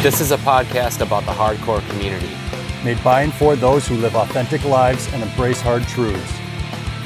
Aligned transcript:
This 0.00 0.20
is 0.20 0.30
a 0.30 0.36
podcast 0.36 1.04
about 1.04 1.24
the 1.24 1.32
hardcore 1.32 1.86
community. 1.90 2.30
Made 2.84 3.02
by 3.02 3.22
and 3.22 3.34
for 3.34 3.56
those 3.56 3.88
who 3.88 3.96
live 3.96 4.14
authentic 4.14 4.64
lives 4.64 5.12
and 5.12 5.24
embrace 5.24 5.60
hard 5.60 5.82
truths. 5.88 6.32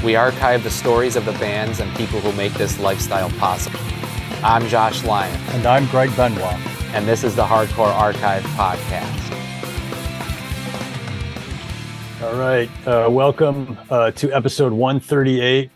We 0.05 0.15
archive 0.15 0.63
the 0.63 0.69
stories 0.69 1.17
of 1.17 1.25
the 1.25 1.33
bands 1.33 1.81
and 1.81 1.91
people 1.97 2.21
who 2.21 2.31
make 2.37 2.53
this 2.53 2.79
lifestyle 2.79 3.31
possible. 3.31 3.81
I'm 4.43 4.69
Josh 4.69 5.05
Lyon. 5.05 5.35
And 5.53 5.65
I'm 5.65 5.87
Greg 5.87 6.15
Benoit. 6.17 6.59
And 6.93 7.09
this 7.09 7.25
is 7.25 7.35
the 7.35 7.47
Hardcore 7.47 7.95
Archive 7.95 8.43
Podcast. 8.43 9.33
All 12.23 12.35
right. 12.35 12.69
Uh, 12.87 13.09
welcome 13.09 13.79
uh, 13.89 14.11
to 14.11 14.31
episode 14.33 14.75
138 14.75 15.71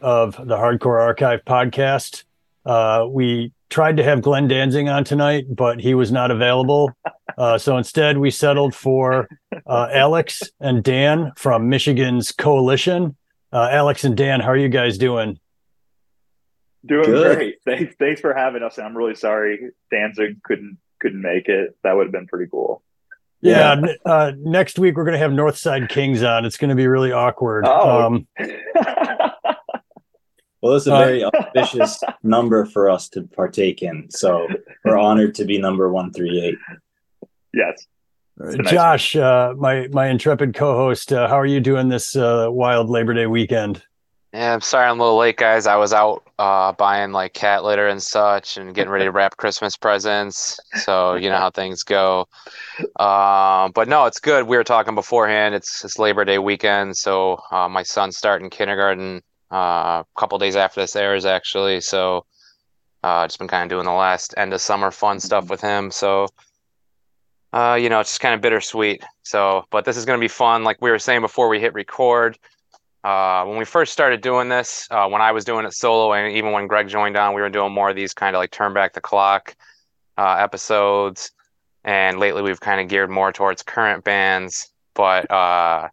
of 0.00 0.36
the 0.38 0.56
Hardcore 0.56 1.02
Archive 1.02 1.44
Podcast. 1.44 2.24
Uh, 2.64 3.06
we 3.10 3.52
tried 3.72 3.96
to 3.96 4.04
have 4.04 4.20
Glenn 4.20 4.48
Danzig 4.48 4.86
on 4.86 5.02
tonight, 5.02 5.46
but 5.48 5.80
he 5.80 5.94
was 5.94 6.12
not 6.12 6.30
available. 6.30 6.90
Uh, 7.38 7.56
so 7.56 7.78
instead, 7.78 8.18
we 8.18 8.30
settled 8.30 8.74
for 8.74 9.26
uh, 9.66 9.88
Alex 9.90 10.42
and 10.60 10.84
Dan 10.84 11.32
from 11.36 11.70
Michigan's 11.70 12.30
Coalition. 12.30 13.16
Uh, 13.50 13.68
Alex 13.72 14.04
and 14.04 14.14
Dan, 14.16 14.40
how 14.40 14.48
are 14.48 14.56
you 14.56 14.68
guys 14.68 14.98
doing? 14.98 15.40
Doing 16.84 17.04
Good. 17.04 17.36
great. 17.36 17.56
Thanks, 17.64 17.94
thanks 17.98 18.20
for 18.20 18.34
having 18.34 18.62
us. 18.62 18.78
I'm 18.78 18.96
really 18.96 19.14
sorry 19.14 19.70
Danzig 19.90 20.42
couldn't 20.42 20.78
couldn't 21.00 21.22
make 21.22 21.48
it. 21.48 21.76
That 21.82 21.96
would 21.96 22.06
have 22.06 22.12
been 22.12 22.26
pretty 22.26 22.50
cool. 22.50 22.82
Yeah. 23.40 23.80
yeah. 23.82 23.92
Uh, 24.04 24.32
next 24.36 24.78
week 24.78 24.96
we're 24.96 25.04
going 25.04 25.14
to 25.14 25.18
have 25.18 25.32
Northside 25.32 25.88
Kings 25.88 26.22
on. 26.22 26.44
It's 26.44 26.56
going 26.56 26.70
to 26.70 26.76
be 26.76 26.86
really 26.86 27.12
awkward. 27.12 27.64
Oh. 27.66 28.06
Um, 28.06 28.26
Well, 30.62 30.76
it's 30.76 30.86
a 30.86 30.90
very 30.90 31.24
uh, 31.24 31.30
auspicious 31.36 32.00
number 32.22 32.64
for 32.64 32.88
us 32.88 33.08
to 33.10 33.22
partake 33.22 33.82
in. 33.82 34.08
So 34.10 34.46
we're 34.84 34.96
honored 34.96 35.34
to 35.36 35.44
be 35.44 35.58
number 35.58 35.90
138. 35.90 36.54
Yes. 37.52 37.86
Nice 38.38 38.70
Josh, 38.70 39.16
uh, 39.16 39.54
my 39.58 39.88
my 39.92 40.08
intrepid 40.08 40.54
co-host, 40.54 41.12
uh, 41.12 41.28
how 41.28 41.38
are 41.38 41.46
you 41.46 41.60
doing 41.60 41.88
this 41.88 42.16
uh, 42.16 42.46
wild 42.48 42.88
Labor 42.88 43.12
Day 43.12 43.26
weekend? 43.26 43.82
Yeah, 44.32 44.54
I'm 44.54 44.62
sorry 44.62 44.88
I'm 44.88 44.98
a 44.98 45.02
little 45.02 45.18
late, 45.18 45.36
guys. 45.36 45.66
I 45.66 45.76
was 45.76 45.92
out 45.92 46.26
uh, 46.38 46.72
buying 46.72 47.12
like 47.12 47.34
cat 47.34 47.62
litter 47.62 47.88
and 47.88 48.02
such, 48.02 48.56
and 48.56 48.74
getting 48.74 48.90
ready 48.90 49.04
to 49.04 49.10
wrap 49.10 49.36
Christmas 49.36 49.76
presents. 49.76 50.58
So 50.76 51.16
you 51.16 51.28
know 51.28 51.36
how 51.36 51.50
things 51.50 51.82
go. 51.82 52.26
Uh, 52.98 53.68
but 53.74 53.88
no, 53.88 54.06
it's 54.06 54.18
good. 54.18 54.46
We 54.46 54.56
were 54.56 54.64
talking 54.64 54.94
beforehand. 54.94 55.54
It's 55.54 55.84
it's 55.84 55.98
Labor 55.98 56.24
Day 56.24 56.38
weekend, 56.38 56.96
so 56.96 57.38
uh, 57.50 57.68
my 57.68 57.82
son's 57.82 58.16
starting 58.16 58.48
kindergarten 58.48 59.20
a 59.56 60.04
couple 60.16 60.38
days 60.38 60.56
after 60.56 60.80
this 60.80 60.96
airs, 60.96 61.24
actually. 61.24 61.80
So 61.80 62.24
uh, 63.02 63.26
just 63.26 63.38
been 63.38 63.48
kind 63.48 63.64
of 63.64 63.76
doing 63.76 63.84
the 63.84 63.92
last 63.92 64.34
end 64.36 64.52
of 64.52 64.60
summer 64.60 64.90
fun 64.90 65.20
stuff 65.20 65.50
with 65.50 65.60
him. 65.60 65.90
So 65.90 66.28
uh, 67.52 67.76
you 67.80 67.88
know, 67.88 68.00
it's 68.00 68.10
just 68.10 68.20
kind 68.20 68.34
of 68.34 68.40
bittersweet. 68.40 69.04
So, 69.22 69.64
but 69.70 69.84
this 69.84 69.96
is 69.96 70.04
going 70.04 70.18
to 70.18 70.24
be 70.24 70.28
fun. 70.28 70.64
Like 70.64 70.80
we 70.80 70.90
were 70.90 70.98
saying 70.98 71.20
before 71.20 71.48
we 71.48 71.60
hit 71.60 71.74
record, 71.74 72.38
uh, 73.04 73.44
when 73.44 73.58
we 73.58 73.64
first 73.64 73.92
started 73.92 74.20
doing 74.20 74.48
this, 74.48 74.86
uh, 74.90 75.06
when 75.08 75.20
I 75.20 75.32
was 75.32 75.44
doing 75.44 75.66
it 75.66 75.74
solo, 75.74 76.12
and 76.14 76.34
even 76.34 76.52
when 76.52 76.66
Greg 76.66 76.88
joined 76.88 77.16
on, 77.16 77.34
we 77.34 77.42
were 77.42 77.50
doing 77.50 77.72
more 77.72 77.90
of 77.90 77.96
these 77.96 78.14
kind 78.14 78.34
of 78.34 78.40
like 78.40 78.52
turn 78.52 78.72
back 78.72 78.94
the 78.94 79.00
clock 79.00 79.54
uh, 80.16 80.36
episodes. 80.38 81.30
And 81.84 82.18
lately, 82.18 82.42
we've 82.42 82.60
kind 82.60 82.80
of 82.80 82.88
geared 82.88 83.10
more 83.10 83.32
towards 83.32 83.62
current 83.62 84.04
bands. 84.04 84.72
But 84.94 85.30
uh, 85.30 85.88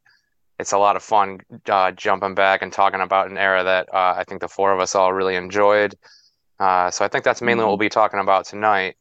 it's 0.60 0.74
a 0.74 0.78
lot 0.78 0.96
of 0.96 1.04
fun 1.04 1.40
uh, 1.70 1.92
jumping 1.92 2.36
back 2.36 2.62
and 2.62 2.72
talking 2.72 3.02
about 3.02 3.30
an 3.30 3.38
era 3.38 3.64
that 3.64 3.90
uh, 3.94 4.16
I 4.18 4.24
think 4.28 4.42
the 4.42 4.48
four 4.48 4.74
of 4.74 4.80
us 4.80 4.94
all 4.96 5.14
really 5.14 5.36
enjoyed. 5.36 5.96
Uh, 6.60 6.92
so 6.92 7.06
I 7.06 7.08
think 7.08 7.24
that's 7.24 7.42
mainly 7.42 7.64
what 7.64 7.70
we'll 7.70 7.78
mm-hmm. 7.78 7.86
be 7.86 7.90
talking 7.90 8.20
about 8.20 8.46
tonight. 8.46 8.98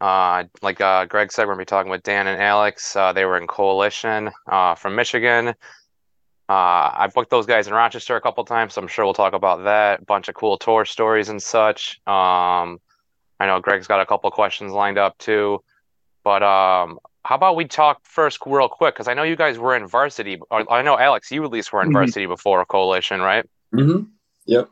Uh, 0.00 0.44
like 0.62 0.80
uh, 0.80 1.06
Greg 1.06 1.32
said, 1.32 1.44
we're 1.44 1.54
going 1.54 1.64
to 1.64 1.70
be 1.70 1.76
talking 1.76 1.90
with 1.90 2.02
Dan 2.02 2.26
and 2.26 2.40
Alex. 2.40 2.94
Uh, 2.94 3.12
they 3.12 3.24
were 3.24 3.38
in 3.38 3.46
Coalition 3.46 4.30
from 4.76 4.94
Michigan. 4.94 5.54
I've 6.50 7.12
booked 7.14 7.30
those 7.30 7.46
guys 7.46 7.66
in 7.66 7.74
Rochester 7.74 8.16
a 8.16 8.20
couple 8.20 8.44
times, 8.44 8.74
so 8.74 8.82
I'm 8.82 8.88
sure 8.88 9.04
we'll 9.04 9.14
talk 9.14 9.32
about 9.32 9.64
that. 9.64 10.02
A 10.02 10.04
bunch 10.04 10.28
of 10.28 10.34
cool 10.34 10.56
tour 10.56 10.84
stories 10.84 11.28
and 11.30 11.42
such. 11.42 12.00
Um, 12.06 12.80
I 13.40 13.46
know 13.46 13.60
Greg's 13.60 13.86
got 13.86 14.00
a 14.00 14.06
couple 14.06 14.30
questions 14.30 14.72
lined 14.72 14.98
up 14.98 15.18
too. 15.18 15.62
But 16.24 16.42
um, 16.42 16.98
how 17.24 17.34
about 17.34 17.56
we 17.56 17.64
talk 17.64 18.00
first 18.04 18.38
real 18.46 18.68
quick 18.68 18.94
because 18.94 19.08
I 19.08 19.14
know 19.14 19.22
you 19.22 19.36
guys 19.36 19.58
were 19.58 19.76
in 19.76 19.86
varsity. 19.86 20.40
I 20.50 20.82
know 20.82 20.98
Alex, 20.98 21.30
you 21.30 21.44
at 21.44 21.50
least 21.50 21.72
were 21.72 21.82
in 21.82 21.88
mm-hmm. 21.88 21.94
varsity 21.94 22.26
before 22.26 22.64
Coalition, 22.64 23.20
right? 23.20 23.44
Mm-hmm. 23.74 24.04
Yep. 24.46 24.70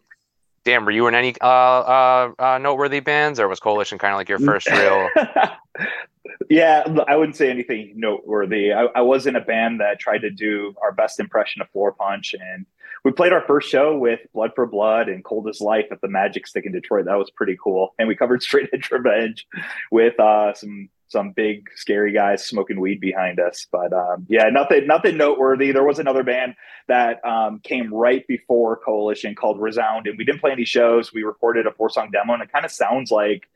Damn, 0.65 0.85
were 0.85 0.91
you 0.91 1.07
in 1.07 1.15
any 1.15 1.35
uh, 1.41 1.47
uh, 1.47 2.33
uh, 2.39 2.59
noteworthy 2.59 3.01
bands, 3.01 3.39
or 3.39 3.47
was 3.47 3.61
Coalition 3.61 3.99
kind 3.99 4.13
of 4.13 4.19
like 4.19 4.29
your 4.29 4.41
first 4.41 4.69
real? 4.73 5.09
yeah, 6.51 6.85
I 7.07 7.17
wouldn't 7.17 7.37
say 7.37 7.51
anything 7.51 7.93
noteworthy. 7.95 8.73
I, 8.73 8.87
I, 8.87 9.01
was 9.03 9.27
in 9.27 9.37
a 9.37 9.41
band 9.41 9.81
that 9.81 10.01
tried 10.01 10.23
to 10.23 10.31
do 10.31 10.75
our 10.83 10.91
best 10.91 11.21
impression 11.21 11.63
of 11.63 11.71
Floorpunch, 11.73 12.35
and 12.35 12.67
we 13.05 13.13
played 13.13 13.33
our 13.33 13.43
first 13.43 13.69
show 13.69 13.97
with 13.97 14.21
Blood 14.35 14.53
for 14.57 14.67
Blood 14.67 15.09
and 15.09 15.23
Cold 15.23 15.49
as 15.49 15.61
Life 15.61 15.87
at 15.93 16.01
the 16.01 16.09
Magic 16.09 16.47
Stick 16.49 16.67
in 16.67 16.73
Detroit. 16.73 17.05
That 17.05 17.19
was 17.19 17.31
pretty 17.31 17.57
cool, 17.63 17.95
and 17.99 18.09
we 18.09 18.17
covered 18.17 18.43
Straight 18.43 18.71
Edge 18.73 18.91
Revenge 18.91 19.47
with 19.93 20.19
uh, 20.19 20.55
some 20.55 20.89
some 21.09 21.31
big 21.31 21.69
scary 21.75 22.13
guys 22.13 22.47
smoking 22.47 22.81
weed 22.81 23.01
behind 23.01 23.39
us. 23.39 23.67
But 23.71 23.93
um, 23.93 24.27
yeah, 24.29 24.49
nothing 24.51 24.87
nothing 24.87 25.17
noteworthy. 25.17 25.73
There 25.73 25.85
was 25.85 25.99
another 25.99 26.23
band 26.23 26.55
that 26.89 27.25
um, 27.25 27.61
came 27.61 27.93
right 27.93 28.27
before 28.27 28.77
Coalition 28.77 29.35
called 29.35 29.61
Resound, 29.61 30.07
and 30.07 30.19
we 30.19 30.25
didn't 30.25 30.41
play 30.41 30.53
any 30.53 30.65
shows. 30.65 31.13
We 31.13 31.23
recorded 31.23 31.67
a 31.67 31.73
four 31.73 31.91
song 31.91 32.11
demo, 32.11 32.35
and 32.35 32.43
it 32.43 32.53
kind 32.53 32.65
of 32.65 32.71
sounds 32.71 33.11
like 33.11 33.49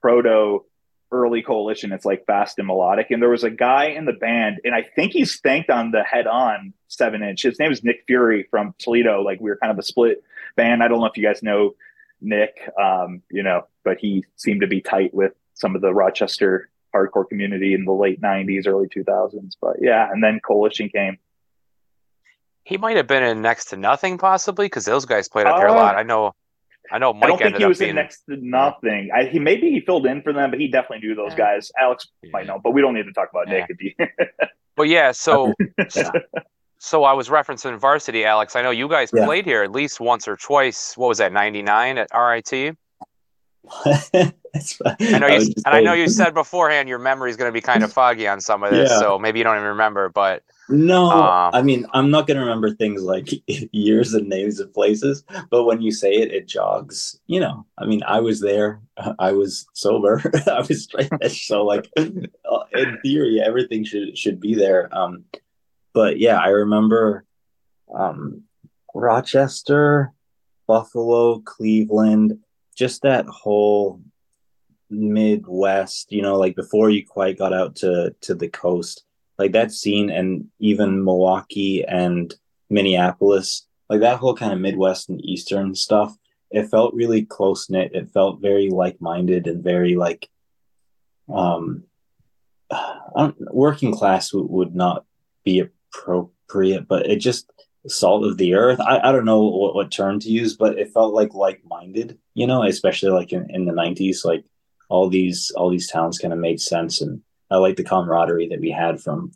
proto 0.00 0.64
early 1.12 1.42
Coalition. 1.42 1.92
It's 1.92 2.04
like 2.04 2.26
fast 2.26 2.58
and 2.58 2.66
melodic. 2.66 3.10
And 3.10 3.22
there 3.22 3.30
was 3.30 3.44
a 3.44 3.50
guy 3.50 3.86
in 3.86 4.04
the 4.04 4.12
band, 4.12 4.60
and 4.64 4.74
I 4.74 4.82
think 4.82 5.12
he's 5.12 5.40
thanked 5.40 5.70
on 5.70 5.90
the 5.90 6.02
Head 6.02 6.26
On 6.26 6.72
seven 6.88 7.22
inch. 7.22 7.42
His 7.42 7.58
name 7.58 7.72
is 7.72 7.84
Nick 7.84 8.04
Fury 8.06 8.46
from 8.50 8.74
Toledo. 8.78 9.22
Like 9.22 9.40
we 9.40 9.50
were 9.50 9.56
kind 9.56 9.70
of 9.70 9.78
a 9.78 9.82
split 9.82 10.24
band. 10.56 10.82
I 10.82 10.88
don't 10.88 11.00
know 11.00 11.06
if 11.06 11.16
you 11.16 11.24
guys 11.24 11.42
know 11.42 11.74
Nick, 12.20 12.68
um, 12.80 13.22
you 13.30 13.42
know, 13.42 13.66
but 13.84 13.98
he 13.98 14.24
seemed 14.36 14.62
to 14.62 14.66
be 14.66 14.80
tight 14.80 15.12
with 15.14 15.32
some 15.54 15.76
of 15.76 15.82
the 15.82 15.94
Rochester 15.94 16.68
hardcore 16.94 17.28
community 17.28 17.74
in 17.74 17.84
the 17.84 17.92
late 17.92 18.20
90s 18.20 18.66
early 18.66 18.88
2000s 18.88 19.52
but 19.60 19.76
yeah 19.80 20.10
and 20.10 20.22
then 20.22 20.40
coalition 20.40 20.88
came. 20.88 21.18
He 22.64 22.78
might 22.78 22.96
have 22.96 23.06
been 23.06 23.22
in 23.22 23.42
next 23.42 23.66
to 23.66 23.76
nothing 23.76 24.16
possibly 24.16 24.66
because 24.66 24.86
those 24.86 25.04
guys 25.04 25.28
played 25.28 25.46
up 25.46 25.56
uh, 25.56 25.58
here 25.58 25.66
a 25.66 25.72
lot. 25.72 25.96
I 25.96 26.02
know 26.02 26.34
i 26.92 26.98
know 26.98 27.14
Mike 27.14 27.24
i 27.24 27.26
don't 27.28 27.38
think 27.38 27.56
he 27.56 27.64
was 27.64 27.78
being, 27.78 27.90
in 27.90 27.96
next 27.96 28.24
to 28.28 28.36
nothing. 28.36 29.08
I, 29.14 29.24
he 29.24 29.38
maybe 29.38 29.70
he 29.70 29.80
filled 29.80 30.06
in 30.06 30.22
for 30.22 30.32
them 30.32 30.50
but 30.50 30.60
he 30.60 30.68
definitely 30.68 31.06
knew 31.06 31.14
those 31.14 31.32
yeah. 31.32 31.54
guys. 31.54 31.72
Alex 31.78 32.08
yeah. 32.22 32.30
might 32.32 32.46
know 32.46 32.60
but 32.62 32.72
we 32.72 32.80
don't 32.80 32.94
need 32.94 33.06
to 33.06 33.12
talk 33.12 33.28
about 33.30 33.48
yeah. 33.48 33.66
nick. 33.68 33.96
But 34.76 34.88
yeah 34.88 35.12
so 35.12 35.54
so 36.78 37.04
i 37.04 37.12
was 37.12 37.28
referencing 37.28 37.78
varsity 37.78 38.24
alex. 38.24 38.56
I 38.56 38.62
know 38.62 38.70
you 38.70 38.88
guys 38.88 39.10
played 39.10 39.44
here 39.44 39.62
at 39.62 39.72
least 39.72 40.00
once 40.00 40.26
or 40.26 40.36
twice. 40.36 40.96
What 40.96 41.08
was 41.08 41.18
that 41.18 41.32
99 41.32 41.98
at 41.98 42.08
rit 42.14 42.76
I 43.84 45.18
know 45.18 45.26
you, 45.26 45.52
and 45.64 45.74
I 45.74 45.80
know 45.80 45.94
you 45.94 46.08
said 46.08 46.34
beforehand 46.34 46.88
your 46.88 46.98
memory 46.98 47.30
is 47.30 47.36
going 47.36 47.48
to 47.48 47.52
be 47.52 47.60
kind 47.60 47.82
of 47.82 47.92
foggy 48.00 48.28
on 48.28 48.40
some 48.40 48.62
of 48.62 48.70
this, 48.70 48.90
yeah. 48.90 48.98
so 48.98 49.18
maybe 49.18 49.38
you 49.38 49.44
don't 49.44 49.56
even 49.56 49.68
remember. 49.68 50.08
But 50.08 50.42
no, 50.68 51.10
um, 51.10 51.50
I 51.54 51.62
mean 51.62 51.86
I'm 51.92 52.10
not 52.10 52.26
going 52.26 52.36
to 52.36 52.42
remember 52.42 52.70
things 52.70 53.02
like 53.02 53.28
years 53.46 54.14
and 54.14 54.28
names 54.28 54.60
of 54.60 54.72
places, 54.72 55.24
but 55.50 55.64
when 55.64 55.80
you 55.80 55.92
say 55.92 56.14
it, 56.14 56.32
it 56.32 56.46
jogs. 56.46 57.18
You 57.26 57.40
know, 57.40 57.66
I 57.78 57.86
mean, 57.86 58.02
I 58.06 58.20
was 58.20 58.40
there, 58.40 58.80
I 59.18 59.32
was 59.32 59.66
sober, 59.72 60.22
I 60.46 60.64
was 60.68 60.84
straight 60.84 61.10
edge, 61.22 61.46
so 61.46 61.64
like 61.64 61.90
in 61.96 62.98
theory, 63.02 63.40
everything 63.40 63.84
should 63.84 64.16
should 64.16 64.40
be 64.40 64.54
there. 64.54 64.88
Um, 64.96 65.24
but 65.94 66.18
yeah, 66.18 66.38
I 66.38 66.48
remember 66.48 67.24
um, 67.94 68.42
Rochester, 68.94 70.12
Buffalo, 70.66 71.40
Cleveland 71.40 72.38
just 72.74 73.02
that 73.02 73.26
whole 73.26 74.00
Midwest, 74.90 76.12
you 76.12 76.22
know, 76.22 76.36
like 76.36 76.56
before 76.56 76.90
you 76.90 77.06
quite 77.06 77.38
got 77.38 77.52
out 77.52 77.76
to 77.76 78.14
to 78.22 78.34
the 78.34 78.48
coast, 78.48 79.04
like 79.38 79.52
that 79.52 79.72
scene, 79.72 80.10
and 80.10 80.46
even 80.58 81.04
Milwaukee 81.04 81.84
and 81.84 82.34
Minneapolis, 82.70 83.66
like 83.88 84.00
that 84.00 84.18
whole 84.18 84.34
kind 84.34 84.52
of 84.52 84.60
Midwest 84.60 85.08
and 85.08 85.24
Eastern 85.24 85.74
stuff. 85.74 86.16
It 86.50 86.68
felt 86.68 86.94
really 86.94 87.24
close 87.24 87.68
knit. 87.68 87.94
It 87.94 88.10
felt 88.10 88.40
very 88.40 88.70
like 88.70 89.00
minded 89.00 89.46
and 89.46 89.64
very 89.64 89.96
like, 89.96 90.28
um, 91.32 91.84
working 93.50 93.92
class 93.92 94.30
w- 94.30 94.48
would 94.48 94.74
not 94.74 95.04
be 95.44 95.60
appropriate, 95.60 96.86
but 96.86 97.06
it 97.06 97.16
just 97.16 97.50
salt 97.88 98.24
of 98.24 98.38
the 98.38 98.54
earth. 98.54 98.80
I, 98.80 99.00
I 99.08 99.12
don't 99.12 99.24
know 99.24 99.42
what, 99.42 99.74
what 99.74 99.90
term 99.90 100.18
to 100.20 100.28
use, 100.28 100.56
but 100.56 100.78
it 100.78 100.92
felt 100.92 101.14
like 101.14 101.34
like 101.34 101.62
minded, 101.64 102.18
you 102.34 102.46
know, 102.46 102.62
especially 102.62 103.10
like 103.10 103.32
in, 103.32 103.50
in 103.50 103.64
the 103.66 103.72
nineties, 103.72 104.24
like 104.24 104.44
all 104.88 105.08
these 105.08 105.50
all 105.56 105.70
these 105.70 105.90
towns 105.90 106.18
kind 106.18 106.32
of 106.32 106.38
made 106.38 106.60
sense 106.60 107.00
and 107.00 107.22
I 107.50 107.56
like 107.56 107.76
the 107.76 107.84
camaraderie 107.84 108.48
that 108.48 108.60
we 108.60 108.70
had 108.70 109.00
from 109.00 109.32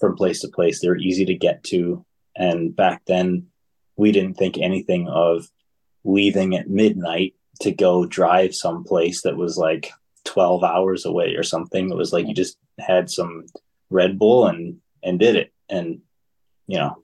from 0.00 0.16
place 0.16 0.40
to 0.40 0.48
place. 0.48 0.80
They 0.80 0.88
were 0.88 0.96
easy 0.96 1.24
to 1.26 1.34
get 1.34 1.62
to. 1.64 2.04
And 2.36 2.74
back 2.74 3.02
then 3.06 3.46
we 3.96 4.12
didn't 4.12 4.34
think 4.34 4.58
anything 4.58 5.08
of 5.08 5.48
leaving 6.04 6.56
at 6.56 6.68
midnight 6.68 7.34
to 7.60 7.70
go 7.70 8.04
drive 8.04 8.54
someplace 8.54 9.22
that 9.22 9.36
was 9.36 9.56
like 9.56 9.92
12 10.24 10.64
hours 10.64 11.04
away 11.04 11.34
or 11.34 11.42
something. 11.42 11.90
It 11.90 11.96
was 11.96 12.12
like 12.12 12.26
you 12.26 12.34
just 12.34 12.58
had 12.78 13.10
some 13.10 13.46
Red 13.90 14.18
Bull 14.18 14.46
and 14.46 14.78
and 15.02 15.18
did 15.18 15.36
it. 15.36 15.52
And 15.68 16.00
you 16.66 16.78
know, 16.78 17.01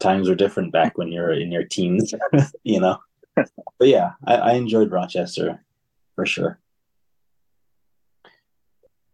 times 0.00 0.28
were 0.28 0.34
different 0.34 0.72
back 0.72 0.98
when 0.98 1.12
you're 1.12 1.32
in 1.32 1.52
your 1.52 1.64
teens, 1.64 2.12
you 2.64 2.80
know. 2.80 2.98
but 3.34 3.88
yeah, 3.88 4.12
I, 4.26 4.34
I 4.34 4.52
enjoyed 4.54 4.90
Rochester 4.90 5.62
for 6.16 6.26
sure. 6.26 6.58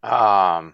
Um, 0.03 0.73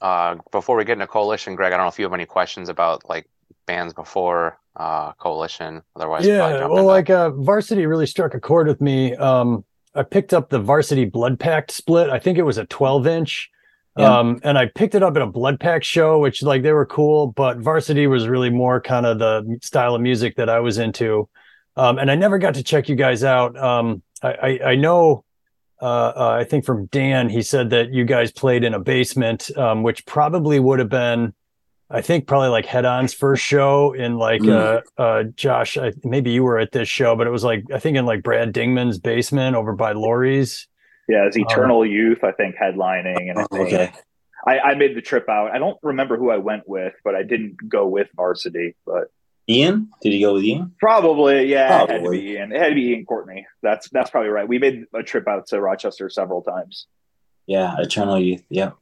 uh, 0.00 0.36
before 0.52 0.76
we 0.76 0.84
get 0.84 0.94
into 0.94 1.06
coalition, 1.06 1.56
Greg, 1.56 1.72
I 1.72 1.76
don't 1.76 1.86
know 1.86 1.88
if 1.88 1.98
you 1.98 2.04
have 2.04 2.12
any 2.12 2.26
questions 2.26 2.68
about 2.68 3.08
like 3.08 3.28
bands 3.66 3.92
before 3.92 4.58
uh, 4.76 5.12
coalition. 5.12 5.82
Otherwise, 5.96 6.26
yeah. 6.26 6.66
Well, 6.66 6.84
like 6.84 7.10
uh, 7.10 7.30
varsity 7.30 7.86
really 7.86 8.06
struck 8.06 8.34
a 8.34 8.40
chord 8.40 8.66
with 8.66 8.80
me. 8.80 9.14
Um, 9.16 9.64
I 9.94 10.02
picked 10.02 10.34
up 10.34 10.50
the 10.50 10.58
varsity 10.58 11.10
Bloodpact 11.10 11.70
split. 11.70 12.10
I 12.10 12.18
think 12.18 12.38
it 12.38 12.42
was 12.42 12.58
a 12.58 12.66
12 12.66 13.06
inch. 13.06 13.50
Yeah. 13.96 14.18
Um, 14.18 14.40
and 14.42 14.58
I 14.58 14.66
picked 14.66 14.94
it 14.94 15.02
up 15.02 15.16
at 15.16 15.22
a 15.22 15.26
Bloodpact 15.26 15.82
show, 15.82 16.18
which 16.18 16.42
like 16.42 16.62
they 16.62 16.72
were 16.72 16.86
cool, 16.86 17.28
but 17.28 17.58
varsity 17.58 18.06
was 18.06 18.28
really 18.28 18.50
more 18.50 18.80
kind 18.80 19.06
of 19.06 19.18
the 19.18 19.58
style 19.62 19.94
of 19.94 20.02
music 20.02 20.36
that 20.36 20.50
I 20.50 20.60
was 20.60 20.78
into. 20.78 21.28
Um, 21.76 21.98
and 21.98 22.10
I 22.10 22.14
never 22.14 22.38
got 22.38 22.54
to 22.54 22.62
check 22.62 22.88
you 22.88 22.96
guys 22.96 23.24
out. 23.24 23.56
Um, 23.56 24.02
I, 24.22 24.32
I, 24.32 24.60
I 24.70 24.74
know 24.76 25.24
uh, 25.80 26.12
uh, 26.16 26.36
I 26.40 26.44
think 26.44 26.64
from 26.64 26.86
Dan, 26.86 27.28
he 27.28 27.42
said 27.42 27.70
that 27.70 27.92
you 27.92 28.04
guys 28.04 28.32
played 28.32 28.64
in 28.64 28.74
a 28.74 28.80
basement, 28.80 29.56
um, 29.58 29.82
which 29.82 30.06
probably 30.06 30.58
would 30.58 30.78
have 30.78 30.88
been, 30.88 31.34
I 31.90 32.00
think, 32.00 32.26
probably 32.26 32.48
like 32.48 32.64
Head 32.64 32.84
On's 32.84 33.12
first 33.12 33.44
show 33.44 33.92
in 33.92 34.16
like 34.16 34.40
mm. 34.40 34.82
uh, 34.98 35.00
uh, 35.00 35.24
Josh. 35.36 35.76
I, 35.76 35.92
maybe 36.02 36.30
you 36.30 36.42
were 36.42 36.58
at 36.58 36.72
this 36.72 36.88
show, 36.88 37.14
but 37.14 37.26
it 37.26 37.30
was 37.30 37.44
like 37.44 37.64
I 37.72 37.78
think 37.78 37.96
in 37.96 38.06
like 38.06 38.22
Brad 38.22 38.54
Dingman's 38.54 38.98
basement 38.98 39.54
over 39.54 39.72
by 39.72 39.92
Laurie's. 39.92 40.66
Yeah, 41.08 41.26
it's 41.26 41.36
Eternal 41.36 41.82
um, 41.82 41.86
Youth, 41.86 42.24
I 42.24 42.32
think, 42.32 42.56
headlining, 42.56 43.30
and 43.30 43.38
I 43.38 43.44
think 43.44 43.68
okay. 43.68 43.92
I, 44.46 44.58
I 44.58 44.74
made 44.74 44.96
the 44.96 45.02
trip 45.02 45.28
out. 45.28 45.52
I 45.52 45.58
don't 45.58 45.78
remember 45.82 46.16
who 46.16 46.30
I 46.30 46.38
went 46.38 46.68
with, 46.68 46.94
but 47.04 47.14
I 47.14 47.22
didn't 47.22 47.68
go 47.68 47.86
with 47.86 48.08
Varsity. 48.16 48.74
But 48.84 49.10
Ian? 49.48 49.90
Did 50.02 50.12
you 50.12 50.26
go 50.26 50.34
with 50.34 50.44
Ian? 50.44 50.74
Probably, 50.80 51.46
yeah. 51.46 51.84
Probably. 51.84 51.94
It 51.94 52.00
had 52.00 52.04
to 52.04 52.10
be 52.10 52.30
Ian. 52.32 52.52
It 52.52 52.60
had 52.60 52.68
to 52.68 52.74
be 52.74 52.88
Ian 52.88 53.04
Courtney. 53.04 53.46
That's 53.62 53.88
that's 53.90 54.10
probably 54.10 54.30
right. 54.30 54.48
We 54.48 54.58
made 54.58 54.84
a 54.94 55.02
trip 55.02 55.28
out 55.28 55.46
to 55.48 55.60
Rochester 55.60 56.08
several 56.10 56.42
times. 56.42 56.86
Yeah, 57.46 57.76
Eternal 57.78 58.18
Youth. 58.18 58.42
Yeah. 58.48 58.72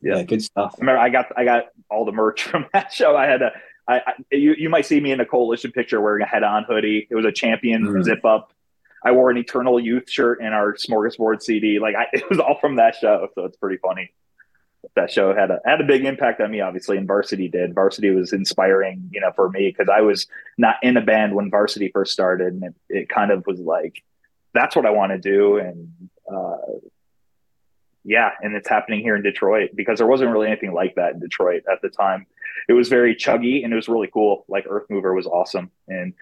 Yeah, 0.00 0.16
yeah 0.16 0.22
good 0.22 0.42
stuff. 0.42 0.74
I 0.76 0.80
remember 0.80 1.00
I 1.00 1.08
got 1.08 1.26
I 1.36 1.44
got 1.44 1.64
all 1.90 2.04
the 2.04 2.12
merch 2.12 2.42
from 2.50 2.66
that 2.72 2.92
show. 2.92 3.16
I 3.16 3.26
had 3.26 3.42
a 3.42 3.52
I, 3.88 3.96
I 3.98 4.12
you 4.30 4.54
you 4.56 4.68
might 4.68 4.86
see 4.86 5.00
me 5.00 5.12
in 5.12 5.20
a 5.20 5.26
coalition 5.26 5.72
picture 5.72 6.00
wearing 6.00 6.22
a 6.22 6.26
head 6.26 6.44
on 6.44 6.64
hoodie. 6.64 7.08
It 7.10 7.14
was 7.14 7.24
a 7.24 7.32
champion 7.32 7.84
mm-hmm. 7.84 8.02
zip 8.02 8.24
up. 8.24 8.52
I 9.04 9.12
wore 9.12 9.30
an 9.30 9.36
Eternal 9.36 9.80
Youth 9.80 10.10
shirt 10.10 10.40
and 10.40 10.54
our 10.54 10.74
Smorgasbord 10.74 11.42
CD. 11.42 11.78
Like 11.78 11.94
I, 11.96 12.06
it 12.12 12.28
was 12.28 12.38
all 12.38 12.58
from 12.60 12.76
that 12.76 12.96
show, 12.96 13.28
so 13.34 13.44
it's 13.44 13.56
pretty 13.56 13.78
funny. 13.78 14.12
That 14.96 15.12
show 15.12 15.32
had 15.32 15.50
a 15.52 15.60
had 15.64 15.80
a 15.80 15.84
big 15.84 16.04
impact 16.04 16.40
on 16.40 16.50
me 16.50 16.60
obviously 16.60 16.96
and 16.96 17.06
varsity 17.06 17.48
did. 17.48 17.72
Varsity 17.72 18.10
was 18.10 18.32
inspiring 18.32 19.08
you 19.12 19.20
know 19.20 19.30
for 19.30 19.48
me 19.48 19.68
because 19.68 19.88
i 19.88 20.00
was 20.00 20.26
not 20.58 20.74
in 20.82 20.96
a 20.96 21.00
band 21.00 21.36
when 21.36 21.50
varsity 21.50 21.88
first 21.92 22.12
started 22.12 22.52
and 22.52 22.64
it, 22.64 22.74
it 22.88 23.08
kind 23.08 23.30
of 23.30 23.46
was 23.46 23.60
like 23.60 24.02
that's 24.54 24.74
what 24.74 24.84
i 24.84 24.90
want 24.90 25.12
to 25.12 25.18
do 25.18 25.58
and 25.58 25.88
uh, 26.28 26.56
yeah 28.04 28.30
and 28.40 28.54
it's 28.56 28.68
happening 28.68 29.00
here 29.00 29.14
in 29.14 29.22
detroit 29.22 29.70
because 29.74 29.98
there 29.98 30.06
wasn't 30.06 30.30
really 30.30 30.48
anything 30.48 30.72
like 30.72 30.94
that 30.96 31.14
in 31.14 31.20
detroit 31.20 31.62
at 31.70 31.80
the 31.82 31.88
time. 31.88 32.26
It 32.68 32.72
was 32.74 32.88
very 32.88 33.14
chuggy 33.14 33.64
and 33.64 33.72
it 33.72 33.76
was 33.76 33.88
really 33.88 34.08
cool. 34.12 34.44
Like 34.48 34.66
earth 34.68 34.86
mover 34.90 35.14
was 35.14 35.26
awesome 35.26 35.70
and 35.88 36.14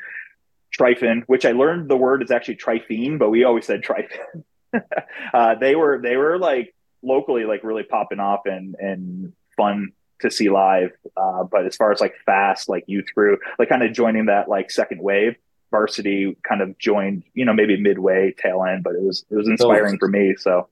Tryphon 0.72 1.24
which 1.26 1.44
i 1.44 1.52
learned 1.52 1.88
the 1.88 1.96
word 1.96 2.22
is 2.22 2.30
actually 2.30 2.56
Tryphene 2.56 3.18
but 3.18 3.30
we 3.30 3.44
always 3.44 3.66
said 3.66 3.82
Tryphon 3.82 4.44
uh, 5.34 5.54
they 5.56 5.74
were 5.74 6.00
they 6.02 6.16
were 6.16 6.38
like 6.38 6.74
locally 7.02 7.44
like 7.44 7.64
really 7.64 7.82
popping 7.82 8.20
off 8.20 8.46
and 8.46 8.76
and 8.78 9.32
fun 9.56 9.92
to 10.20 10.30
see 10.30 10.50
live. 10.50 10.92
Uh, 11.16 11.44
but 11.44 11.66
as 11.66 11.76
far 11.76 11.92
as 11.92 12.00
like 12.00 12.14
fast, 12.24 12.68
like 12.68 12.84
youth 12.86 13.06
crew, 13.14 13.38
like 13.58 13.68
kind 13.68 13.82
of 13.82 13.92
joining 13.92 14.26
that 14.26 14.48
like 14.48 14.70
second 14.70 15.02
wave, 15.02 15.36
varsity 15.70 16.36
kind 16.46 16.60
of 16.60 16.78
joined, 16.78 17.24
you 17.34 17.44
know, 17.44 17.52
maybe 17.52 17.80
midway 17.80 18.32
tail 18.32 18.64
end, 18.64 18.84
but 18.84 18.94
it 18.94 19.02
was 19.02 19.24
it 19.30 19.34
was 19.34 19.48
inspiring 19.48 19.94
so, 19.94 19.98
for 19.98 20.08
me. 20.08 20.34
So 20.38 20.68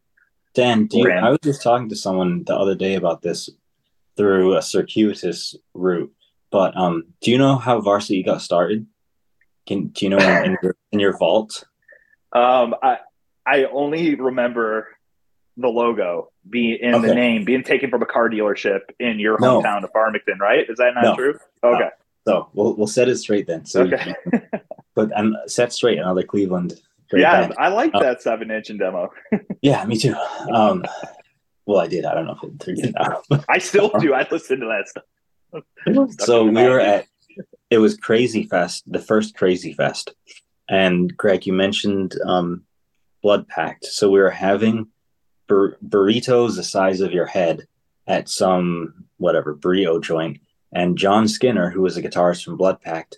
Dan, 0.55 0.89
you, 0.93 1.11
I 1.11 1.31
was 1.31 1.39
just 1.43 1.63
talking 1.63 1.89
to 1.89 1.97
someone 1.97 2.45
the 2.45 2.57
other 2.57 2.75
day 2.75 2.95
about 2.95 3.23
this 3.23 3.51
through 4.17 4.57
a 4.57 4.63
circuitous 4.63 5.55
route. 5.75 6.13
But 6.51 6.77
um, 6.77 7.05
do 7.21 7.31
you 7.31 7.39
know 7.39 7.57
how 7.57 7.81
varsity 7.81 8.23
got 8.23 8.43
started? 8.43 8.87
Can 9.69 9.89
do 9.89 10.07
you 10.07 10.11
know 10.11 10.17
in, 10.17 10.45
in, 10.47 10.57
your, 10.63 10.77
in 10.93 10.99
your 10.99 11.17
vault? 11.19 11.65
Um, 12.33 12.75
I 12.83 12.99
I 13.47 13.65
only 13.65 14.15
remember 14.15 14.89
the 15.59 15.69
logo 15.69 16.31
being 16.49 16.79
in 16.81 16.95
okay. 16.95 17.09
the 17.09 17.15
name 17.15 17.45
being 17.45 17.63
taken 17.63 17.91
from 17.91 18.01
a 18.01 18.07
car 18.07 18.31
dealership 18.31 18.81
in 18.99 19.19
your 19.19 19.37
hometown 19.37 19.83
no. 19.83 19.87
of 19.87 19.91
Farmington, 19.93 20.39
right? 20.39 20.65
Is 20.69 20.79
that 20.79 20.95
not 20.95 21.05
no. 21.05 21.15
true? 21.17 21.39
Okay. 21.63 21.85
No. 21.85 21.91
So 22.27 22.49
we'll 22.55 22.77
we'll 22.77 22.87
set 22.87 23.11
it 23.11 23.17
straight 23.17 23.47
then. 23.47 23.67
So 23.67 23.83
okay. 23.83 24.15
but 24.95 25.11
I'm 25.15 25.37
set 25.47 25.75
straight 25.75 25.99
another 25.99 26.23
Cleveland. 26.23 26.81
Yeah, 27.13 27.43
band. 27.43 27.55
I 27.59 27.69
like 27.69 27.95
uh, 27.95 28.01
that 28.01 28.23
seven 28.23 28.51
inch 28.51 28.71
and 28.71 28.79
demo. 28.79 29.13
yeah, 29.63 29.85
me 29.85 29.99
too. 29.99 30.15
Um, 30.51 30.83
well, 31.67 31.81
I 31.81 31.89
did. 31.89 32.07
I 32.07 32.15
don't 32.15 32.25
know 32.25 32.39
if 32.43 32.43
it 32.43 32.61
turned 32.61 32.95
now. 32.95 33.43
I 33.51 33.59
still 33.59 33.91
do. 33.99 34.15
I 34.15 34.27
listen 34.31 34.61
to 34.61 34.67
that 34.67 34.89
stuff. 34.89 35.05
so 36.21 36.45
we 36.45 36.63
were 36.63 36.81
at 36.81 37.07
it 37.71 37.79
was 37.79 37.97
Crazy 37.97 38.45
Fest, 38.45 38.91
the 38.91 38.99
first 38.99 39.35
Crazy 39.37 39.73
Fest, 39.73 40.15
and 40.69 41.17
Greg, 41.17 41.47
you 41.47 41.53
mentioned 41.53 42.15
um, 42.25 42.65
Bloodpact. 43.25 43.85
So 43.85 44.11
we 44.11 44.21
were 44.21 44.31
having 44.31 44.89
bur- 45.47 45.77
burritos 45.87 46.57
the 46.57 46.63
size 46.63 47.01
of 47.01 47.13
your 47.13 47.27
head 47.27 47.67
at 48.07 48.29
some 48.29 49.05
whatever 49.17 49.55
burrito 49.55 50.03
joint. 50.03 50.41
And 50.73 50.99
John 50.99 51.29
Skinner, 51.29 51.71
who 51.71 51.83
was 51.83 51.97
a 51.97 52.03
guitarist 52.03 52.45
from 52.45 52.59
Bloodpact, 52.59 53.17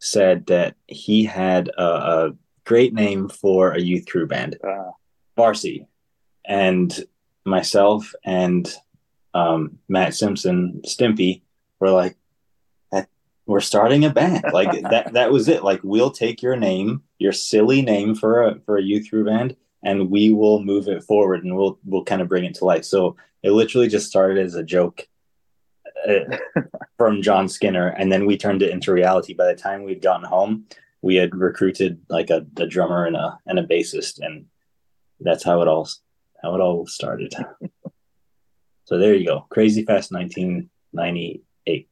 said 0.00 0.46
that 0.46 0.74
he 0.86 1.24
had 1.24 1.68
a, 1.68 1.82
a 1.82 2.32
great 2.64 2.92
name 2.92 3.28
for 3.28 3.72
a 3.72 3.80
youth 3.80 4.06
crew 4.06 4.26
band, 4.26 4.58
uh. 4.62 4.90
Varsity. 5.36 5.86
And 6.44 7.04
myself 7.44 8.12
and 8.24 8.72
um, 9.34 9.78
Matt 9.88 10.14
Simpson, 10.14 10.82
Stimpy, 10.84 11.42
were 11.78 11.90
like, 11.90 12.16
we're 13.48 13.60
starting 13.60 14.04
a 14.04 14.10
band. 14.10 14.44
Like 14.52 14.82
that, 14.90 15.14
that 15.14 15.32
was 15.32 15.48
it. 15.48 15.64
Like 15.64 15.80
we'll 15.82 16.12
take 16.12 16.42
your 16.42 16.54
name, 16.54 17.02
your 17.18 17.32
silly 17.32 17.82
name 17.82 18.14
for 18.14 18.42
a 18.42 18.60
for 18.60 18.76
a 18.76 18.82
youth 18.82 19.08
crew 19.10 19.24
band, 19.24 19.56
and 19.82 20.10
we 20.10 20.30
will 20.30 20.62
move 20.62 20.86
it 20.86 21.02
forward 21.02 21.44
and 21.44 21.56
we'll 21.56 21.80
we'll 21.84 22.04
kind 22.04 22.22
of 22.22 22.28
bring 22.28 22.44
it 22.44 22.54
to 22.56 22.64
life. 22.64 22.84
So 22.84 23.16
it 23.42 23.50
literally 23.50 23.88
just 23.88 24.06
started 24.06 24.38
as 24.38 24.54
a 24.54 24.62
joke 24.62 25.08
uh, 26.08 26.36
from 26.98 27.22
John 27.22 27.48
Skinner, 27.48 27.88
and 27.88 28.12
then 28.12 28.26
we 28.26 28.36
turned 28.36 28.62
it 28.62 28.70
into 28.70 28.92
reality. 28.92 29.32
By 29.32 29.46
the 29.46 29.58
time 29.58 29.82
we'd 29.82 30.02
gotten 30.02 30.26
home, 30.26 30.66
we 31.00 31.16
had 31.16 31.34
recruited 31.34 32.00
like 32.08 32.30
a, 32.30 32.46
a 32.58 32.66
drummer 32.66 33.06
and 33.06 33.16
a 33.16 33.38
and 33.46 33.58
a 33.58 33.66
bassist, 33.66 34.20
and 34.20 34.44
that's 35.20 35.42
how 35.42 35.62
it 35.62 35.68
all 35.68 35.88
how 36.42 36.54
it 36.54 36.60
all 36.60 36.86
started. 36.86 37.34
so 38.84 38.98
there 38.98 39.14
you 39.14 39.26
go, 39.26 39.46
Crazy 39.48 39.84
Fest 39.86 40.12
nineteen 40.12 40.68
ninety 40.92 41.42
eight, 41.66 41.88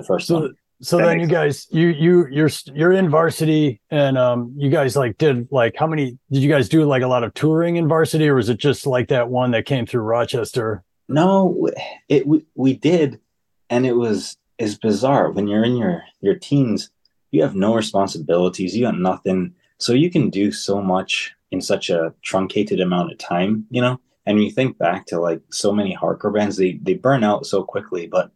the 0.00 0.06
first 0.06 0.26
so, 0.26 0.40
one. 0.40 0.54
so 0.80 0.98
that 0.98 1.06
then 1.06 1.20
you 1.20 1.26
guys 1.26 1.66
you 1.70 1.88
you 1.88 2.26
you're 2.30 2.50
you're 2.74 2.92
in 2.92 3.10
varsity 3.10 3.80
and 3.90 4.16
um 4.16 4.54
you 4.56 4.70
guys 4.70 4.96
like 4.96 5.18
did 5.18 5.48
like 5.50 5.76
how 5.76 5.86
many 5.86 6.18
did 6.30 6.42
you 6.42 6.48
guys 6.48 6.68
do 6.68 6.84
like 6.84 7.02
a 7.02 7.06
lot 7.06 7.24
of 7.24 7.34
touring 7.34 7.76
in 7.76 7.88
varsity 7.88 8.28
or 8.28 8.34
was 8.34 8.48
it 8.48 8.58
just 8.58 8.86
like 8.86 9.08
that 9.08 9.28
one 9.28 9.50
that 9.50 9.66
came 9.66 9.86
through 9.86 10.02
rochester? 10.02 10.82
No 11.08 11.68
it 12.08 12.26
we, 12.26 12.44
we 12.54 12.74
did 12.74 13.20
and 13.68 13.86
it 13.86 13.94
was 13.94 14.36
is 14.58 14.76
bizarre. 14.76 15.30
When 15.30 15.48
you're 15.48 15.64
in 15.64 15.76
your 15.76 16.02
your 16.20 16.36
teens 16.36 16.90
you 17.30 17.42
have 17.42 17.54
no 17.54 17.74
responsibilities. 17.74 18.76
You 18.76 18.86
got 18.86 18.98
nothing. 18.98 19.54
So 19.78 19.92
you 19.92 20.10
can 20.10 20.30
do 20.30 20.50
so 20.50 20.82
much 20.82 21.32
in 21.52 21.60
such 21.60 21.88
a 21.88 22.12
truncated 22.22 22.80
amount 22.80 23.12
of 23.12 23.18
time 23.18 23.66
you 23.70 23.80
know? 23.80 24.00
And 24.26 24.42
you 24.44 24.50
think 24.50 24.78
back 24.78 25.06
to 25.06 25.18
like 25.18 25.40
so 25.50 25.72
many 25.72 25.96
hardcore 25.96 26.32
bands 26.32 26.56
they 26.56 26.78
they 26.82 26.94
burn 26.94 27.24
out 27.24 27.46
so 27.46 27.64
quickly 27.64 28.06
but 28.06 28.30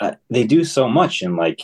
uh, 0.00 0.14
they 0.30 0.44
do 0.44 0.64
so 0.64 0.88
much 0.88 1.22
in 1.22 1.36
like 1.36 1.62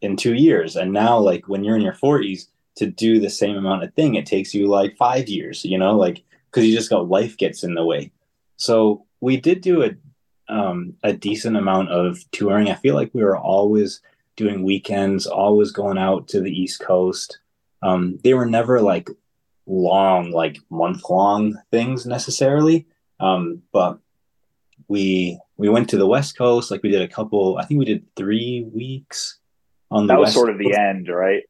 in 0.00 0.16
two 0.16 0.34
years. 0.34 0.76
And 0.76 0.92
now 0.92 1.18
like 1.18 1.48
when 1.48 1.64
you're 1.64 1.76
in 1.76 1.82
your 1.82 1.94
40s 1.94 2.48
to 2.76 2.86
do 2.86 3.20
the 3.20 3.30
same 3.30 3.56
amount 3.56 3.84
of 3.84 3.92
thing 3.94 4.14
it 4.14 4.24
takes 4.24 4.54
you 4.54 4.66
like 4.66 4.96
five 4.96 5.28
years 5.28 5.62
you 5.62 5.76
know 5.76 5.94
like 5.94 6.22
because 6.50 6.66
you 6.66 6.74
just 6.74 6.88
got 6.88 7.08
life 7.08 7.36
gets 7.36 7.64
in 7.64 7.74
the 7.74 7.84
way. 7.84 8.10
So 8.56 9.04
we 9.20 9.36
did 9.38 9.60
do 9.60 9.82
a 9.82 9.90
um, 10.48 10.94
a 11.02 11.12
decent 11.12 11.56
amount 11.56 11.90
of 11.90 12.18
touring. 12.30 12.68
I 12.68 12.74
feel 12.74 12.94
like 12.94 13.10
we 13.14 13.24
were 13.24 13.38
always 13.38 14.00
doing 14.36 14.62
weekends 14.62 15.26
always 15.26 15.70
going 15.70 15.98
out 15.98 16.28
to 16.28 16.40
the 16.40 16.50
east 16.50 16.80
coast. 16.80 17.38
Um, 17.82 18.18
they 18.22 18.34
were 18.34 18.46
never 18.46 18.80
like 18.80 19.08
long 19.66 20.30
like 20.30 20.58
month 20.68 21.08
long 21.08 21.58
things 21.70 22.06
necessarily. 22.06 22.86
Um, 23.20 23.62
but 23.72 23.98
we 24.88 25.38
we 25.62 25.68
went 25.68 25.88
to 25.90 25.96
the 25.96 26.06
West 26.06 26.36
Coast. 26.36 26.70
Like 26.70 26.82
we 26.82 26.90
did 26.90 27.02
a 27.02 27.08
couple. 27.08 27.58
I 27.58 27.64
think 27.64 27.78
we 27.78 27.84
did 27.84 28.04
three 28.16 28.68
weeks 28.74 29.38
on 29.90 30.06
the. 30.06 30.14
That 30.14 30.20
was 30.20 30.28
West 30.28 30.34
sort 30.34 30.50
of 30.50 30.58
the 30.58 30.74
end, 30.74 31.08
right? 31.08 31.44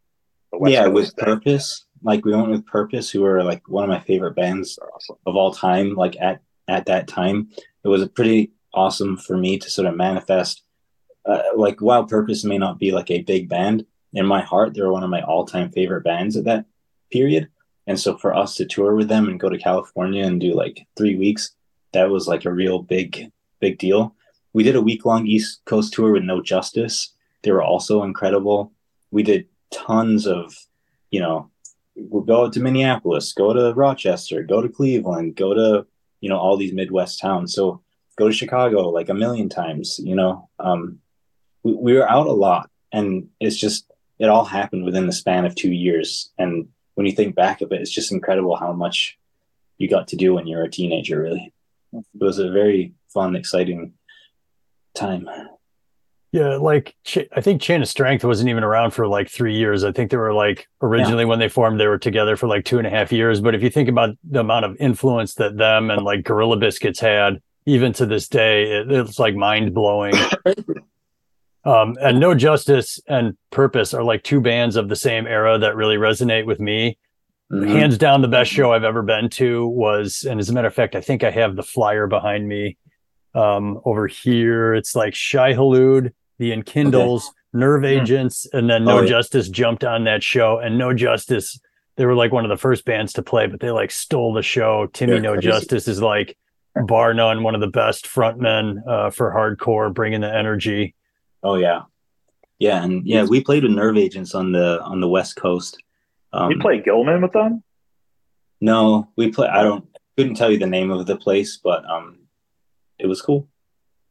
Yeah, 0.66 0.84
Coast 0.84 0.94
with 0.94 1.14
thing. 1.14 1.24
Purpose. 1.24 1.86
Like 2.02 2.24
we 2.24 2.34
went 2.34 2.50
with 2.50 2.66
Purpose, 2.66 3.10
who 3.10 3.22
were 3.22 3.42
like 3.42 3.66
one 3.68 3.84
of 3.84 3.90
my 3.90 4.00
favorite 4.00 4.36
bands 4.36 4.78
awesome. 4.94 5.16
of 5.26 5.36
all 5.36 5.52
time. 5.52 5.94
Like 5.94 6.16
at 6.20 6.40
at 6.68 6.86
that 6.86 7.08
time, 7.08 7.48
it 7.84 7.88
was 7.88 8.06
pretty 8.08 8.52
awesome 8.74 9.16
for 9.16 9.36
me 9.36 9.58
to 9.58 9.70
sort 9.70 9.88
of 9.88 9.96
manifest. 9.96 10.62
Uh, 11.24 11.42
like 11.56 11.80
Wild 11.80 12.08
Purpose 12.08 12.44
may 12.44 12.58
not 12.58 12.78
be 12.78 12.90
like 12.90 13.10
a 13.10 13.22
big 13.22 13.48
band 13.48 13.86
in 14.12 14.26
my 14.26 14.42
heart, 14.42 14.74
they 14.74 14.82
were 14.82 14.92
one 14.92 15.04
of 15.04 15.10
my 15.10 15.22
all-time 15.22 15.70
favorite 15.70 16.04
bands 16.04 16.36
at 16.36 16.44
that 16.44 16.66
period. 17.10 17.48
And 17.86 17.98
so 17.98 18.16
for 18.16 18.34
us 18.34 18.56
to 18.56 18.66
tour 18.66 18.94
with 18.94 19.08
them 19.08 19.28
and 19.28 19.40
go 19.40 19.48
to 19.48 19.58
California 19.58 20.24
and 20.24 20.40
do 20.40 20.54
like 20.54 20.86
three 20.96 21.16
weeks, 21.16 21.54
that 21.92 22.10
was 22.10 22.28
like 22.28 22.44
a 22.44 22.52
real 22.52 22.80
big, 22.82 23.30
big 23.62 23.78
deal. 23.78 24.14
We 24.52 24.64
did 24.64 24.76
a 24.76 24.82
week 24.82 25.06
long 25.06 25.26
East 25.26 25.64
Coast 25.64 25.94
tour 25.94 26.12
with 26.12 26.24
No 26.24 26.42
Justice. 26.42 27.14
They 27.42 27.52
were 27.52 27.62
also 27.62 28.02
incredible. 28.02 28.72
We 29.10 29.22
did 29.22 29.46
tons 29.70 30.26
of, 30.26 30.54
you 31.10 31.20
know, 31.20 31.50
we'll 31.96 32.22
go 32.22 32.50
to 32.50 32.60
Minneapolis, 32.60 33.32
go 33.32 33.52
to 33.52 33.72
Rochester, 33.74 34.42
go 34.42 34.60
to 34.60 34.68
Cleveland, 34.68 35.36
go 35.36 35.54
to, 35.54 35.86
you 36.20 36.28
know, 36.28 36.38
all 36.38 36.56
these 36.56 36.74
Midwest 36.74 37.20
towns. 37.20 37.54
So 37.54 37.82
go 38.18 38.28
to 38.28 38.34
Chicago 38.34 38.90
like 38.90 39.08
a 39.08 39.14
million 39.14 39.48
times, 39.48 39.98
you 39.98 40.14
know. 40.14 40.48
Um, 40.58 40.98
we, 41.62 41.72
we 41.72 41.92
were 41.94 42.08
out 42.08 42.26
a 42.26 42.32
lot 42.32 42.68
and 42.92 43.28
it's 43.40 43.56
just, 43.56 43.90
it 44.18 44.28
all 44.28 44.44
happened 44.44 44.84
within 44.84 45.06
the 45.06 45.12
span 45.12 45.46
of 45.46 45.54
two 45.54 45.72
years. 45.72 46.32
And 46.38 46.68
when 46.94 47.06
you 47.06 47.12
think 47.12 47.34
back 47.34 47.60
of 47.60 47.72
it, 47.72 47.80
it's 47.80 47.90
just 47.90 48.12
incredible 48.12 48.56
how 48.56 48.72
much 48.72 49.18
you 49.78 49.88
got 49.88 50.08
to 50.08 50.16
do 50.16 50.34
when 50.34 50.46
you're 50.46 50.64
a 50.64 50.70
teenager, 50.70 51.20
really. 51.20 51.52
It 51.92 52.04
was 52.14 52.38
a 52.38 52.50
very 52.50 52.94
fun, 53.12 53.36
exciting 53.36 53.94
time. 54.94 55.28
Yeah, 56.32 56.56
like 56.56 56.94
I 57.36 57.42
think 57.42 57.60
Chain 57.60 57.82
of 57.82 57.88
Strength 57.88 58.24
wasn't 58.24 58.48
even 58.48 58.64
around 58.64 58.92
for 58.92 59.06
like 59.06 59.28
three 59.28 59.54
years. 59.54 59.84
I 59.84 59.92
think 59.92 60.10
they 60.10 60.16
were 60.16 60.32
like 60.32 60.66
originally 60.80 61.24
yeah. 61.24 61.28
when 61.28 61.38
they 61.38 61.50
formed, 61.50 61.78
they 61.78 61.86
were 61.86 61.98
together 61.98 62.38
for 62.38 62.46
like 62.46 62.64
two 62.64 62.78
and 62.78 62.86
a 62.86 62.90
half 62.90 63.12
years. 63.12 63.42
But 63.42 63.54
if 63.54 63.62
you 63.62 63.68
think 63.68 63.90
about 63.90 64.16
the 64.24 64.40
amount 64.40 64.64
of 64.64 64.74
influence 64.80 65.34
that 65.34 65.58
them 65.58 65.90
and 65.90 66.02
like 66.02 66.24
Gorilla 66.24 66.56
Biscuits 66.56 67.00
had, 67.00 67.42
even 67.66 67.92
to 67.94 68.06
this 68.06 68.28
day, 68.28 68.72
it, 68.72 68.90
it's 68.90 69.18
like 69.18 69.34
mind 69.34 69.74
blowing. 69.74 70.14
um, 71.64 71.98
and 72.00 72.18
No 72.18 72.34
Justice 72.34 72.98
and 73.06 73.36
Purpose 73.50 73.92
are 73.92 74.02
like 74.02 74.22
two 74.22 74.40
bands 74.40 74.76
of 74.76 74.88
the 74.88 74.96
same 74.96 75.26
era 75.26 75.58
that 75.58 75.76
really 75.76 75.96
resonate 75.96 76.46
with 76.46 76.60
me. 76.60 76.96
Mm-hmm. 77.52 77.70
Hands 77.70 77.98
down, 77.98 78.22
the 78.22 78.28
best 78.28 78.50
show 78.50 78.72
I've 78.72 78.84
ever 78.84 79.02
been 79.02 79.28
to 79.30 79.66
was, 79.66 80.24
and 80.26 80.40
as 80.40 80.48
a 80.48 80.54
matter 80.54 80.68
of 80.68 80.74
fact, 80.74 80.94
I 80.94 81.02
think 81.02 81.22
I 81.22 81.30
have 81.30 81.56
the 81.56 81.62
flyer 81.62 82.06
behind 82.06 82.48
me 82.48 82.78
um, 83.34 83.80
over 83.84 84.06
here. 84.06 84.74
It's 84.74 84.94
like 84.94 85.14
Shai 85.14 85.54
Hulud, 85.54 86.12
the 86.38 86.50
Enkindels, 86.50 87.28
okay. 87.28 87.32
Nerve 87.52 87.80
hmm. 87.80 87.86
Agents, 87.86 88.46
and 88.52 88.68
then 88.68 88.84
No 88.84 88.98
oh, 88.98 89.02
yeah. 89.02 89.08
Justice 89.08 89.48
jumped 89.48 89.84
on 89.84 90.04
that 90.04 90.22
show. 90.22 90.58
And 90.58 90.78
No 90.78 90.94
Justice, 90.94 91.60
they 91.96 92.06
were 92.06 92.14
like 92.14 92.32
one 92.32 92.44
of 92.44 92.48
the 92.48 92.56
first 92.56 92.84
bands 92.84 93.12
to 93.14 93.22
play, 93.22 93.46
but 93.46 93.60
they 93.60 93.70
like 93.70 93.90
stole 93.90 94.32
the 94.32 94.42
show. 94.42 94.86
Timmy 94.92 95.20
No 95.20 95.34
crazy. 95.34 95.48
Justice 95.48 95.88
is 95.88 96.00
like 96.00 96.36
bar 96.86 97.14
none 97.14 97.42
one 97.42 97.54
of 97.54 97.60
the 97.60 97.66
best 97.66 98.06
frontmen 98.06 98.86
uh, 98.86 99.10
for 99.10 99.30
hardcore, 99.32 99.92
bringing 99.92 100.20
the 100.20 100.34
energy. 100.34 100.94
Oh 101.42 101.56
yeah, 101.56 101.82
yeah, 102.58 102.82
and 102.82 103.06
yeah, 103.06 103.24
we 103.24 103.42
played 103.42 103.64
with 103.64 103.72
Nerve 103.72 103.96
Agents 103.96 104.34
on 104.34 104.52
the 104.52 104.80
on 104.82 105.00
the 105.00 105.08
West 105.08 105.36
Coast. 105.36 105.82
Um, 106.32 106.50
you 106.50 106.58
play 106.58 106.80
Gilman 106.80 107.20
with 107.20 107.32
them? 107.32 107.62
No, 108.60 109.08
we 109.16 109.30
play. 109.30 109.48
I 109.48 109.62
don't 109.62 109.86
couldn't 110.16 110.36
tell 110.36 110.50
you 110.50 110.58
the 110.58 110.66
name 110.66 110.90
of 110.90 111.06
the 111.06 111.16
place, 111.16 111.58
but 111.62 111.84
um, 111.84 112.18
it 113.02 113.08
was 113.08 113.20
cool. 113.20 113.48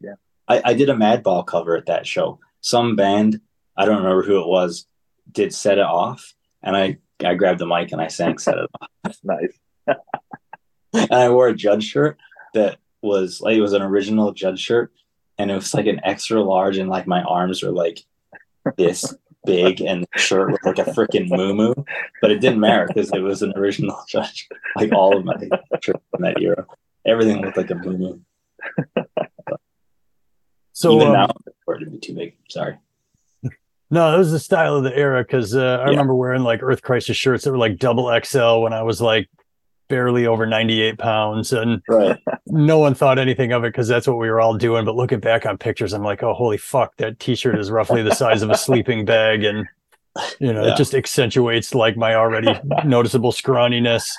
Yeah, 0.01 0.15
I, 0.48 0.62
I 0.65 0.74
did 0.74 0.89
a 0.89 0.93
Madball 0.93 1.48
cover 1.48 1.77
at 1.77 1.86
that 1.86 2.05
show. 2.05 2.39
Some 2.60 2.95
band, 2.95 3.39
I 3.77 3.86
don't 3.86 3.98
remember 3.98 4.24
who 4.24 4.41
it 4.41 4.48
was, 4.48 4.86
did 5.31 5.53
set 5.53 5.77
it 5.77 5.86
off, 5.86 6.33
and 6.62 6.75
I 6.75 6.98
I 7.24 7.36
grabbed 7.36 7.60
the 7.60 7.65
mic 7.65 7.91
and 7.91 8.01
I 8.01 8.07
sang 8.07 8.38
set 8.38 8.57
it 8.57 8.69
off. 8.79 9.17
nice. 9.24 9.57
and 10.93 11.13
I 11.13 11.29
wore 11.29 11.48
a 11.48 11.55
judge 11.55 11.86
shirt 11.86 12.17
that 12.53 12.77
was 13.01 13.41
like 13.41 13.55
it 13.55 13.62
was 13.62 13.74
an 13.74 13.81
original 13.81 14.33
judge 14.33 14.60
shirt, 14.60 14.91
and 15.38 15.50
it 15.50 15.55
was 15.55 15.74
like 15.74 15.88
an 15.88 16.01
extra 16.03 16.41
large, 16.41 16.77
and 16.77 16.89
like 16.89 17.07
my 17.07 17.21
arms 17.21 17.63
were 17.63 17.71
like 17.71 18.03
this 18.77 19.15
big, 19.45 19.81
and 19.81 20.03
the 20.03 20.19
shirt 20.19 20.51
looked 20.51 20.65
like 20.65 20.79
a 20.79 20.91
freaking 20.91 21.29
moo 21.29 21.74
but 22.21 22.31
it 22.31 22.41
didn't 22.41 22.60
matter 22.60 22.88
because 22.88 23.12
it 23.12 23.21
was 23.21 23.41
an 23.41 23.53
original 23.55 24.03
judge. 24.07 24.50
Like 24.75 24.91
all 24.91 25.17
of 25.17 25.24
my 25.24 25.36
shirts 25.81 26.03
from 26.12 26.24
that 26.24 26.41
era, 26.41 26.65
everything 27.05 27.41
looked 27.41 27.57
like 27.57 27.71
a 27.71 27.75
moo 27.75 27.98
moo 27.98 28.19
so 30.74 30.96
even 30.96 31.08
um, 31.08 31.13
now, 31.13 31.25
it 31.25 31.80
to 31.80 31.89
be 31.89 32.00
too 32.00 32.13
big. 32.13 32.36
Sorry. 32.50 32.77
No, 33.94 34.15
it 34.15 34.18
was 34.18 34.32
the 34.32 34.39
style 34.39 34.77
of 34.77 34.86
the 34.86 34.98
era 34.98 35.22
because 35.22 35.53
uh, 35.53 35.60
I 35.60 35.63
yeah. 35.63 35.89
remember 35.89 36.15
wearing 36.15 36.44
like 36.44 36.63
Earth 36.63 36.82
Crisis 36.82 37.18
shirts 37.18 37.44
that 37.44 37.51
were 37.51 37.58
like 37.58 37.77
double 37.77 38.10
XL 38.24 38.62
when 38.62 38.72
I 38.72 38.84
was 38.84 39.01
like 39.01 39.27
barely 39.91 40.25
over 40.25 40.46
98 40.46 40.98
pounds 40.98 41.51
and 41.51 41.82
right. 41.89 42.18
no 42.46 42.80
one 42.80 42.94
thought 42.94 43.20
anything 43.20 43.51
of 43.51 43.65
it 43.65 43.74
because 43.74 43.89
that's 43.89 44.08
what 44.08 44.18
we 44.18 44.30
were 44.30 44.39
all 44.39 44.56
doing 44.56 44.86
but 44.86 44.96
looking 44.96 45.20
back 45.20 45.46
on 45.46 45.58
pictures 45.58 45.91
i'm 45.91 46.01
like 46.01 46.24
oh 46.24 46.34
holy 46.34 46.58
fuck 46.58 46.96
that 46.96 47.20
t-shirt 47.20 47.60
is 47.60 47.70
roughly 47.70 48.01
the 48.01 48.15
size 48.15 48.41
of 48.41 48.50
a 48.50 48.58
sleeping 48.58 49.03
bag 49.03 49.44
and 49.44 49.68
you 50.39 50.53
know 50.53 50.63
yeah. 50.63 50.72
it 50.72 50.77
just 50.77 50.94
accentuates 50.94 51.75
like 51.75 51.98
my 51.98 52.15
already 52.15 52.58
noticeable 52.86 53.34
scrawniness 53.34 54.13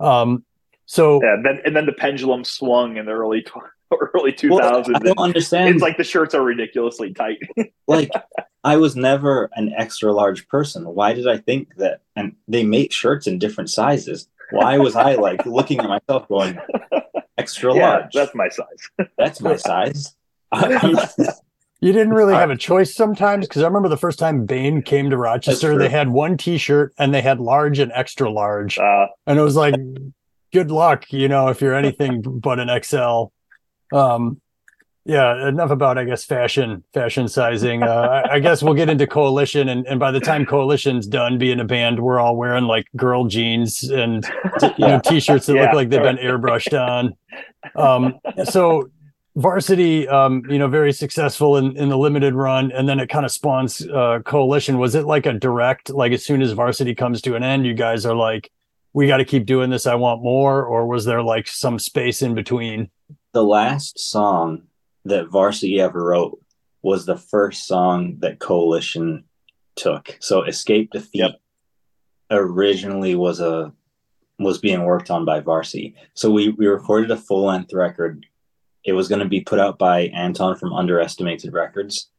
um 0.00 0.42
so 0.86 1.22
yeah 1.22 1.36
then 1.44 1.60
and 1.66 1.76
then 1.76 1.84
the 1.84 1.92
pendulum 1.92 2.42
swung 2.42 2.96
in 2.96 3.04
the 3.04 3.12
early 3.12 3.42
early 4.14 4.32
2000s 4.32 4.50
well, 4.50 4.96
i 4.96 4.98
don't 4.98 5.18
understand. 5.18 5.74
It's 5.74 5.82
like 5.82 5.96
the 5.96 6.04
shirts 6.04 6.34
are 6.34 6.42
ridiculously 6.42 7.12
tight. 7.12 7.38
Like 7.86 8.10
i 8.62 8.76
was 8.76 8.94
never 8.94 9.50
an 9.54 9.72
extra 9.76 10.12
large 10.12 10.46
person. 10.46 10.84
Why 10.84 11.12
did 11.12 11.26
i 11.26 11.38
think 11.38 11.74
that 11.76 12.02
and 12.14 12.36
they 12.46 12.62
make 12.64 12.92
shirts 12.92 13.26
in 13.26 13.38
different 13.38 13.68
sizes? 13.70 14.28
Why 14.50 14.78
was 14.78 14.96
I 14.96 15.14
like 15.14 15.44
looking 15.46 15.80
at 15.80 15.88
myself 15.88 16.28
going 16.28 16.58
extra 17.38 17.74
yeah, 17.74 17.90
large? 17.90 18.12
That's 18.12 18.34
my 18.34 18.48
size. 18.48 19.08
that's 19.18 19.40
my 19.40 19.56
size. 19.56 20.14
you 21.80 21.92
didn't 21.92 22.12
really 22.12 22.34
have 22.34 22.50
a 22.50 22.56
choice 22.56 22.94
sometimes? 22.94 23.46
Because 23.46 23.62
I 23.62 23.66
remember 23.66 23.88
the 23.88 23.96
first 23.96 24.18
time 24.18 24.46
Bane 24.46 24.82
came 24.82 25.10
to 25.10 25.16
Rochester, 25.16 25.78
they 25.78 25.88
had 25.88 26.08
one 26.08 26.36
T-shirt 26.36 26.94
and 26.98 27.14
they 27.14 27.22
had 27.22 27.40
large 27.40 27.78
and 27.78 27.92
extra 27.94 28.30
large, 28.30 28.78
uh, 28.78 29.06
and 29.26 29.38
it 29.38 29.42
was 29.42 29.56
like, 29.56 29.74
good 30.52 30.70
luck, 30.70 31.12
you 31.12 31.28
know, 31.28 31.48
if 31.48 31.60
you're 31.60 31.74
anything 31.74 32.22
but 32.22 32.58
an 32.58 32.68
XL. 32.82 33.26
Um, 33.92 34.40
yeah 35.04 35.48
enough 35.48 35.70
about 35.70 35.96
i 35.96 36.04
guess 36.04 36.24
fashion 36.24 36.84
fashion 36.92 37.26
sizing. 37.26 37.82
Uh, 37.82 38.22
I, 38.26 38.34
I, 38.34 38.40
guess 38.40 38.62
we'll 38.62 38.74
get 38.74 38.90
into 38.90 39.06
coalition 39.06 39.68
and, 39.68 39.86
and 39.86 39.98
by 39.98 40.10
the 40.10 40.20
time 40.20 40.44
coalition's 40.44 41.06
done 41.06 41.38
being 41.38 41.58
a 41.58 41.64
band 41.64 41.98
we're 41.98 42.20
all 42.20 42.36
wearing 42.36 42.64
like 42.64 42.86
girl 42.96 43.24
jeans 43.26 43.82
and 43.82 44.24
you 44.78 44.86
know 44.86 45.00
t-shirts 45.02 45.46
that 45.46 45.54
yeah. 45.56 45.62
look 45.62 45.72
like 45.74 45.88
they've 45.88 46.02
been 46.02 46.16
airbrushed 46.16 46.78
on. 46.78 47.14
Um, 47.76 48.18
so 48.44 48.88
varsity 49.36 50.08
um, 50.08 50.42
you 50.48 50.58
know 50.58 50.66
very 50.66 50.92
successful 50.92 51.58
in, 51.58 51.76
in 51.76 51.90
the 51.90 51.96
limited 51.96 52.34
run 52.34 52.72
and 52.72 52.88
then 52.88 52.98
it 52.98 53.08
kind 53.08 53.24
of 53.24 53.30
spawns 53.30 53.86
uh, 53.86 54.20
coalition. 54.24 54.78
Was 54.78 54.94
it 54.94 55.04
like 55.04 55.26
a 55.26 55.34
direct 55.34 55.90
like 55.90 56.12
as 56.12 56.24
soon 56.24 56.40
as 56.40 56.52
varsity 56.52 56.94
comes 56.94 57.20
to 57.22 57.36
an 57.36 57.42
end 57.42 57.66
you 57.66 57.74
guys 57.74 58.06
are 58.06 58.14
like 58.14 58.50
we 58.94 59.06
got 59.06 59.18
to 59.18 59.26
keep 59.26 59.44
doing 59.44 59.68
this. 59.70 59.86
I 59.86 59.94
want 59.94 60.22
more 60.22 60.64
or 60.64 60.86
was 60.86 61.04
there 61.04 61.22
like 61.22 61.46
some 61.46 61.78
space 61.78 62.22
in 62.22 62.34
between 62.34 62.90
the 63.32 63.44
last 63.44 63.98
song 63.98 64.62
that 65.04 65.28
Varsity 65.28 65.80
ever 65.80 66.04
wrote 66.04 66.40
was 66.82 67.06
the 67.06 67.16
first 67.16 67.66
song 67.66 68.16
that 68.20 68.38
Coalition 68.38 69.24
took. 69.76 70.16
So 70.20 70.44
Escape 70.44 70.90
Defeat 70.90 71.20
yep. 71.20 71.40
originally 72.30 73.14
was 73.14 73.40
a 73.40 73.72
was 74.38 74.58
being 74.58 74.84
worked 74.84 75.10
on 75.10 75.24
by 75.24 75.40
Varsity. 75.40 75.94
So 76.14 76.30
we 76.30 76.50
we 76.50 76.66
recorded 76.66 77.10
a 77.10 77.16
full 77.16 77.44
length 77.44 77.72
record. 77.72 78.26
It 78.84 78.94
was 78.94 79.08
going 79.08 79.20
to 79.20 79.28
be 79.28 79.42
put 79.42 79.60
out 79.60 79.78
by 79.78 80.04
Anton 80.06 80.56
from 80.56 80.72
Underestimated 80.72 81.52
Records, 81.52 82.10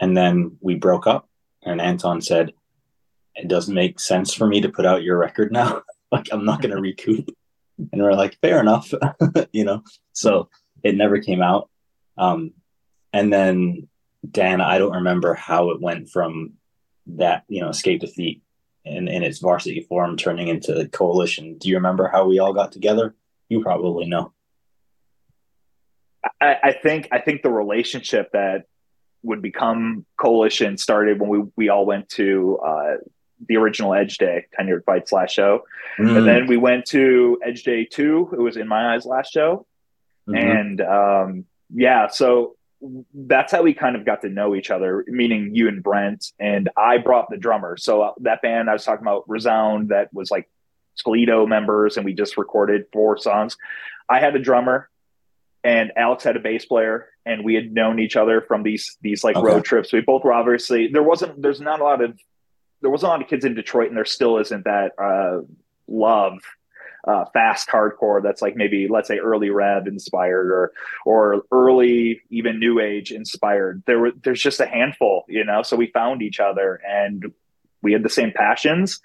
and 0.00 0.16
then 0.16 0.56
we 0.60 0.74
broke 0.74 1.06
up. 1.06 1.28
And 1.62 1.80
Anton 1.80 2.20
said, 2.22 2.52
"It 3.34 3.48
doesn't 3.48 3.74
make 3.74 4.00
sense 4.00 4.32
for 4.32 4.46
me 4.46 4.60
to 4.62 4.70
put 4.70 4.86
out 4.86 5.02
your 5.02 5.18
record 5.18 5.52
now. 5.52 5.82
like 6.12 6.28
I'm 6.32 6.44
not 6.44 6.62
going 6.62 6.74
to 6.74 6.80
recoup." 6.80 7.28
And 7.78 8.02
we're 8.02 8.12
like, 8.12 8.38
"Fair 8.40 8.60
enough," 8.60 8.92
you 9.52 9.64
know. 9.64 9.82
So 10.12 10.48
it 10.82 10.96
never 10.96 11.18
came 11.18 11.42
out. 11.42 11.68
Um, 12.18 12.52
and 13.12 13.32
then 13.32 13.88
Dan, 14.30 14.60
I 14.60 14.78
don't 14.78 14.96
remember 14.96 15.34
how 15.34 15.70
it 15.70 15.80
went 15.80 16.10
from 16.10 16.54
that, 17.06 17.44
you 17.48 17.60
know, 17.60 17.68
escape 17.68 18.00
defeat 18.00 18.42
and 18.84 19.08
in 19.08 19.22
its 19.22 19.38
varsity 19.38 19.80
form 19.88 20.16
turning 20.16 20.48
into 20.48 20.88
coalition. 20.88 21.58
Do 21.58 21.68
you 21.68 21.76
remember 21.76 22.08
how 22.08 22.26
we 22.26 22.38
all 22.38 22.52
got 22.52 22.72
together? 22.72 23.14
You 23.48 23.62
probably 23.62 24.06
know. 24.06 24.32
I, 26.40 26.56
I 26.62 26.72
think 26.72 27.08
I 27.12 27.20
think 27.20 27.42
the 27.42 27.50
relationship 27.50 28.30
that 28.32 28.64
would 29.22 29.42
become 29.42 30.04
coalition 30.18 30.76
started 30.76 31.20
when 31.20 31.30
we 31.30 31.42
we 31.56 31.68
all 31.68 31.86
went 31.86 32.08
to 32.10 32.58
uh, 32.64 32.94
the 33.48 33.56
original 33.56 33.94
Edge 33.94 34.18
Day, 34.18 34.46
Ten 34.54 34.82
Fight 34.84 35.08
slash 35.08 35.32
show, 35.32 35.64
mm. 35.98 36.16
and 36.16 36.26
then 36.26 36.46
we 36.46 36.56
went 36.56 36.86
to 36.86 37.38
Edge 37.44 37.62
Day 37.62 37.84
two. 37.84 38.30
It 38.32 38.40
was 38.40 38.56
in 38.56 38.68
my 38.68 38.94
eyes 38.94 39.04
last 39.04 39.32
show, 39.32 39.66
mm-hmm. 40.28 40.36
and 40.36 40.80
um, 40.80 41.44
yeah, 41.74 42.08
so 42.08 42.56
that's 43.14 43.52
how 43.52 43.62
we 43.62 43.74
kind 43.74 43.96
of 43.96 44.04
got 44.04 44.22
to 44.22 44.28
know 44.28 44.54
each 44.54 44.70
other, 44.70 45.04
meaning 45.06 45.54
you 45.54 45.68
and 45.68 45.82
Brent. 45.82 46.32
And 46.38 46.68
I 46.76 46.98
brought 46.98 47.30
the 47.30 47.36
drummer. 47.36 47.76
So 47.76 48.02
uh, 48.02 48.12
that 48.20 48.42
band 48.42 48.68
I 48.68 48.74
was 48.74 48.84
talking 48.84 49.04
about, 49.04 49.28
Resound, 49.28 49.88
that 49.88 50.12
was 50.12 50.30
like 50.30 50.48
Skelito 51.02 51.48
members, 51.48 51.96
and 51.96 52.04
we 52.04 52.14
just 52.14 52.36
recorded 52.36 52.86
four 52.92 53.18
songs. 53.18 53.56
I 54.08 54.20
had 54.20 54.36
a 54.36 54.38
drummer, 54.38 54.88
and 55.64 55.92
Alex 55.96 56.24
had 56.24 56.36
a 56.36 56.40
bass 56.40 56.64
player, 56.64 57.08
and 57.24 57.44
we 57.44 57.54
had 57.54 57.72
known 57.72 57.98
each 57.98 58.16
other 58.16 58.40
from 58.40 58.62
these 58.62 58.96
these 59.00 59.24
like 59.24 59.36
okay. 59.36 59.46
road 59.46 59.64
trips. 59.64 59.92
We 59.92 60.00
both 60.00 60.24
were 60.24 60.32
obviously 60.32 60.88
there 60.88 61.02
wasn't 61.02 61.42
there's 61.42 61.60
not 61.60 61.80
a 61.80 61.84
lot 61.84 62.02
of 62.02 62.18
there 62.80 62.90
wasn't 62.90 63.08
a 63.08 63.10
lot 63.12 63.22
of 63.22 63.28
kids 63.28 63.44
in 63.44 63.54
Detroit, 63.54 63.88
and 63.88 63.96
there 63.96 64.04
still 64.04 64.38
isn't 64.38 64.64
that 64.64 64.92
uh, 64.98 65.42
love 65.88 66.38
uh, 67.06 67.24
fast 67.32 67.68
hardcore 67.68 68.22
that's 68.22 68.42
like 68.42 68.56
maybe 68.56 68.88
let's 68.88 69.06
say 69.06 69.18
early 69.18 69.48
rev 69.50 69.86
inspired 69.86 70.50
or 70.50 70.72
or 71.04 71.42
early 71.52 72.20
even 72.30 72.58
new 72.58 72.80
age 72.80 73.12
inspired. 73.12 73.82
There 73.86 73.98
were 73.98 74.12
there's 74.22 74.42
just 74.42 74.60
a 74.60 74.66
handful 74.66 75.24
you 75.28 75.44
know? 75.44 75.62
So 75.62 75.76
we 75.76 75.86
found 75.88 76.22
each 76.22 76.40
other 76.40 76.80
and 76.86 77.32
we 77.82 77.92
had 77.92 78.02
the 78.02 78.10
same 78.10 78.32
passions 78.32 79.00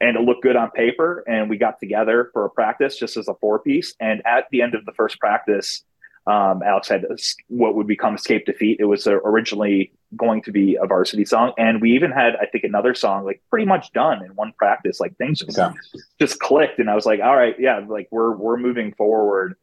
and 0.00 0.16
it 0.16 0.20
looked 0.20 0.42
good 0.42 0.56
on 0.56 0.70
paper 0.70 1.24
and 1.26 1.48
we 1.48 1.56
got 1.56 1.80
together 1.80 2.28
for 2.34 2.44
a 2.44 2.50
practice 2.50 2.98
just 2.98 3.16
as 3.16 3.28
a 3.28 3.34
four 3.34 3.58
piece. 3.58 3.94
And 3.98 4.22
at 4.26 4.44
the 4.50 4.60
end 4.60 4.74
of 4.74 4.84
the 4.84 4.92
first 4.92 5.18
practice 5.18 5.82
um, 6.26 6.62
Alex 6.64 6.88
had 6.88 7.04
what 7.48 7.74
would 7.76 7.86
become 7.86 8.16
Escape 8.16 8.46
Defeat. 8.46 8.78
It 8.80 8.86
was 8.86 9.06
uh, 9.06 9.14
originally 9.14 9.92
going 10.16 10.42
to 10.42 10.52
be 10.52 10.76
a 10.80 10.86
varsity 10.86 11.24
song, 11.24 11.52
and 11.56 11.80
we 11.80 11.92
even 11.92 12.10
had, 12.10 12.34
I 12.36 12.46
think, 12.46 12.64
another 12.64 12.94
song 12.94 13.24
like 13.24 13.40
pretty 13.48 13.66
much 13.66 13.92
done 13.92 14.24
in 14.24 14.34
one 14.34 14.52
practice. 14.58 14.98
Like 14.98 15.16
things 15.16 15.40
just 15.40 15.58
okay. 15.58 15.76
just 16.18 16.40
clicked, 16.40 16.80
and 16.80 16.90
I 16.90 16.94
was 16.94 17.06
like, 17.06 17.20
"All 17.20 17.36
right, 17.36 17.54
yeah, 17.58 17.80
like 17.86 18.08
we're 18.10 18.32
we're 18.32 18.56
moving 18.56 18.92
forward 18.92 19.56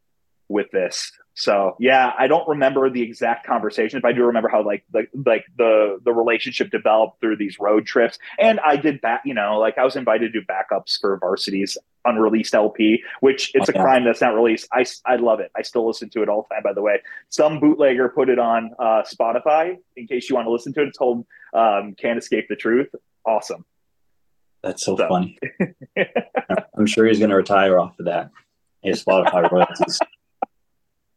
with 0.54 0.70
this." 0.70 1.12
So 1.34 1.76
yeah, 1.80 2.12
I 2.16 2.28
don't 2.28 2.48
remember 2.48 2.88
the 2.88 3.02
exact 3.02 3.46
conversation, 3.46 4.00
but 4.00 4.08
I 4.08 4.12
do 4.12 4.24
remember 4.24 4.48
how 4.48 4.64
like 4.64 4.84
the 4.92 5.06
like 5.26 5.44
the 5.58 5.98
the 6.04 6.12
relationship 6.12 6.70
developed 6.70 7.20
through 7.20 7.36
these 7.36 7.58
road 7.58 7.86
trips. 7.86 8.18
And 8.38 8.60
I 8.60 8.76
did 8.76 9.00
back, 9.00 9.22
you 9.24 9.34
know, 9.34 9.58
like 9.58 9.76
I 9.76 9.84
was 9.84 9.96
invited 9.96 10.32
to 10.32 10.40
do 10.40 10.46
backups 10.46 10.98
for 11.00 11.18
varsity's 11.18 11.76
unreleased 12.04 12.54
LP, 12.54 13.02
which 13.20 13.50
it's 13.54 13.68
okay. 13.68 13.78
a 13.78 13.82
crime 13.82 14.04
that's 14.04 14.20
not 14.20 14.34
released. 14.34 14.68
I 14.72 14.86
I 15.04 15.16
love 15.16 15.40
it. 15.40 15.50
I 15.56 15.62
still 15.62 15.86
listen 15.86 16.08
to 16.10 16.22
it 16.22 16.28
all 16.28 16.46
the 16.48 16.54
time. 16.54 16.62
By 16.62 16.72
the 16.72 16.82
way, 16.82 17.00
some 17.30 17.58
bootlegger 17.58 18.10
put 18.10 18.28
it 18.28 18.38
on 18.38 18.70
uh, 18.78 19.02
Spotify 19.02 19.76
in 19.96 20.06
case 20.06 20.30
you 20.30 20.36
want 20.36 20.46
to 20.46 20.52
listen 20.52 20.72
to 20.74 20.82
it. 20.82 20.88
It's 20.88 20.98
called 20.98 21.26
um, 21.52 21.96
"Can't 21.98 22.18
Escape 22.18 22.46
the 22.48 22.56
Truth." 22.56 22.94
Awesome. 23.26 23.64
That's 24.62 24.84
so, 24.84 24.96
so. 24.96 25.08
funny. 25.08 25.38
I'm 26.78 26.86
sure 26.86 27.06
he's 27.06 27.18
going 27.18 27.30
to 27.30 27.36
retire 27.36 27.78
off 27.78 27.98
of 27.98 28.06
that. 28.06 28.30
His 28.82 29.04
Spotify 29.04 29.50
royalties. 29.52 30.00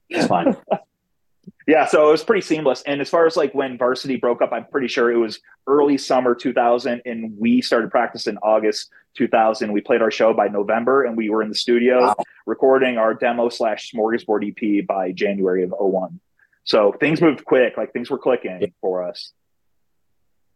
It's 0.10 0.28
fine. 0.28 0.56
yeah, 1.68 1.86
so 1.86 2.08
it 2.08 2.12
was 2.12 2.24
pretty 2.24 2.42
seamless. 2.42 2.82
And 2.84 3.02
as 3.02 3.10
far 3.10 3.26
as 3.26 3.36
like 3.36 3.54
when 3.54 3.78
varsity 3.78 4.16
broke 4.16 4.42
up, 4.42 4.52
I'm 4.54 4.66
pretty 4.66 4.88
sure 4.88 5.12
it 5.12 5.18
was 5.18 5.40
early 5.68 5.98
summer 5.98 6.34
2000, 6.34 7.02
and 7.06 7.38
we 7.38 7.62
started 7.62 7.92
practice 7.92 8.28
in 8.28 8.38
August 8.38 8.90
2000. 9.16 9.72
We 9.72 9.82
played 9.82 10.02
our 10.02 10.12
show 10.12 10.34
by 10.34 10.48
November, 10.48 11.04
and 11.04 11.18
we 11.18 11.30
were 11.30 11.44
in 11.44 11.50
the 11.50 11.56
studio 11.56 12.08
wow. 12.08 12.16
recording 12.46 12.98
our 12.98 13.14
demo 13.14 13.50
slash 13.50 13.92
smorgasbord 13.92 14.48
EP 14.50 14.88
by 14.88 15.12
January 15.12 15.64
of 15.64 15.74
01. 15.78 16.20
So 16.64 16.94
things 16.94 17.22
moved 17.22 17.46
quick, 17.46 17.78
like 17.78 17.94
things 17.94 18.10
were 18.10 18.18
clicking 18.18 18.74
for 18.82 19.04
us, 19.04 19.32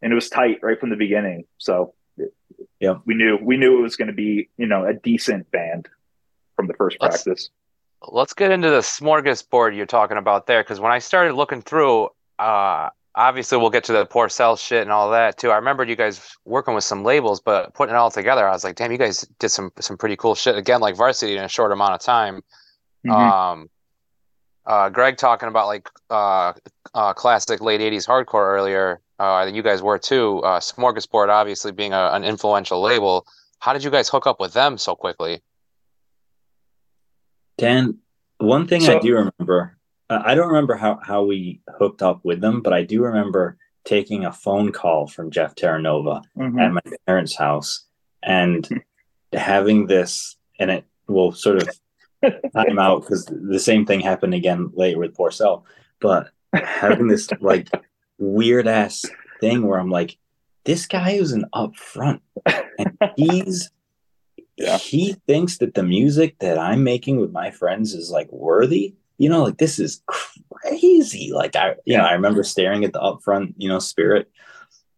and 0.02 0.12
it 0.12 0.16
was 0.16 0.30
tight 0.30 0.60
right 0.62 0.80
from 0.80 0.90
the 0.90 0.98
beginning. 0.98 1.46
So 1.58 1.94
yeah, 2.80 2.96
we 3.06 3.16
knew 3.16 3.38
we 3.42 3.58
knew 3.58 3.80
it 3.80 3.82
was 3.82 3.96
going 3.96 4.10
to 4.10 4.14
be 4.14 4.50
you 4.58 4.68
know 4.68 4.86
a 4.86 4.94
decent 4.94 5.50
band 5.52 5.88
from 6.56 6.68
the 6.68 6.74
1st 6.74 7.00
practice 7.00 7.50
let's 8.08 8.34
get 8.34 8.52
into 8.52 8.70
the 8.70 8.80
smorgasbord 8.80 9.76
you're 9.76 9.86
talking 9.86 10.18
about 10.18 10.48
there 10.48 10.64
because 10.64 10.80
when 10.80 10.92
I 10.92 11.00
started 11.00 11.34
looking 11.34 11.62
through, 11.62 12.10
uh, 12.40 12.90
obviously 13.16 13.58
we'll 13.58 13.70
get 13.70 13.84
to 13.86 13.94
the 13.94 14.06
Porcell 14.06 14.60
shit 14.60 14.82
and 14.82 14.92
all 14.92 15.12
that 15.12 15.38
too. 15.38 15.52
I 15.52 15.56
remembered 15.56 15.90
you 15.90 15.96
guys 15.96 16.36
working 16.46 16.74
with 16.74 16.84
some 16.84 17.04
labels, 17.04 17.40
but 17.40 17.74
putting 17.74 17.96
it 17.96 17.98
all 17.98 18.12
together, 18.12 18.48
I 18.48 18.52
was 18.52 18.64
like, 18.64 18.76
damn, 18.76 18.92
you 18.92 18.98
guys 18.98 19.28
did 19.40 19.50
some 19.50 19.72
some 19.80 19.98
pretty 19.98 20.16
cool 20.16 20.36
shit 20.36 20.56
again, 20.56 20.82
like 20.82 20.96
Varsity 20.96 21.38
in 21.38 21.44
a 21.44 21.50
short 21.50 21.72
amount 21.72 21.94
of 21.94 22.02
time. 22.02 22.42
Mm-hmm. 23.06 23.12
Um, 23.12 23.70
uh, 24.66 24.90
Greg 24.90 25.18
talking 25.18 25.50
about 25.50 25.68
like 25.68 25.90
uh, 26.10 26.54
uh, 26.94 27.14
classic 27.14 27.62
late 27.62 27.82
'80s 27.82 28.08
hardcore 28.08 28.48
earlier. 28.48 29.02
Uh, 29.20 29.44
think 29.46 29.56
you 29.56 29.64
guys 29.64 29.82
were 29.82 30.00
too. 30.00 30.40
Uh, 30.40 30.60
Smorgasbord, 30.60 31.30
obviously 31.30 31.72
being 31.72 31.94
a, 31.94 32.10
an 32.14 32.24
influential 32.24 32.82
label. 32.82 33.26
How 33.60 33.74
did 33.74 33.84
you 33.84 33.92
guys 33.92 34.10
hook 34.10 34.26
up 34.26 34.40
with 34.40 34.54
them 34.54 34.78
so 34.78 34.96
quickly? 34.96 35.42
Dan, 37.58 38.00
one 38.38 38.68
thing 38.68 38.82
so, 38.82 38.98
I 38.98 39.00
do 39.00 39.16
remember, 39.16 39.78
I 40.10 40.36
don't 40.36 40.48
remember 40.48 40.76
how, 40.76 41.00
how 41.02 41.24
we 41.24 41.62
hooked 41.78 42.02
up 42.02 42.24
with 42.24 42.42
them, 42.42 42.62
but 42.62 42.74
I 42.74 42.84
do 42.84 43.04
remember 43.04 43.58
taking 43.84 44.26
a 44.26 44.32
phone 44.32 44.72
call 44.72 45.08
from 45.08 45.32
Jeff 45.32 45.56
Terranova 45.56 46.24
mm-hmm. 46.38 46.60
at 46.60 46.74
my 46.74 46.82
parents' 47.08 47.36
house 47.36 47.86
and 48.24 48.68
having 49.34 49.88
this, 49.88 50.38
and 50.60 50.72
it 50.72 50.86
will 51.08 51.32
sort 51.32 51.62
of 51.62 51.70
time 52.56 52.80
out 52.80 53.02
because 53.02 53.26
the 53.26 53.60
same 53.60 53.86
thing 53.86 54.00
happened 54.00 54.34
again 54.34 54.72
later 54.74 55.00
with 55.00 55.16
Porcell, 55.16 55.64
but 56.00 56.30
having 56.54 57.08
this 57.08 57.30
like 57.42 57.70
weird 58.18 58.68
ass 58.68 59.06
thing 59.40 59.66
where 59.66 59.80
I'm 59.80 59.90
like, 59.90 60.18
this 60.64 60.86
guy 60.86 61.12
is 61.12 61.32
an 61.32 61.46
upfront 61.54 62.22
and 62.46 62.98
he's 63.18 63.72
yeah. 64.62 64.78
he 64.78 65.14
thinks 65.28 65.58
that 65.60 65.74
the 65.74 65.84
music 65.84 66.38
that 66.40 66.58
I'm 66.58 66.84
making 66.84 67.20
with 67.20 67.32
my 67.32 67.52
friends 67.52 67.94
is 67.94 68.10
like 68.10 68.32
worthy. 68.32 68.96
You 69.18 69.30
know, 69.30 69.44
like 69.44 69.58
this 69.58 69.78
is 69.78 70.02
crazy. 70.08 71.32
Like 71.34 71.56
I, 71.56 71.76
you 71.86 71.98
know, 71.98 72.06
I 72.06 72.14
remember 72.14 72.44
staring 72.44 72.84
at 72.84 72.94
the 72.94 73.00
upfront, 73.00 73.54
you 73.58 73.70
know, 73.70 73.80
Spirit 73.80 74.32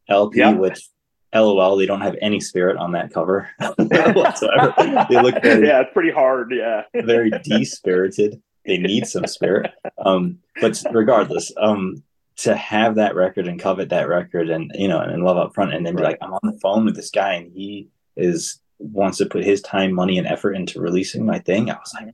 LP, 0.08 0.40
yeah. 0.40 0.54
which 0.54 0.90
LOL, 1.34 1.78
they 1.78 1.86
don't 1.86 2.02
have 2.02 2.16
any 2.22 2.40
spirit 2.40 2.78
on 2.78 2.92
that 2.92 3.14
cover 3.14 3.50
whatsoever. 3.78 4.74
they 5.10 5.22
look 5.22 5.42
very, 5.42 5.68
yeah, 5.68 5.82
it's 5.82 5.94
pretty 5.94 6.12
hard. 6.12 6.54
Yeah, 6.56 6.84
very 7.04 7.32
de-spirited. 7.32 8.42
They 8.66 8.78
need 8.78 9.08
some 9.08 9.28
spirit. 9.28 9.72
Um, 9.98 10.40
but 10.62 10.82
regardless, 10.92 11.52
um, 11.58 12.04
to 12.36 12.56
have 12.56 12.96
that 12.96 13.16
record 13.16 13.48
and 13.48 13.60
covet 13.60 13.90
that 13.90 14.08
record 14.08 14.50
and 14.50 14.72
you 14.74 14.88
know 14.88 15.00
and 15.00 15.24
love 15.24 15.38
up 15.38 15.54
front 15.54 15.74
and 15.74 15.86
then 15.86 15.96
be 15.96 16.04
like, 16.04 16.18
I'm 16.22 16.34
on 16.34 16.40
the 16.44 16.60
phone 16.62 16.86
with 16.86 16.96
this 16.96 17.12
guy 17.12 17.34
and 17.34 17.52
he 17.52 17.90
is 18.16 18.60
wants 18.80 19.18
to 19.20 19.26
put 19.26 19.44
his 19.44 19.62
time, 19.62 19.94
money, 19.94 20.18
and 20.18 20.28
effort 20.28 20.54
into 20.54 20.82
releasing 20.82 21.26
my 21.26 21.40
thing, 21.40 21.70
I 21.70 21.76
was 21.76 21.94
like, 21.94 22.14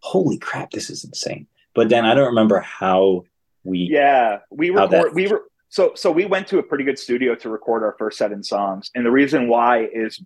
holy 0.00 0.38
crap, 0.38 0.70
this 0.70 0.90
is 0.90 1.04
insane. 1.04 1.46
But 1.74 1.88
then 1.88 2.04
I 2.04 2.14
don't 2.14 2.28
remember 2.28 2.60
how 2.60 3.24
we 3.64 3.88
Yeah, 3.90 4.38
we 4.50 4.70
record 4.70 5.14
we 5.14 5.28
were 5.28 5.44
so 5.68 5.92
so 5.94 6.10
we 6.10 6.24
went 6.24 6.46
to 6.48 6.58
a 6.58 6.62
pretty 6.62 6.84
good 6.84 6.98
studio 6.98 7.34
to 7.36 7.48
record 7.48 7.82
our 7.82 7.94
first 7.98 8.18
seven 8.18 8.42
songs. 8.42 8.90
And 8.94 9.04
the 9.04 9.10
reason 9.10 9.48
why 9.48 9.84
is 9.84 10.20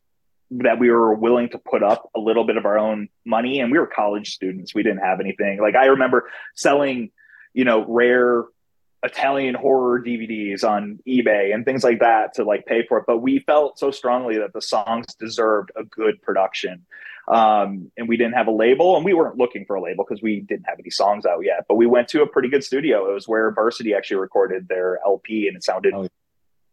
that 0.51 0.79
we 0.79 0.90
were 0.90 1.14
willing 1.14 1.49
to 1.49 1.59
put 1.59 1.83
up 1.83 2.11
a 2.14 2.21
little 2.21 2.45
bit 2.45 2.57
of 2.57 2.66
our 2.66 2.79
own 2.79 3.09
money 3.25 3.61
and 3.61 3.73
we 3.73 3.79
were 3.79 3.87
college 3.87 4.33
students. 4.33 4.75
We 4.75 4.83
didn't 4.83 5.01
have 5.01 5.21
anything. 5.21 5.61
Like 5.61 5.75
I 5.75 5.87
remember 5.87 6.31
selling, 6.55 7.11
you 7.55 7.64
know, 7.64 7.85
rare 7.87 8.45
Italian 9.02 9.54
horror 9.54 10.00
DVDs 10.00 10.62
on 10.62 11.00
eBay 11.06 11.52
and 11.54 11.64
things 11.64 11.82
like 11.82 11.98
that 12.00 12.34
to 12.34 12.44
like 12.44 12.66
pay 12.66 12.86
for 12.86 12.98
it. 12.98 13.04
But 13.06 13.18
we 13.18 13.40
felt 13.40 13.78
so 13.78 13.90
strongly 13.90 14.38
that 14.38 14.52
the 14.52 14.62
songs 14.62 15.14
deserved 15.14 15.72
a 15.76 15.84
good 15.84 16.22
production. 16.22 16.86
Um, 17.28 17.90
and 17.96 18.08
we 18.08 18.16
didn't 18.16 18.34
have 18.34 18.48
a 18.48 18.52
label 18.52 18.96
and 18.96 19.04
we 19.04 19.14
weren't 19.14 19.36
looking 19.36 19.64
for 19.64 19.76
a 19.76 19.82
label 19.82 20.04
because 20.04 20.22
we 20.22 20.40
didn't 20.40 20.64
have 20.64 20.78
any 20.78 20.90
songs 20.90 21.24
out 21.26 21.44
yet. 21.44 21.66
But 21.68 21.76
we 21.76 21.86
went 21.86 22.08
to 22.08 22.22
a 22.22 22.26
pretty 22.26 22.48
good 22.48 22.64
studio. 22.64 23.10
It 23.10 23.14
was 23.14 23.28
where 23.28 23.50
Varsity 23.52 23.94
actually 23.94 24.18
recorded 24.18 24.68
their 24.68 24.98
LP 25.04 25.48
and 25.48 25.56
it 25.56 25.64
sounded 25.64 25.94
oh. 25.94 26.08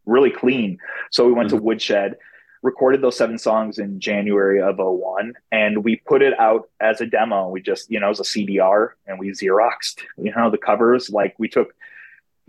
really 0.06 0.30
clean. 0.30 0.78
So 1.10 1.26
we 1.26 1.32
went 1.32 1.48
mm-hmm. 1.48 1.58
to 1.58 1.62
Woodshed 1.62 2.16
recorded 2.62 3.00
those 3.00 3.16
seven 3.16 3.38
songs 3.38 3.78
in 3.78 4.00
January 4.00 4.60
of 4.60 4.76
01 4.78 5.32
and 5.50 5.82
we 5.82 5.96
put 5.96 6.22
it 6.22 6.38
out 6.38 6.68
as 6.80 7.00
a 7.00 7.06
demo. 7.06 7.48
We 7.48 7.62
just, 7.62 7.90
you 7.90 7.98
know, 7.98 8.10
as 8.10 8.20
a 8.20 8.24
CDR 8.24 8.90
and 9.06 9.18
we 9.18 9.30
Xeroxed, 9.30 10.00
you 10.18 10.32
know, 10.36 10.50
the 10.50 10.58
covers. 10.58 11.10
Like 11.10 11.34
we 11.38 11.48
took 11.48 11.74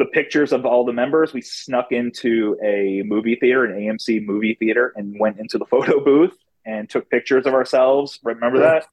the 0.02 0.08
pictures 0.08 0.52
of 0.52 0.66
all 0.66 0.84
the 0.84 0.92
members. 0.92 1.32
We 1.32 1.42
snuck 1.42 1.92
into 1.92 2.58
a 2.64 3.04
movie 3.06 3.36
theater, 3.36 3.66
an 3.66 3.80
AMC 3.80 4.26
movie 4.26 4.56
theater, 4.60 4.92
and 4.96 5.16
went 5.20 5.38
into 5.40 5.60
the 5.60 5.66
photo 5.70 6.04
booth 6.04 6.36
and 6.66 6.90
took 6.90 7.08
pictures 7.12 7.46
of 7.46 7.54
ourselves. 7.54 8.20
Remember 8.24 8.60
that? 8.60 8.88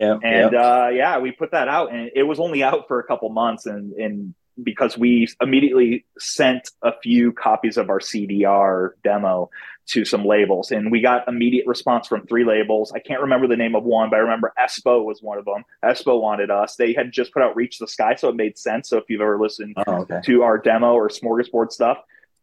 Yeah. 0.00 0.18
And 0.20 0.54
Uh, 0.56 0.88
yeah, 0.92 1.18
we 1.18 1.30
put 1.30 1.52
that 1.52 1.68
out, 1.68 1.92
and 1.92 2.10
it 2.12 2.24
was 2.24 2.40
only 2.40 2.64
out 2.64 2.88
for 2.88 2.98
a 2.98 3.04
couple 3.04 3.28
months, 3.30 3.66
and 3.66 3.92
and 3.92 4.34
because 4.62 4.98
we 4.98 5.28
immediately 5.40 6.04
sent 6.18 6.70
a 6.82 6.92
few 7.00 7.32
copies 7.32 7.76
of 7.76 7.90
our 7.90 8.00
CDR 8.00 8.90
demo 9.04 9.50
to 9.86 10.04
some 10.04 10.24
labels 10.24 10.70
and 10.70 10.92
we 10.92 11.00
got 11.00 11.26
immediate 11.28 11.66
response 11.66 12.06
from 12.06 12.26
three 12.26 12.44
labels. 12.44 12.92
I 12.92 12.98
can't 12.98 13.22
remember 13.22 13.46
the 13.46 13.56
name 13.56 13.74
of 13.74 13.84
one, 13.84 14.10
but 14.10 14.16
I 14.16 14.20
remember 14.20 14.52
Espo 14.60 15.02
was 15.02 15.22
one 15.22 15.38
of 15.38 15.46
them. 15.46 15.64
Espo 15.82 16.20
wanted 16.20 16.50
us. 16.50 16.76
They 16.76 16.92
had 16.92 17.10
just 17.10 17.32
put 17.32 17.42
out 17.42 17.56
Reach 17.56 17.78
the 17.78 17.88
Sky, 17.88 18.14
so 18.14 18.28
it 18.28 18.36
made 18.36 18.58
sense. 18.58 18.90
So 18.90 18.98
if 18.98 19.04
you've 19.08 19.22
ever 19.22 19.38
listened 19.38 19.76
oh, 19.86 20.02
okay. 20.02 20.20
to 20.24 20.42
our 20.42 20.58
demo 20.58 20.92
or 20.92 21.08
smorgasbord 21.08 21.72
stuff, 21.72 21.98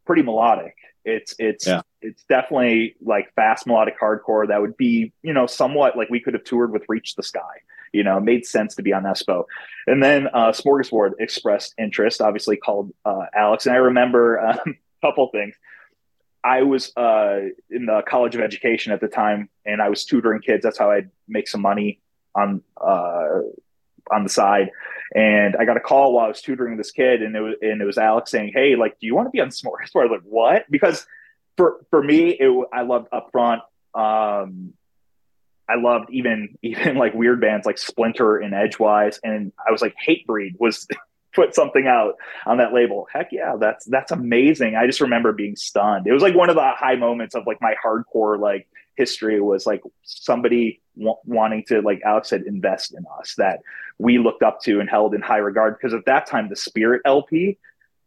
pretty 0.06 0.24
melodic. 0.24 0.76
It's 1.04 1.36
it's 1.38 1.68
yeah. 1.68 1.82
it's 2.02 2.24
definitely 2.24 2.96
like 3.00 3.32
fast 3.36 3.68
melodic 3.68 4.00
hardcore 4.00 4.48
that 4.48 4.60
would 4.60 4.76
be, 4.76 5.14
you 5.22 5.34
know, 5.34 5.46
somewhat 5.46 5.96
like 5.96 6.10
we 6.10 6.20
could 6.20 6.34
have 6.34 6.44
toured 6.44 6.72
with 6.72 6.84
Reach 6.90 7.14
the 7.14 7.22
Sky. 7.22 7.42
You 7.96 8.04
know, 8.04 8.18
it 8.18 8.24
made 8.24 8.46
sense 8.46 8.76
to 8.76 8.84
be 8.84 8.94
on 8.94 9.04
Espo. 9.04 9.46
And 9.88 10.04
then 10.04 10.28
uh 10.28 10.52
Smorgasbord 10.52 11.14
expressed 11.20 11.74
interest, 11.78 12.22
obviously 12.22 12.58
called 12.58 12.92
uh 13.06 13.26
Alex. 13.36 13.66
And 13.66 13.76
I 13.76 13.80
remember 13.80 14.40
um, 14.40 14.60
a 14.68 14.74
couple 15.08 15.30
things 15.30 15.56
I 16.46 16.62
was 16.62 16.96
uh, 16.96 17.40
in 17.72 17.88
the 17.88 18.04
College 18.08 18.36
of 18.36 18.42
Education 18.42 18.94
at 18.94 19.02
the 19.02 19.08
time, 19.08 19.50
and 19.66 19.82
I 19.82 19.90
was 19.90 20.06
tutoring 20.06 20.42
kids. 20.42 20.62
That's 20.62 20.78
how 20.78 20.92
I'd 20.92 21.10
make 21.28 21.48
some 21.48 21.62
money 21.62 22.00
on 22.36 22.62
uh, 22.80 23.40
on 24.12 24.24
the 24.24 24.30
side. 24.30 24.70
And 25.16 25.56
I 25.56 25.66
got 25.66 25.76
a 25.76 25.80
call 25.80 26.14
while 26.14 26.26
I 26.26 26.28
was 26.28 26.42
tutoring 26.42 26.78
this 26.78 26.92
kid, 26.92 27.24
and 27.24 27.36
it 27.36 27.42
was 27.42 27.56
and 27.64 27.82
it 27.82 27.86
was 27.86 27.98
Alex 27.98 28.30
saying, 28.30 28.52
"Hey, 28.54 28.76
like, 28.76 29.00
do 29.00 29.08
you 29.08 29.16
want 29.16 29.26
to 29.26 29.32
be 29.32 29.42
on 29.42 29.50
Smorgasbord?" 29.50 30.02
I 30.02 30.06
was 30.06 30.12
like, 30.12 30.22
"What?" 30.24 30.66
Because 30.70 31.08
for 31.58 31.84
for 31.90 32.04
me, 32.04 32.30
it 32.30 32.68
I 32.72 32.84
loved 32.84 33.08
Upfront. 33.10 33.62
Um, 33.96 34.74
I 35.70 35.76
loved 35.76 36.10
even 36.12 36.58
even 36.62 36.96
like 36.96 37.14
weird 37.14 37.42
bands 37.42 37.66
like 37.66 37.78
Splinter 37.78 38.38
and 38.38 38.54
Edgewise, 38.54 39.20
and 39.24 39.52
I 39.66 39.72
was 39.72 39.82
like, 39.82 39.96
Hatebreed 40.06 40.60
was 40.60 40.88
put 41.34 41.54
something 41.54 41.88
out 41.88 42.16
on 42.46 42.58
that 42.58 42.74
label. 42.74 43.08
Heck 43.12 43.32
yeah, 43.32 43.56
that's 43.60 43.86
that's 43.86 44.12
amazing. 44.12 44.76
I 44.76 44.86
just 44.88 45.02
remember 45.02 45.34
being 45.34 45.56
stunned. 45.56 46.08
It 46.08 46.14
was 46.14 46.24
like 46.24 46.36
one 46.36 46.50
of 46.50 46.56
the 46.56 46.72
high 46.76 46.96
moments 46.96 47.36
of 47.36 47.46
like 47.46 47.62
my 47.62 47.76
hardcore 47.84 48.40
like 48.40 48.68
history 48.96 49.42
was 49.42 49.66
like 49.66 49.82
somebody 50.04 50.82
w- 50.98 51.18
wanting 51.26 51.64
to 51.68 51.82
like 51.82 52.02
Alex 52.06 52.30
said 52.30 52.44
invest 52.44 52.94
in 52.94 53.06
us 53.20 53.36
that 53.38 53.60
we 53.98 54.18
looked 54.18 54.44
up 54.44 54.62
to 54.62 54.80
and 54.80 54.90
held 54.90 55.14
in 55.14 55.22
high 55.22 55.38
regard 55.38 55.78
because 55.78 55.94
at 55.94 56.06
that 56.06 56.26
time 56.26 56.50
the 56.50 56.56
Spirit 56.56 57.02
LP 57.06 57.58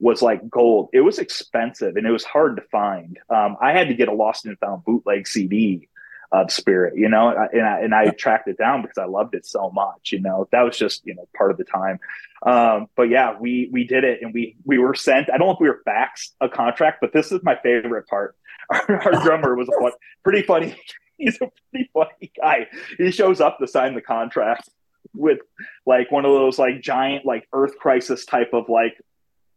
was 0.00 0.22
like 0.22 0.48
gold. 0.48 0.88
It 0.92 1.00
was 1.00 1.18
expensive 1.18 1.96
and 1.96 2.06
it 2.06 2.10
was 2.10 2.24
hard 2.24 2.56
to 2.56 2.62
find. 2.62 3.18
Um, 3.28 3.56
I 3.60 3.72
had 3.72 3.88
to 3.88 3.94
get 3.94 4.08
a 4.08 4.12
lost 4.12 4.46
and 4.46 4.58
found 4.58 4.84
bootleg 4.84 5.26
CD 5.26 5.88
of 6.30 6.52
Spirit, 6.52 6.94
you 6.96 7.08
know, 7.08 7.28
and 7.30 7.66
I, 7.66 7.80
and 7.80 7.94
I 7.94 8.08
tracked 8.10 8.48
it 8.48 8.58
down 8.58 8.82
because 8.82 8.98
I 8.98 9.06
loved 9.06 9.34
it 9.34 9.46
so 9.46 9.70
much. 9.70 10.12
You 10.12 10.20
know, 10.20 10.48
that 10.52 10.62
was 10.62 10.76
just 10.76 11.06
you 11.06 11.14
know 11.14 11.26
part 11.36 11.50
of 11.50 11.56
the 11.56 11.64
time. 11.64 11.98
Um, 12.42 12.88
but 12.96 13.04
yeah, 13.04 13.36
we 13.38 13.68
we 13.72 13.84
did 13.84 14.04
it 14.04 14.20
and 14.22 14.34
we 14.34 14.56
we 14.64 14.78
were 14.78 14.94
sent. 14.94 15.30
I 15.32 15.38
don't 15.38 15.48
know 15.48 15.54
if 15.54 15.60
we 15.60 15.68
were 15.68 15.82
faxed 15.86 16.32
a 16.40 16.48
contract, 16.48 16.98
but 17.00 17.12
this 17.12 17.32
is 17.32 17.40
my 17.42 17.56
favorite 17.56 18.06
part. 18.06 18.36
Our, 18.70 19.02
our 19.02 19.24
drummer 19.24 19.54
was 19.54 19.66
a 19.68 19.72
fun, 19.80 19.92
pretty 20.22 20.42
funny. 20.42 20.76
He's 21.16 21.36
a 21.36 21.50
pretty 21.70 21.88
funny 21.94 22.30
guy. 22.38 22.66
He 22.98 23.10
shows 23.12 23.40
up 23.40 23.58
to 23.58 23.66
sign 23.66 23.94
the 23.94 24.02
contract 24.02 24.68
with 25.14 25.38
like 25.86 26.12
one 26.12 26.26
of 26.26 26.32
those 26.32 26.58
like 26.58 26.82
giant 26.82 27.24
like 27.24 27.48
Earth 27.54 27.78
Crisis 27.78 28.26
type 28.26 28.50
of 28.52 28.68
like 28.68 29.00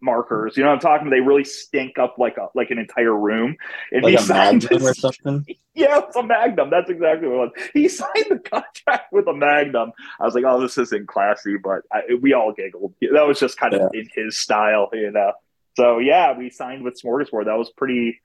markers. 0.02 0.58
You 0.58 0.64
know 0.64 0.70
what 0.70 0.76
I'm 0.76 0.80
talking? 0.82 1.10
They 1.10 1.20
really 1.20 1.44
stink 1.44 1.98
up 1.98 2.18
like 2.18 2.38
a 2.38 2.48
like 2.56 2.72
an 2.72 2.80
entire 2.80 3.16
room. 3.16 3.56
And 3.92 4.04
like 4.04 4.18
he 4.18 4.26
a 4.26 4.28
magnum 4.28 4.70
his, 4.70 4.84
or 4.84 4.94
something. 4.94 5.46
Yeah, 5.74 6.02
it's 6.06 6.18
a 6.18 6.24
magnum. 6.24 6.70
That's 6.70 6.90
exactly 6.90 7.30
what 7.30 7.34
it 7.34 7.38
was. 7.38 7.70
He 7.74 7.88
signed 7.88 8.26
the 8.30 8.40
contract 8.40 9.14
with 9.14 9.26
a 9.28 9.34
magnum. 9.34 9.94
I 10.20 10.26
was 10.26 10.36
like, 10.36 10.44
oh, 10.46 10.60
this 10.60 10.78
isn't 10.78 11.08
classy, 11.08 11.56
but 11.56 11.84
I, 11.90 12.16
we 12.20 12.34
all 12.34 12.52
giggled. 12.52 12.94
That 13.00 13.26
was 13.26 13.40
just 13.40 13.58
kind 13.58 13.74
of 13.74 13.90
yeah. 13.94 14.02
in 14.02 14.10
his 14.14 14.38
style, 14.38 14.90
you 14.92 15.12
know. 15.12 15.32
So 15.78 16.00
yeah, 16.00 16.38
we 16.38 16.50
signed 16.50 16.84
with 16.84 17.02
Smorgasbord. 17.02 17.46
That 17.46 17.58
was 17.58 17.70
pretty. 17.70 18.20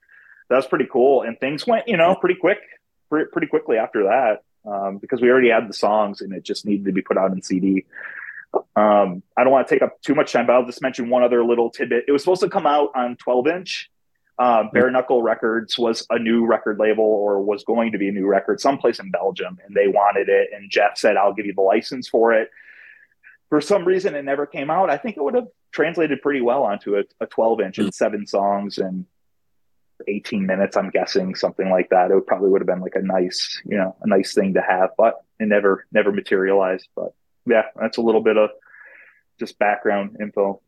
That 0.49 0.57
was 0.57 0.67
pretty 0.67 0.87
cool, 0.91 1.21
and 1.21 1.39
things 1.39 1.65
went, 1.65 1.87
you 1.87 1.95
know, 1.95 2.15
pretty 2.15 2.35
quick, 2.35 2.59
pretty, 3.09 3.29
pretty 3.31 3.47
quickly 3.47 3.77
after 3.77 4.03
that. 4.03 4.43
Um, 4.69 4.97
because 4.97 5.21
we 5.21 5.29
already 5.29 5.49
had 5.49 5.69
the 5.69 5.73
songs 5.73 6.19
and 6.19 6.33
it 6.33 6.43
just 6.43 6.65
needed 6.65 6.85
to 6.87 6.91
be 6.91 7.01
put 7.01 7.17
out 7.17 7.31
in 7.31 7.41
CD. 7.41 7.85
Um, 8.75 9.23
I 9.37 9.43
don't 9.43 9.51
want 9.51 9.67
to 9.67 9.73
take 9.73 9.81
up 9.81 10.01
too 10.01 10.15
much 10.15 10.31
time, 10.31 10.47
but 10.47 10.55
I'll 10.55 10.65
just 10.65 10.81
mention 10.81 11.09
one 11.09 11.23
other 11.23 11.43
little 11.43 11.69
tidbit. 11.69 12.05
It 12.07 12.11
was 12.11 12.21
supposed 12.21 12.41
to 12.41 12.49
come 12.49 12.65
out 12.65 12.89
on 12.95 13.15
12 13.17 13.47
inch. 13.47 13.89
Um, 14.39 14.69
Bare 14.71 14.91
Knuckle 14.91 15.23
Records 15.23 15.77
was 15.79 16.05
a 16.11 16.19
new 16.19 16.45
record 16.45 16.77
label 16.79 17.03
or 17.03 17.41
was 17.41 17.63
going 17.63 17.91
to 17.93 17.97
be 17.97 18.09
a 18.09 18.11
new 18.11 18.27
record 18.27 18.61
someplace 18.61 18.99
in 18.99 19.09
Belgium, 19.09 19.57
and 19.65 19.75
they 19.75 19.87
wanted 19.87 20.29
it. 20.29 20.49
And 20.53 20.69
Jeff 20.69 20.97
said, 20.97 21.17
I'll 21.17 21.33
give 21.33 21.47
you 21.47 21.53
the 21.55 21.61
license 21.61 22.07
for 22.07 22.33
it. 22.33 22.51
For 23.49 23.61
some 23.61 23.85
reason, 23.85 24.13
it 24.13 24.23
never 24.23 24.45
came 24.45 24.69
out. 24.69 24.89
I 24.89 24.97
think 24.97 25.17
it 25.17 25.23
would 25.23 25.33
have 25.33 25.47
translated 25.71 26.21
pretty 26.21 26.41
well 26.41 26.63
onto 26.63 26.97
a, 26.97 27.03
a 27.19 27.25
12 27.25 27.61
inch 27.61 27.77
and 27.79 27.93
seven 27.93 28.27
songs 28.27 28.77
and 28.77 29.05
18 30.07 30.45
minutes, 30.45 30.77
I'm 30.77 30.89
guessing, 30.89 31.33
something 31.33 31.69
like 31.69 31.89
that. 31.89 32.11
It 32.11 32.15
would 32.15 32.27
probably 32.27 32.49
would 32.49 32.61
have 32.61 32.67
been 32.67 32.81
like 32.81 32.95
a 32.95 33.01
nice, 33.01 33.61
you 33.65 33.77
know, 33.77 33.95
a 34.01 34.07
nice 34.07 34.33
thing 34.33 34.53
to 34.53 34.61
have, 34.61 34.91
but 34.97 35.15
it 35.39 35.47
never, 35.47 35.87
never 35.91 36.11
materialized. 36.11 36.87
But 36.95 37.13
yeah, 37.47 37.63
that's 37.79 37.97
a 37.97 38.01
little 38.01 38.21
bit 38.21 38.37
of 38.37 38.49
just 39.39 39.57
background 39.59 40.17
info. 40.21 40.61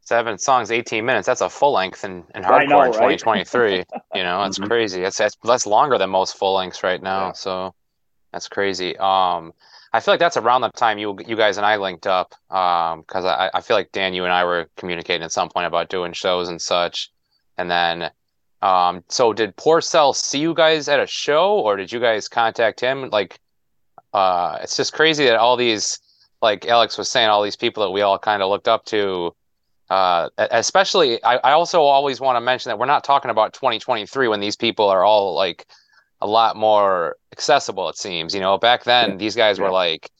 Seven 0.00 0.38
songs, 0.38 0.70
18 0.70 1.04
minutes. 1.04 1.26
That's 1.26 1.40
a 1.40 1.50
full 1.50 1.72
length 1.72 2.04
in, 2.04 2.24
in 2.34 2.42
hardcore 2.42 2.68
know, 2.68 2.82
in 2.82 2.92
2023. 2.92 3.84
You 4.14 4.22
know, 4.22 4.42
that's 4.42 4.58
mm-hmm. 4.58 4.68
crazy. 4.68 5.02
That's, 5.02 5.18
that's 5.18 5.36
that's 5.44 5.66
longer 5.66 5.98
than 5.98 6.10
most 6.10 6.38
full 6.38 6.54
lengths 6.54 6.82
right 6.82 7.02
now. 7.02 7.26
Yeah. 7.26 7.32
So 7.32 7.74
that's 8.32 8.48
crazy. 8.48 8.96
Um, 8.96 9.52
I 9.92 10.00
feel 10.00 10.14
like 10.14 10.20
that's 10.20 10.36
around 10.36 10.62
the 10.62 10.70
time 10.70 10.98
you 10.98 11.18
you 11.26 11.36
guys 11.36 11.56
and 11.58 11.66
I 11.66 11.76
linked 11.76 12.06
up. 12.06 12.34
Um, 12.50 13.00
because 13.00 13.24
I, 13.24 13.50
I 13.52 13.60
feel 13.60 13.76
like 13.76 13.92
Dan, 13.92 14.14
you 14.14 14.24
and 14.24 14.32
I 14.32 14.44
were 14.44 14.68
communicating 14.76 15.24
at 15.24 15.32
some 15.32 15.48
point 15.48 15.66
about 15.66 15.88
doing 15.88 16.12
shows 16.12 16.48
and 16.48 16.62
such. 16.62 17.10
And 17.58 17.70
then 17.70 18.10
um, 18.62 19.04
so 19.08 19.32
did 19.32 19.56
Porcell 19.56 20.14
see 20.14 20.38
you 20.38 20.54
guys 20.54 20.88
at 20.88 21.00
a 21.00 21.06
show 21.06 21.58
or 21.58 21.76
did 21.76 21.92
you 21.92 22.00
guys 22.00 22.28
contact 22.28 22.80
him? 22.80 23.10
Like 23.10 23.38
uh, 24.16 24.58
it's 24.62 24.78
just 24.78 24.94
crazy 24.94 25.26
that 25.26 25.36
all 25.36 25.58
these, 25.58 25.98
like 26.40 26.66
Alex 26.66 26.96
was 26.96 27.10
saying, 27.10 27.28
all 27.28 27.42
these 27.42 27.54
people 27.54 27.82
that 27.82 27.90
we 27.90 28.00
all 28.00 28.18
kind 28.18 28.42
of 28.42 28.48
looked 28.48 28.66
up 28.66 28.86
to, 28.86 29.36
uh, 29.90 30.30
especially, 30.38 31.22
I, 31.22 31.36
I 31.36 31.52
also 31.52 31.82
always 31.82 32.18
want 32.18 32.36
to 32.36 32.40
mention 32.40 32.70
that 32.70 32.78
we're 32.78 32.86
not 32.86 33.04
talking 33.04 33.30
about 33.30 33.52
2023 33.52 34.28
when 34.28 34.40
these 34.40 34.56
people 34.56 34.88
are 34.88 35.04
all 35.04 35.34
like 35.34 35.66
a 36.22 36.26
lot 36.26 36.56
more 36.56 37.16
accessible, 37.30 37.90
it 37.90 37.98
seems. 37.98 38.34
You 38.34 38.40
know, 38.40 38.56
back 38.56 38.84
then, 38.84 39.10
yeah. 39.10 39.16
these 39.16 39.36
guys 39.36 39.58
yeah. 39.58 39.64
were 39.64 39.70
like, 39.70 40.10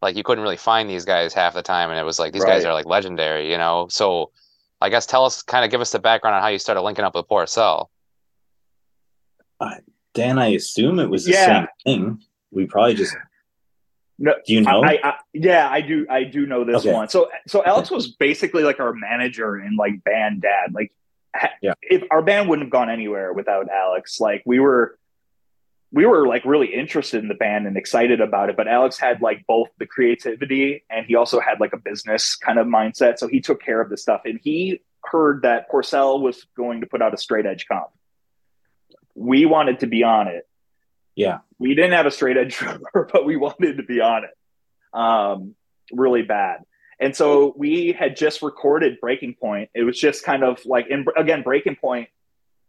like 0.00 0.16
you 0.16 0.22
couldn't 0.22 0.42
really 0.42 0.56
find 0.56 0.88
these 0.88 1.04
guys 1.04 1.34
half 1.34 1.52
the 1.52 1.62
time, 1.62 1.90
and 1.90 1.98
it 1.98 2.04
was 2.04 2.18
like 2.18 2.32
these 2.32 2.44
right. 2.44 2.52
guys 2.52 2.64
are 2.64 2.72
like 2.72 2.86
legendary, 2.86 3.52
you 3.52 3.58
know. 3.58 3.86
So, 3.90 4.30
I 4.80 4.88
guess 4.88 5.04
tell 5.04 5.26
us, 5.26 5.42
kind 5.42 5.62
of 5.62 5.70
give 5.70 5.82
us 5.82 5.92
the 5.92 5.98
background 5.98 6.36
on 6.36 6.42
how 6.42 6.48
you 6.48 6.58
started 6.58 6.80
linking 6.80 7.04
up 7.04 7.14
with 7.14 7.28
Porcell. 7.28 7.88
Uh, 9.60 9.74
Dan, 10.14 10.38
I 10.38 10.54
assume 10.54 10.98
it 10.98 11.10
was 11.10 11.26
the 11.26 11.32
yeah. 11.32 11.46
same 11.46 11.66
thing. 11.84 12.22
We 12.50 12.64
probably 12.64 12.94
just 12.94 13.14
no, 14.18 14.34
do 14.46 14.52
you 14.54 14.60
know? 14.60 14.84
I, 14.84 14.98
I, 15.02 15.14
yeah, 15.32 15.68
I 15.68 15.80
do. 15.80 16.06
I 16.08 16.24
do 16.24 16.46
know 16.46 16.64
this 16.64 16.76
okay. 16.76 16.92
one. 16.92 17.08
So, 17.08 17.30
so 17.46 17.64
Alex 17.64 17.88
okay. 17.88 17.96
was 17.96 18.08
basically 18.08 18.62
like 18.62 18.78
our 18.78 18.92
manager 18.92 19.56
and 19.56 19.76
like 19.76 20.04
band 20.04 20.42
dad. 20.42 20.72
Like, 20.72 20.92
yeah. 21.62 21.74
if 21.82 22.04
our 22.10 22.22
band 22.22 22.48
wouldn't 22.48 22.66
have 22.66 22.72
gone 22.72 22.90
anywhere 22.90 23.32
without 23.32 23.68
Alex, 23.68 24.20
like 24.20 24.42
we 24.44 24.60
were, 24.60 24.98
we 25.90 26.06
were 26.06 26.26
like 26.26 26.44
really 26.44 26.72
interested 26.72 27.22
in 27.22 27.28
the 27.28 27.34
band 27.34 27.66
and 27.66 27.76
excited 27.76 28.20
about 28.20 28.48
it. 28.48 28.56
But 28.56 28.68
Alex 28.68 28.98
had 28.98 29.20
like 29.20 29.44
both 29.46 29.68
the 29.78 29.86
creativity 29.86 30.84
and 30.88 31.04
he 31.06 31.16
also 31.16 31.40
had 31.40 31.58
like 31.58 31.72
a 31.72 31.78
business 31.78 32.36
kind 32.36 32.58
of 32.58 32.66
mindset. 32.66 33.18
So 33.18 33.28
he 33.28 33.40
took 33.40 33.62
care 33.62 33.80
of 33.80 33.90
the 33.90 33.96
stuff 33.96 34.22
and 34.24 34.38
he 34.42 34.82
heard 35.04 35.42
that 35.42 35.70
Porcell 35.70 36.20
was 36.20 36.46
going 36.56 36.80
to 36.82 36.86
put 36.86 37.02
out 37.02 37.12
a 37.12 37.16
straight 37.16 37.44
edge 37.44 37.66
comp. 37.66 37.88
We 39.14 39.46
wanted 39.46 39.80
to 39.80 39.86
be 39.86 40.04
on 40.04 40.28
it 40.28 40.46
yeah. 41.14 41.38
We 41.58 41.74
didn't 41.74 41.92
have 41.92 42.06
a 42.06 42.10
straight 42.10 42.36
edge 42.36 42.56
drummer, 42.56 43.08
but 43.12 43.24
we 43.24 43.36
wanted 43.36 43.76
to 43.76 43.82
be 43.82 44.00
on 44.00 44.24
it 44.24 44.30
um, 44.92 45.54
really 45.92 46.22
bad. 46.22 46.60
And 47.00 47.16
so 47.16 47.52
we 47.56 47.92
had 47.92 48.16
just 48.16 48.42
recorded 48.42 49.00
Breaking 49.00 49.34
Point. 49.34 49.70
It 49.74 49.82
was 49.82 49.98
just 49.98 50.24
kind 50.24 50.44
of 50.44 50.64
like, 50.64 50.86
in, 50.88 51.04
again, 51.16 51.42
Breaking 51.42 51.76
Point, 51.76 52.08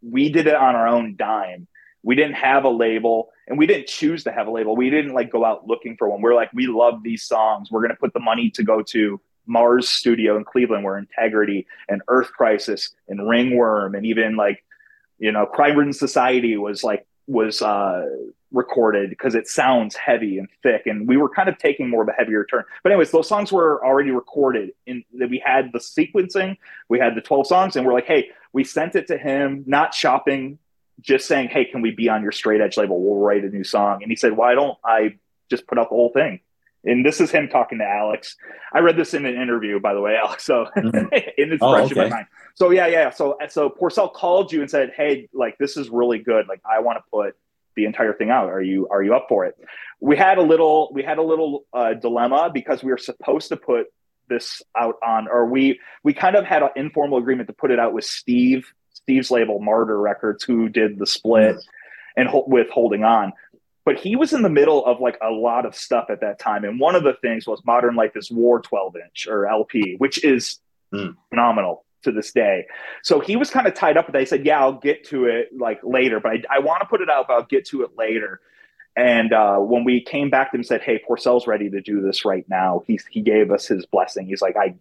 we 0.02 0.28
did 0.28 0.46
it 0.46 0.54
on 0.54 0.74
our 0.74 0.88
own 0.88 1.16
dime. 1.16 1.68
We 2.02 2.16
didn't 2.16 2.34
have 2.34 2.64
a 2.64 2.68
label 2.68 3.30
and 3.46 3.58
we 3.58 3.66
didn't 3.66 3.86
choose 3.86 4.24
to 4.24 4.32
have 4.32 4.46
a 4.46 4.50
label. 4.50 4.76
We 4.76 4.90
didn't 4.90 5.14
like 5.14 5.30
go 5.30 5.44
out 5.44 5.66
looking 5.66 5.96
for 5.96 6.08
one. 6.08 6.20
We're 6.20 6.34
like, 6.34 6.52
we 6.52 6.66
love 6.66 7.02
these 7.02 7.22
songs. 7.22 7.70
We're 7.70 7.80
going 7.80 7.90
to 7.90 7.96
put 7.96 8.12
the 8.12 8.20
money 8.20 8.50
to 8.50 8.62
go 8.62 8.82
to 8.82 9.20
Mars 9.46 9.88
Studio 9.88 10.36
in 10.36 10.44
Cleveland, 10.44 10.84
where 10.84 10.98
Integrity 10.98 11.66
and 11.88 12.02
Earth 12.08 12.32
Crisis 12.32 12.94
and 13.08 13.28
Ringworm 13.28 13.94
and 13.94 14.04
even 14.06 14.36
like, 14.36 14.64
you 15.18 15.32
know, 15.32 15.46
Crime 15.46 15.76
Ridden 15.76 15.92
Society 15.92 16.56
was 16.56 16.82
like 16.82 17.06
was 17.26 17.62
uh, 17.62 18.06
recorded 18.52 19.10
because 19.10 19.34
it 19.34 19.48
sounds 19.48 19.96
heavy 19.96 20.38
and 20.38 20.48
thick, 20.62 20.82
and 20.86 21.08
we 21.08 21.16
were 21.16 21.28
kind 21.28 21.48
of 21.48 21.58
taking 21.58 21.88
more 21.88 22.02
of 22.02 22.08
a 22.08 22.12
heavier 22.12 22.44
turn. 22.44 22.64
But 22.82 22.92
anyways, 22.92 23.10
those 23.10 23.28
songs 23.28 23.52
were 23.52 23.84
already 23.84 24.10
recorded. 24.10 24.70
That 24.86 25.30
we 25.30 25.42
had 25.44 25.72
the 25.72 25.78
sequencing, 25.78 26.56
we 26.88 26.98
had 26.98 27.14
the 27.14 27.20
twelve 27.20 27.46
songs, 27.46 27.76
and 27.76 27.86
we're 27.86 27.94
like, 27.94 28.06
hey, 28.06 28.30
we 28.52 28.64
sent 28.64 28.94
it 28.94 29.06
to 29.08 29.18
him, 29.18 29.64
not 29.66 29.94
shopping, 29.94 30.58
just 31.00 31.26
saying, 31.26 31.48
hey, 31.48 31.64
can 31.64 31.82
we 31.82 31.90
be 31.90 32.08
on 32.08 32.22
your 32.22 32.32
straight 32.32 32.60
edge 32.60 32.76
label? 32.76 33.02
We'll 33.02 33.18
write 33.18 33.44
a 33.44 33.48
new 33.48 33.64
song. 33.64 34.02
And 34.02 34.12
he 34.12 34.16
said, 34.16 34.32
why 34.36 34.54
don't 34.54 34.78
I 34.84 35.16
just 35.50 35.66
put 35.66 35.78
out 35.78 35.88
the 35.90 35.96
whole 35.96 36.12
thing? 36.12 36.40
And 36.84 37.04
this 37.04 37.20
is 37.20 37.30
him 37.30 37.48
talking 37.48 37.78
to 37.78 37.84
Alex. 37.84 38.36
I 38.72 38.80
read 38.80 38.96
this 38.96 39.14
in 39.14 39.24
an 39.26 39.34
interview, 39.34 39.80
by 39.80 39.94
the 39.94 40.00
way, 40.00 40.16
Alex. 40.16 40.44
So 40.44 40.66
mm-hmm. 40.76 41.14
in 41.38 41.52
it's 41.52 41.62
oh, 41.62 41.72
fresh 41.72 41.90
okay. 41.90 42.04
in 42.04 42.10
my 42.10 42.16
mind. 42.16 42.26
So 42.54 42.70
yeah, 42.70 42.86
yeah. 42.86 43.10
So 43.10 43.38
so 43.48 43.70
Porcell 43.70 44.12
called 44.12 44.52
you 44.52 44.60
and 44.60 44.70
said, 44.70 44.92
"Hey, 44.96 45.28
like 45.32 45.56
this 45.58 45.76
is 45.76 45.88
really 45.88 46.18
good. 46.18 46.46
Like 46.48 46.60
I 46.64 46.80
want 46.80 46.98
to 46.98 47.04
put 47.10 47.36
the 47.76 47.86
entire 47.86 48.12
thing 48.12 48.30
out. 48.30 48.48
Are 48.48 48.62
you 48.62 48.88
are 48.90 49.02
you 49.02 49.14
up 49.14 49.26
for 49.28 49.44
it?" 49.44 49.56
We 50.00 50.16
had 50.16 50.38
a 50.38 50.42
little 50.42 50.90
we 50.92 51.02
had 51.02 51.18
a 51.18 51.22
little 51.22 51.64
uh, 51.72 51.94
dilemma 51.94 52.50
because 52.52 52.82
we 52.82 52.90
were 52.90 52.98
supposed 52.98 53.48
to 53.48 53.56
put 53.56 53.86
this 54.28 54.62
out 54.76 54.96
on, 55.06 55.28
or 55.28 55.46
we 55.46 55.80
we 56.02 56.12
kind 56.14 56.36
of 56.36 56.44
had 56.44 56.62
an 56.62 56.70
informal 56.76 57.18
agreement 57.18 57.48
to 57.48 57.54
put 57.54 57.70
it 57.70 57.78
out 57.78 57.92
with 57.92 58.04
Steve 58.04 58.72
Steve's 58.92 59.30
label 59.30 59.60
Martyr 59.60 59.98
Records, 59.98 60.44
who 60.44 60.68
did 60.68 60.98
the 60.98 61.06
split, 61.06 61.56
mm-hmm. 61.56 62.20
and 62.20 62.28
ho- 62.28 62.44
with 62.46 62.68
Holding 62.70 63.04
On 63.04 63.32
but 63.84 63.98
he 63.98 64.16
was 64.16 64.32
in 64.32 64.42
the 64.42 64.48
middle 64.48 64.84
of 64.86 65.00
like 65.00 65.18
a 65.22 65.30
lot 65.30 65.66
of 65.66 65.74
stuff 65.74 66.06
at 66.08 66.20
that 66.20 66.38
time. 66.38 66.64
And 66.64 66.80
one 66.80 66.94
of 66.94 67.04
the 67.04 67.14
things 67.20 67.46
was 67.46 67.62
Modern 67.64 67.94
Life 67.94 68.16
is 68.16 68.30
War 68.30 68.60
12 68.60 68.96
inch 68.96 69.26
or 69.28 69.46
LP, 69.46 69.96
which 69.98 70.24
is 70.24 70.58
mm. 70.92 71.14
phenomenal 71.28 71.84
to 72.02 72.12
this 72.12 72.32
day. 72.32 72.66
So 73.02 73.20
he 73.20 73.36
was 73.36 73.50
kind 73.50 73.66
of 73.66 73.74
tied 73.74 73.96
up 73.96 74.06
with 74.06 74.14
that. 74.14 74.20
He 74.20 74.26
said, 74.26 74.46
Yeah, 74.46 74.60
I'll 74.60 74.78
get 74.78 75.04
to 75.08 75.26
it 75.26 75.50
like 75.56 75.80
later, 75.82 76.20
but 76.20 76.32
I, 76.32 76.42
I 76.56 76.58
want 76.60 76.80
to 76.80 76.86
put 76.86 77.00
it 77.00 77.10
out, 77.10 77.26
but 77.28 77.34
I'll 77.34 77.44
get 77.44 77.66
to 77.66 77.82
it 77.82 77.90
later. 77.96 78.40
and 78.96 79.32
uh, 79.32 79.58
when 79.58 79.84
we 79.84 80.00
came 80.00 80.30
back 80.30 80.50
to 80.50 80.56
him 80.56 80.60
and 80.60 80.66
said, 80.66 80.80
"Hey, 80.80 81.02
Porcell's 81.06 81.46
ready 81.46 81.68
to 81.70 81.80
do 81.80 82.00
this 82.00 82.24
right 82.24 82.48
now," 82.48 82.84
he 82.86 83.00
he 83.10 83.22
gave 83.22 83.50
us 83.50 83.66
his 83.66 83.86
blessing. 83.86 84.26
He's 84.26 84.40
like, 84.40 84.56
"I 84.56 84.76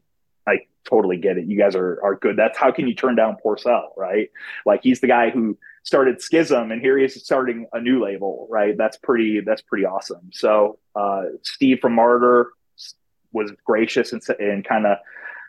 I 0.45 0.67
totally 0.85 1.17
get 1.17 1.37
it. 1.37 1.45
You 1.45 1.57
guys 1.57 1.75
are 1.75 1.99
are 2.03 2.15
good. 2.15 2.35
That's 2.37 2.57
how 2.57 2.71
can 2.71 2.87
you 2.87 2.93
turn 2.93 3.15
down 3.15 3.37
Porcell, 3.43 3.89
right? 3.97 4.29
Like 4.65 4.83
he's 4.83 4.99
the 4.99 5.07
guy 5.07 5.29
who 5.29 5.57
started 5.83 6.21
Schism, 6.21 6.71
and 6.71 6.81
here 6.81 6.97
he 6.97 7.05
is 7.05 7.21
starting 7.23 7.67
a 7.73 7.79
new 7.79 8.03
label, 8.03 8.47
right? 8.49 8.75
That's 8.77 8.97
pretty 8.97 9.41
that's 9.41 9.61
pretty 9.61 9.85
awesome. 9.85 10.29
So 10.31 10.79
uh, 10.95 11.23
Steve 11.43 11.79
from 11.81 11.93
Martyr 11.93 12.51
was 13.31 13.51
gracious 13.65 14.13
and 14.13 14.21
and 14.39 14.65
kind 14.65 14.85
of 14.85 14.97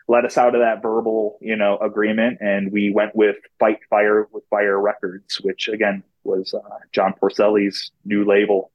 let 0.07 0.23
us 0.23 0.37
out 0.37 0.53
of 0.53 0.61
that 0.61 0.83
verbal, 0.83 1.39
you 1.41 1.55
know, 1.55 1.77
agreement, 1.79 2.37
and 2.39 2.71
we 2.71 2.91
went 2.91 3.15
with 3.15 3.37
Fight 3.59 3.79
Fire 3.89 4.27
with 4.31 4.43
Fire 4.49 4.79
Records, 4.79 5.41
which 5.41 5.67
again 5.67 6.03
was 6.23 6.53
uh, 6.53 6.59
John 6.91 7.13
Porcelli's 7.19 7.91
new 8.03 8.25
label. 8.25 8.71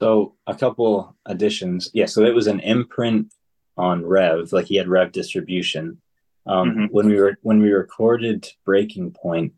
So 0.00 0.36
a 0.46 0.54
couple 0.54 1.16
additions, 1.26 1.90
yeah. 1.92 2.06
So 2.06 2.24
it 2.24 2.34
was 2.34 2.46
an 2.46 2.60
imprint 2.60 3.32
on 3.76 4.04
Rev, 4.06 4.52
like 4.52 4.66
he 4.66 4.76
had 4.76 4.88
Rev 4.88 5.12
distribution. 5.12 6.00
Um, 6.46 6.70
mm-hmm. 6.70 6.84
When 6.86 7.08
we 7.08 7.16
were 7.20 7.36
when 7.42 7.60
we 7.60 7.70
recorded 7.70 8.48
Breaking 8.64 9.10
Point, 9.10 9.54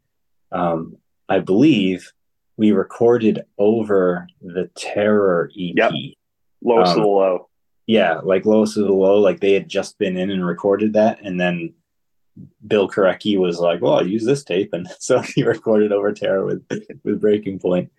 um, 0.50 0.96
I 1.30 1.38
believe 1.38 2.12
we 2.56 2.72
recorded 2.72 3.44
over 3.56 4.26
the 4.42 4.68
Terror 4.74 5.50
EP. 5.58 5.74
Yep. 5.76 5.92
Lowest 6.62 6.92
um, 6.92 6.98
of 6.98 7.04
the 7.04 7.08
low. 7.08 7.48
Yeah, 7.86 8.18
like 8.18 8.44
lowest 8.44 8.76
of 8.76 8.86
the 8.86 8.92
low. 8.92 9.18
Like 9.18 9.40
they 9.40 9.52
had 9.52 9.68
just 9.68 9.98
been 9.98 10.16
in 10.16 10.30
and 10.30 10.46
recorded 10.46 10.92
that, 10.92 11.20
and 11.24 11.40
then 11.40 11.72
Bill 12.66 12.88
Korecky 12.88 13.38
was 13.38 13.58
like, 13.58 13.80
"Well, 13.80 13.94
I'll 13.94 14.06
use 14.06 14.24
this 14.24 14.44
tape," 14.44 14.70
and 14.72 14.86
so 14.98 15.20
he 15.20 15.42
recorded 15.42 15.92
over 15.92 16.12
Terror 16.12 16.44
with 16.44 16.64
with 17.02 17.20
Breaking 17.20 17.58
Point. 17.58 17.90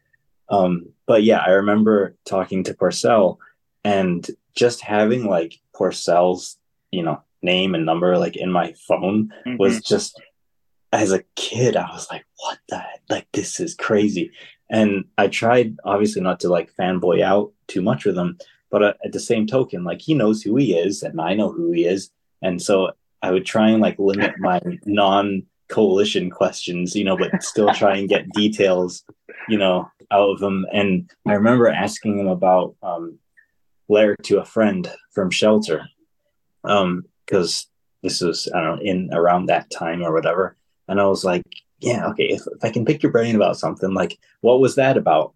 Um, 0.49 0.89
but 1.07 1.23
yeah, 1.23 1.39
I 1.45 1.51
remember 1.51 2.15
talking 2.25 2.63
to 2.65 2.73
Porcell 2.73 3.37
and 3.83 4.29
just 4.53 4.81
having 4.81 5.25
like 5.25 5.59
Porcell's, 5.73 6.57
you 6.91 7.03
know, 7.03 7.23
name 7.41 7.73
and 7.73 7.85
number 7.85 8.17
like 8.17 8.35
in 8.35 8.51
my 8.51 8.73
phone 8.87 9.31
mm-hmm. 9.45 9.57
was 9.57 9.81
just 9.81 10.21
as 10.91 11.11
a 11.11 11.23
kid, 11.35 11.75
I 11.75 11.89
was 11.91 12.07
like, 12.11 12.25
what 12.37 12.59
the 12.69 12.77
heck? 12.77 13.01
like 13.09 13.27
this 13.33 13.59
is 13.59 13.75
crazy. 13.75 14.31
And 14.69 15.05
I 15.17 15.27
tried 15.27 15.77
obviously 15.83 16.21
not 16.21 16.39
to 16.41 16.49
like 16.49 16.73
fanboy 16.79 17.21
out 17.21 17.51
too 17.67 17.81
much 17.81 18.05
with 18.05 18.17
him, 18.17 18.37
but 18.69 18.83
uh, 18.83 18.93
at 19.03 19.11
the 19.11 19.19
same 19.19 19.45
token, 19.47 19.83
like 19.83 20.01
he 20.01 20.13
knows 20.13 20.41
who 20.41 20.55
he 20.55 20.77
is 20.77 21.03
and 21.03 21.19
I 21.19 21.33
know 21.33 21.51
who 21.51 21.71
he 21.71 21.85
is. 21.85 22.11
And 22.41 22.61
so 22.61 22.91
I 23.21 23.31
would 23.31 23.45
try 23.45 23.69
and 23.69 23.81
like 23.81 23.99
limit 23.99 24.33
my 24.39 24.61
non 24.85 25.43
coalition 25.67 26.29
questions, 26.29 26.95
you 26.95 27.03
know, 27.03 27.17
but 27.17 27.43
still 27.43 27.73
try 27.73 27.97
and 27.97 28.09
get 28.09 28.31
details, 28.31 29.03
you 29.47 29.57
know, 29.57 29.89
out 30.11 30.29
of 30.29 30.41
him. 30.41 30.65
And 30.73 31.09
I 31.27 31.33
remember 31.33 31.67
asking 31.67 32.19
him 32.19 32.27
about 32.27 32.75
um, 32.81 33.19
Lair 33.87 34.15
to 34.23 34.39
a 34.39 34.45
friend 34.45 34.89
from 35.11 35.29
shelter 35.29 35.85
um 36.63 37.03
because 37.25 37.67
this 38.03 38.21
was 38.21 38.47
i 38.53 38.61
don't 38.61 38.77
know 38.77 38.81
in 38.83 39.09
around 39.13 39.47
that 39.47 39.69
time 39.69 40.03
or 40.03 40.13
whatever 40.13 40.55
and 40.87 40.99
i 40.99 41.05
was 41.05 41.23
like 41.23 41.43
yeah 41.79 42.07
okay 42.07 42.25
if, 42.25 42.41
if 42.47 42.63
i 42.63 42.69
can 42.69 42.85
pick 42.85 43.01
your 43.01 43.11
brain 43.11 43.35
about 43.35 43.57
something 43.57 43.93
like 43.93 44.17
what 44.41 44.59
was 44.59 44.75
that 44.75 44.97
about? 44.97 45.33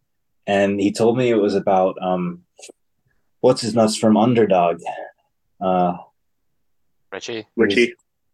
And 0.47 0.79
he 0.79 0.91
told 0.91 1.17
me 1.17 1.29
it 1.29 1.36
was 1.36 1.55
about 1.55 1.97
um 2.01 2.43
what's 3.39 3.62
his 3.62 3.73
nuts 3.73 3.95
from 3.95 4.17
underdog? 4.17 4.81
Uh 5.62 5.97
richie? 7.12 7.47
Richie. 7.55 7.93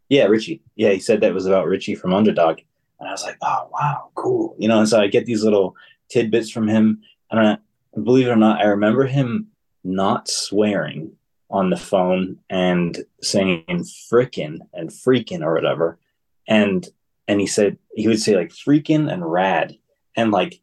Yeah 0.10 0.26
richie. 0.26 0.62
Yeah 0.76 0.89
he 0.89 1.00
said 1.00 1.21
that 1.21 1.34
was 1.34 1.45
about 1.45 1.67
richie 1.67 1.95
from 1.95 2.13
underdog. 2.13 2.60
And 3.00 3.08
i 3.08 3.12
was 3.12 3.24
like 3.24 3.38
oh 3.41 3.69
wow 3.71 4.10
cool. 4.15 4.56
You 4.58 4.67
know 4.67 4.80
and 4.80 4.89
so 4.89 5.00
i 5.00 5.08
get 5.08 5.26
these 5.26 5.43
little 5.43 5.76
tidbits 6.10 6.50
from 6.50 6.67
him. 6.67 7.02
And 7.30 7.39
I, 7.39 7.58
believe 8.02 8.28
it 8.28 8.32
or 8.32 8.38
not 8.38 8.62
i 8.62 8.63
remember 8.63 9.06
him 9.06 9.47
not 9.84 10.30
swearing 10.30 11.12
on 11.50 11.69
the 11.69 11.76
phone 11.76 12.38
and 12.50 12.97
saying 13.21 13.65
frickin' 14.10 14.60
and 14.74 14.89
freaking 14.89 15.41
or 15.41 15.54
whatever. 15.54 16.00
And 16.47 16.88
and 17.32 17.39
he 17.39 17.48
said 17.48 17.78
he 17.96 18.10
would 18.10 18.22
say 18.22 18.36
like 18.36 18.50
freaking 18.50 19.10
and 19.10 19.26
rad. 19.26 19.78
And 20.17 20.32
like 20.32 20.60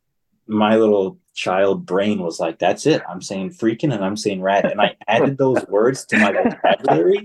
my 0.47 0.77
little 0.77 1.19
child 1.35 1.87
brain 1.87 2.21
was 2.21 2.39
like, 2.39 2.59
that's 2.59 2.85
it. 2.85 3.01
I'm 3.09 3.23
saying 3.23 3.53
freaking 3.53 3.95
and 3.95 4.05
I'm 4.05 4.19
saying 4.19 4.43
rad. 4.43 4.67
And 4.67 4.79
I 4.79 4.95
added 5.09 5.39
those 5.39 5.67
words 5.69 6.05
to 6.07 6.19
my 6.19 6.31
vocabulary 6.31 7.25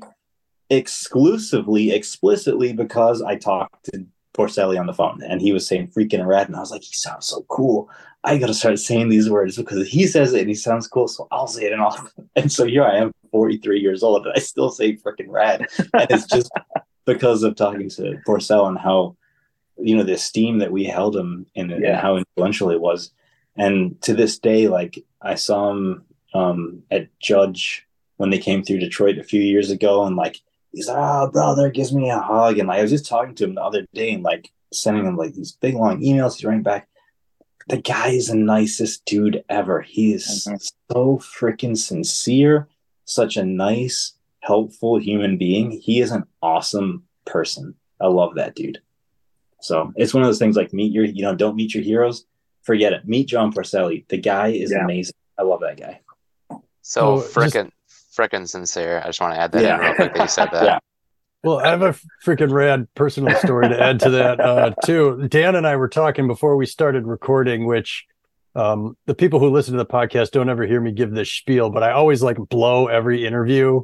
exclusively, 0.70 1.92
explicitly 1.92 2.72
because 2.72 3.22
I 3.22 3.36
talked 3.36 3.84
to 3.92 4.06
Porcelli 4.34 4.80
on 4.80 4.86
the 4.86 4.94
phone 4.94 5.22
and 5.22 5.42
he 5.42 5.52
was 5.52 5.68
saying 5.68 5.90
freaking 5.90 6.20
and 6.20 6.28
rad. 6.30 6.48
And 6.48 6.56
I 6.56 6.62
was 6.62 6.72
like, 6.72 6.84
he 6.84 6.94
sounds 6.94 7.28
so 7.28 7.46
cool. 7.50 7.90
I 8.24 8.38
got 8.38 8.48
to 8.48 8.54
start 8.54 8.80
saying 8.80 9.10
these 9.10 9.30
words 9.30 9.58
because 9.58 9.90
he 9.90 10.08
says 10.08 10.32
it 10.32 10.40
and 10.40 10.48
he 10.48 10.56
sounds 10.56 10.88
cool. 10.88 11.10
So 11.10 11.28
I'll 11.32 11.48
say 11.48 11.66
it 11.66 11.74
and 11.74 11.82
all. 11.82 11.98
And 12.38 12.50
so 12.50 12.66
here 12.66 12.86
I 12.86 12.96
am, 12.96 13.12
43 13.32 13.82
years 13.82 14.04
old, 14.04 14.26
and 14.26 14.34
I 14.36 14.40
still 14.40 14.72
say 14.72 14.96
freaking 14.96 15.28
rad. 15.28 15.68
And 15.94 16.08
it's 16.10 16.28
just 16.28 16.50
because 17.06 17.44
of 17.44 17.56
talking 17.56 17.90
to 17.90 18.18
Porcell 18.26 18.68
and 18.68 18.78
how, 18.78 19.18
you 19.78 19.96
know, 19.96 20.04
the 20.04 20.14
esteem 20.14 20.60
that 20.60 20.72
we 20.72 20.86
held 20.86 21.16
him 21.16 21.46
in 21.56 21.70
yeah. 21.70 21.76
and 21.76 21.96
how 21.98 22.18
influential 22.18 22.70
it 22.70 22.82
was. 22.82 23.12
And 23.56 24.02
to 24.04 24.14
this 24.14 24.40
day, 24.40 24.68
like 24.68 25.04
I 25.22 25.36
saw 25.36 25.72
him 25.72 26.06
um, 26.34 26.84
at 26.90 27.08
Judge 27.20 27.86
when 28.18 28.30
they 28.30 28.40
came 28.40 28.64
through 28.64 28.80
Detroit 28.80 29.18
a 29.18 29.24
few 29.24 29.42
years 29.42 29.70
ago, 29.70 30.06
and 30.06 30.16
like 30.16 30.40
he's 30.72 30.88
like, 30.88 30.98
"Oh, 30.98 31.30
brother, 31.32 31.70
gives 31.70 31.94
me 31.94 32.10
a 32.10 32.20
hug," 32.20 32.58
and 32.58 32.68
like, 32.68 32.80
I 32.80 32.82
was 32.82 32.92
just 32.92 33.08
talking 33.08 33.36
to 33.36 33.44
him 33.44 33.56
the 33.56 33.64
other 33.64 33.86
day 33.94 34.14
and 34.14 34.24
like 34.24 34.52
sending 34.72 35.06
him 35.06 35.18
like 35.18 35.34
these 35.34 35.52
big 35.52 35.76
long 35.76 36.02
emails. 36.02 36.36
He's 36.36 36.46
writing 36.46 36.64
back 36.64 36.88
the 37.68 37.78
guy 37.78 38.10
is 38.10 38.28
the 38.28 38.36
nicest 38.36 39.06
dude 39.06 39.44
ever. 39.50 39.82
He 39.82 40.14
is 40.14 40.46
mm-hmm. 40.48 40.56
so 40.92 41.18
freaking 41.20 41.78
sincere, 41.78 42.68
such 43.06 43.38
a 43.38 43.46
nice, 43.46 44.14
helpful 44.42 45.00
human 45.00 45.38
being. 45.38 45.72
He 45.72 46.00
is 46.00 46.12
an 46.12 46.26
awesome 46.42 47.04
person. 47.26 47.76
I 48.02 48.08
love 48.08 48.36
that 48.36 48.56
dude. 48.56 48.82
So 49.64 49.94
it's 49.96 50.14
one 50.14 50.24
of 50.24 50.28
those 50.28 50.40
things 50.40 50.58
like 50.58 50.74
meet 50.74 50.92
your, 50.92 51.06
you 51.06 51.24
know, 51.24 51.34
don't 51.34 51.56
meet 51.56 51.74
your 51.74 51.84
heroes. 51.84 52.26
Forget 52.64 52.92
it. 52.92 53.08
Meet 53.08 53.28
John 53.28 53.52
Porcelli. 53.54 54.06
The 54.10 54.18
guy 54.18 54.50
is 54.50 54.72
yeah. 54.72 54.84
amazing. 54.84 55.16
I 55.38 55.44
love 55.44 55.62
that 55.62 55.80
guy. 55.80 56.02
So, 56.82 57.22
so 57.22 57.40
frickin' 57.40 57.72
just... 57.90 58.18
frickin' 58.18 58.48
sincere. 58.48 59.02
I 59.02 59.08
just 59.08 59.22
want 59.22 59.36
to 59.36 59.40
add 59.40 59.52
that 59.54 59.64
yeah. 59.64 59.76
in 59.76 59.82
real 59.82 59.96
quick 59.96 60.14
that 60.16 60.22
you 60.22 60.28
said 60.28 60.50
that. 60.54 60.64
yeah. 60.64 60.80
Well, 61.44 61.60
I 61.60 61.70
have 61.70 61.82
a 61.82 61.96
freaking 62.26 62.52
rad 62.52 62.88
personal 62.94 63.36
story 63.38 63.70
to 63.70 63.82
add 63.82 64.00
to 64.02 64.10
that 64.12 64.40
uh, 64.40 64.72
too. 64.86 65.28
Dan 65.30 65.56
and 65.56 65.66
I 65.66 65.76
were 65.78 65.90
talking 65.90 66.28
before 66.28 66.56
we 66.56 66.66
started 66.66 67.06
recording, 67.06 67.66
which 67.66 68.06
um, 68.56 68.98
the 69.08 69.16
people 69.16 69.40
who 69.40 69.50
listen 69.50 69.74
to 69.74 69.78
the 69.78 69.86
podcast 69.86 70.32
don't 70.32 70.50
ever 70.50 70.66
hear 70.66 70.80
me 70.80 70.92
give 70.92 71.12
this 71.12 71.32
spiel, 71.32 71.70
but 71.70 71.84
I 71.84 71.92
always 71.92 72.22
like 72.22 72.38
blow 72.38 72.88
every 72.88 73.26
interview 73.26 73.82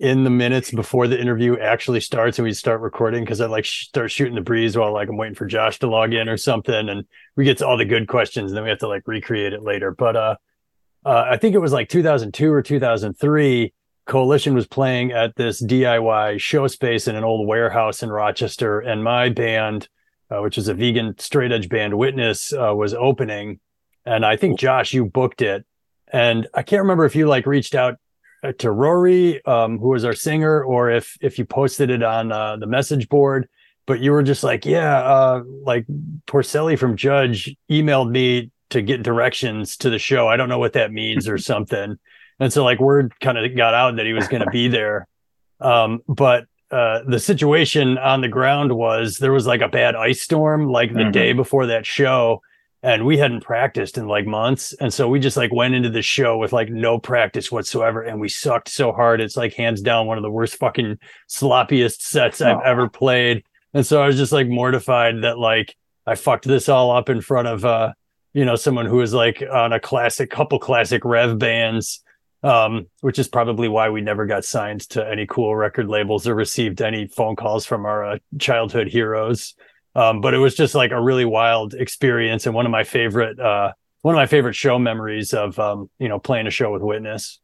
in 0.00 0.24
the 0.24 0.30
minutes 0.30 0.70
before 0.70 1.06
the 1.06 1.20
interview 1.20 1.58
actually 1.58 2.00
starts 2.00 2.38
and 2.38 2.46
we 2.46 2.54
start 2.54 2.80
recording 2.80 3.22
because 3.22 3.42
I 3.42 3.46
like 3.46 3.66
sh- 3.66 3.86
start 3.88 4.10
shooting 4.10 4.34
the 4.34 4.40
breeze 4.40 4.74
while 4.76 4.94
like 4.94 5.10
I'm 5.10 5.18
waiting 5.18 5.34
for 5.34 5.44
Josh 5.46 5.78
to 5.80 5.90
log 5.90 6.14
in 6.14 6.26
or 6.26 6.38
something, 6.38 6.88
and 6.88 7.04
we 7.36 7.44
get 7.44 7.58
to 7.58 7.66
all 7.66 7.76
the 7.76 7.84
good 7.84 8.08
questions 8.08 8.50
and 8.50 8.56
then 8.56 8.64
we 8.64 8.70
have 8.70 8.78
to 8.78 8.88
like 8.88 9.06
recreate 9.06 9.52
it 9.52 9.62
later. 9.62 9.90
But 9.90 10.16
uh, 10.16 10.36
uh, 11.04 11.26
I 11.30 11.36
think 11.36 11.54
it 11.54 11.58
was 11.58 11.72
like 11.72 11.90
2002 11.90 12.50
or 12.50 12.62
2003 12.62 13.74
Coalition 14.06 14.54
was 14.54 14.66
playing 14.66 15.12
at 15.12 15.36
this 15.36 15.62
DIY 15.62 16.40
show 16.40 16.66
space 16.66 17.06
in 17.06 17.14
an 17.14 17.22
old 17.22 17.46
warehouse 17.46 18.02
in 18.02 18.10
Rochester, 18.10 18.80
and 18.80 19.04
my 19.04 19.28
band, 19.28 19.88
uh, 20.30 20.40
which 20.40 20.58
is 20.58 20.66
a 20.66 20.74
vegan 20.74 21.16
straight 21.18 21.52
edge 21.52 21.68
band, 21.68 21.96
Witness, 21.96 22.52
uh, 22.52 22.74
was 22.74 22.92
opening. 22.92 23.60
And 24.04 24.26
I 24.26 24.36
think 24.36 24.58
Josh, 24.58 24.92
you 24.92 25.04
booked 25.04 25.42
it, 25.42 25.64
and 26.12 26.48
I 26.54 26.62
can't 26.62 26.82
remember 26.82 27.04
if 27.04 27.14
you 27.14 27.28
like 27.28 27.46
reached 27.46 27.76
out 27.76 27.98
to 28.58 28.70
Rory, 28.70 29.44
um, 29.44 29.78
who 29.78 29.88
was 29.88 30.04
our 30.04 30.14
singer, 30.14 30.62
or 30.62 30.90
if 30.90 31.16
if 31.20 31.38
you 31.38 31.44
posted 31.44 31.90
it 31.90 32.02
on 32.02 32.32
uh, 32.32 32.56
the 32.56 32.66
message 32.66 33.08
board. 33.08 33.48
But 33.86 34.00
you 34.00 34.12
were 34.12 34.22
just 34.22 34.44
like, 34.44 34.64
yeah, 34.64 34.98
uh, 35.02 35.42
like 35.64 35.84
Porcelli 36.26 36.78
from 36.78 36.96
Judge 36.96 37.56
emailed 37.68 38.10
me 38.10 38.50
to 38.70 38.82
get 38.82 39.02
directions 39.02 39.76
to 39.78 39.90
the 39.90 39.98
show. 39.98 40.28
I 40.28 40.36
don't 40.36 40.48
know 40.48 40.60
what 40.60 40.74
that 40.74 40.92
means 40.92 41.28
or 41.28 41.38
something. 41.52 41.98
And 42.38 42.52
so 42.52 42.64
like 42.64 42.80
word 42.80 43.12
kind 43.20 43.36
of 43.36 43.56
got 43.56 43.74
out 43.74 43.96
that 43.96 44.06
he 44.06 44.12
was 44.12 44.28
going 44.28 44.42
to 44.42 44.50
be 44.50 44.68
there. 44.68 45.06
Um, 45.60 46.00
but 46.08 46.46
uh, 46.70 47.00
the 47.06 47.18
situation 47.18 47.98
on 47.98 48.20
the 48.20 48.28
ground 48.28 48.72
was 48.72 49.18
there 49.18 49.32
was 49.32 49.46
like 49.46 49.60
a 49.60 49.68
bad 49.68 49.96
ice 49.96 50.22
storm 50.22 50.68
like 50.68 50.92
the 50.92 51.00
mm-hmm. 51.00 51.10
day 51.10 51.32
before 51.32 51.66
that 51.66 51.84
show 51.84 52.40
and 52.82 53.04
we 53.04 53.18
hadn't 53.18 53.42
practiced 53.42 53.98
in 53.98 54.06
like 54.06 54.26
months. 54.26 54.72
And 54.80 54.92
so 54.92 55.08
we 55.08 55.20
just 55.20 55.36
like 55.36 55.52
went 55.52 55.74
into 55.74 55.90
the 55.90 56.02
show 56.02 56.38
with 56.38 56.52
like 56.52 56.70
no 56.70 56.98
practice 56.98 57.52
whatsoever 57.52 58.02
and 58.02 58.20
we 58.20 58.28
sucked 58.28 58.68
so 58.68 58.92
hard 58.92 59.20
it's 59.20 59.36
like 59.36 59.54
hands 59.54 59.82
down 59.82 60.06
one 60.06 60.16
of 60.16 60.22
the 60.22 60.30
worst 60.30 60.56
fucking 60.56 60.98
sloppiest 61.28 62.00
sets 62.02 62.40
i've 62.40 62.62
ever 62.64 62.88
played. 62.88 63.44
And 63.74 63.86
so 63.86 64.02
i 64.02 64.06
was 64.06 64.16
just 64.16 64.32
like 64.32 64.48
mortified 64.48 65.22
that 65.22 65.38
like 65.38 65.76
i 66.06 66.14
fucked 66.14 66.44
this 66.44 66.68
all 66.68 66.90
up 66.90 67.08
in 67.08 67.20
front 67.20 67.48
of 67.48 67.64
uh 67.64 67.92
you 68.32 68.44
know 68.44 68.56
someone 68.56 68.86
who 68.86 68.96
was 68.96 69.12
like 69.12 69.42
on 69.52 69.72
a 69.72 69.80
classic 69.80 70.30
couple 70.30 70.58
classic 70.58 71.04
rev 71.04 71.38
bands 71.38 72.02
um, 72.42 72.86
which 73.00 73.18
is 73.18 73.28
probably 73.28 73.68
why 73.68 73.90
we 73.90 74.00
never 74.00 74.26
got 74.26 74.44
signed 74.44 74.80
to 74.90 75.06
any 75.06 75.26
cool 75.26 75.54
record 75.54 75.88
labels 75.88 76.26
or 76.26 76.34
received 76.34 76.80
any 76.80 77.06
phone 77.06 77.36
calls 77.36 77.66
from 77.66 77.84
our 77.84 78.04
uh, 78.04 78.18
childhood 78.38 78.88
heroes. 78.88 79.54
Um, 79.94 80.20
but 80.20 80.34
it 80.34 80.38
was 80.38 80.54
just 80.54 80.74
like 80.74 80.92
a 80.92 81.00
really 81.00 81.24
wild 81.24 81.74
experience 81.74 82.46
and 82.46 82.54
one 82.54 82.66
of 82.66 82.72
my 82.72 82.84
favorite 82.84 83.40
uh, 83.40 83.72
one 84.02 84.14
of 84.14 84.18
my 84.18 84.26
favorite 84.26 84.54
show 84.54 84.78
memories 84.78 85.34
of 85.34 85.58
um, 85.58 85.90
you 85.98 86.08
know 86.08 86.18
playing 86.18 86.46
a 86.46 86.50
show 86.50 86.72
with 86.72 86.82
Witness. 86.82 87.40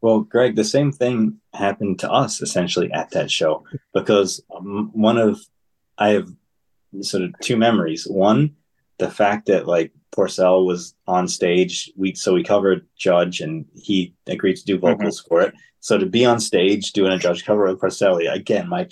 Well, 0.00 0.20
Greg, 0.20 0.56
the 0.56 0.64
same 0.64 0.90
thing 0.90 1.38
happened 1.54 2.00
to 2.00 2.10
us 2.10 2.42
essentially 2.42 2.90
at 2.92 3.10
that 3.10 3.30
show 3.30 3.64
because 3.94 4.42
um, 4.54 4.90
one 4.92 5.18
of 5.18 5.40
I 5.98 6.10
have 6.10 6.28
sort 7.00 7.22
of 7.22 7.34
two 7.40 7.56
memories. 7.56 8.06
One, 8.06 8.56
the 8.98 9.10
fact 9.10 9.46
that 9.46 9.66
like 9.66 9.92
Porcell 10.10 10.66
was 10.66 10.94
on 11.06 11.28
stage, 11.28 11.90
we 11.96 12.14
so 12.14 12.34
we 12.34 12.42
covered 12.42 12.86
Judge 12.96 13.40
and 13.40 13.64
he 13.74 14.14
agreed 14.26 14.56
to 14.56 14.64
do 14.64 14.76
mm-hmm. 14.76 14.86
vocals 14.86 15.20
mm-hmm. 15.20 15.28
for 15.28 15.42
it. 15.42 15.54
So 15.80 15.98
to 15.98 16.06
be 16.06 16.24
on 16.24 16.38
stage 16.40 16.92
doing 16.92 17.12
a 17.12 17.18
Judge 17.18 17.44
cover 17.44 17.66
of 17.66 17.78
Porcelli, 17.78 18.32
again, 18.32 18.68
my 18.68 18.84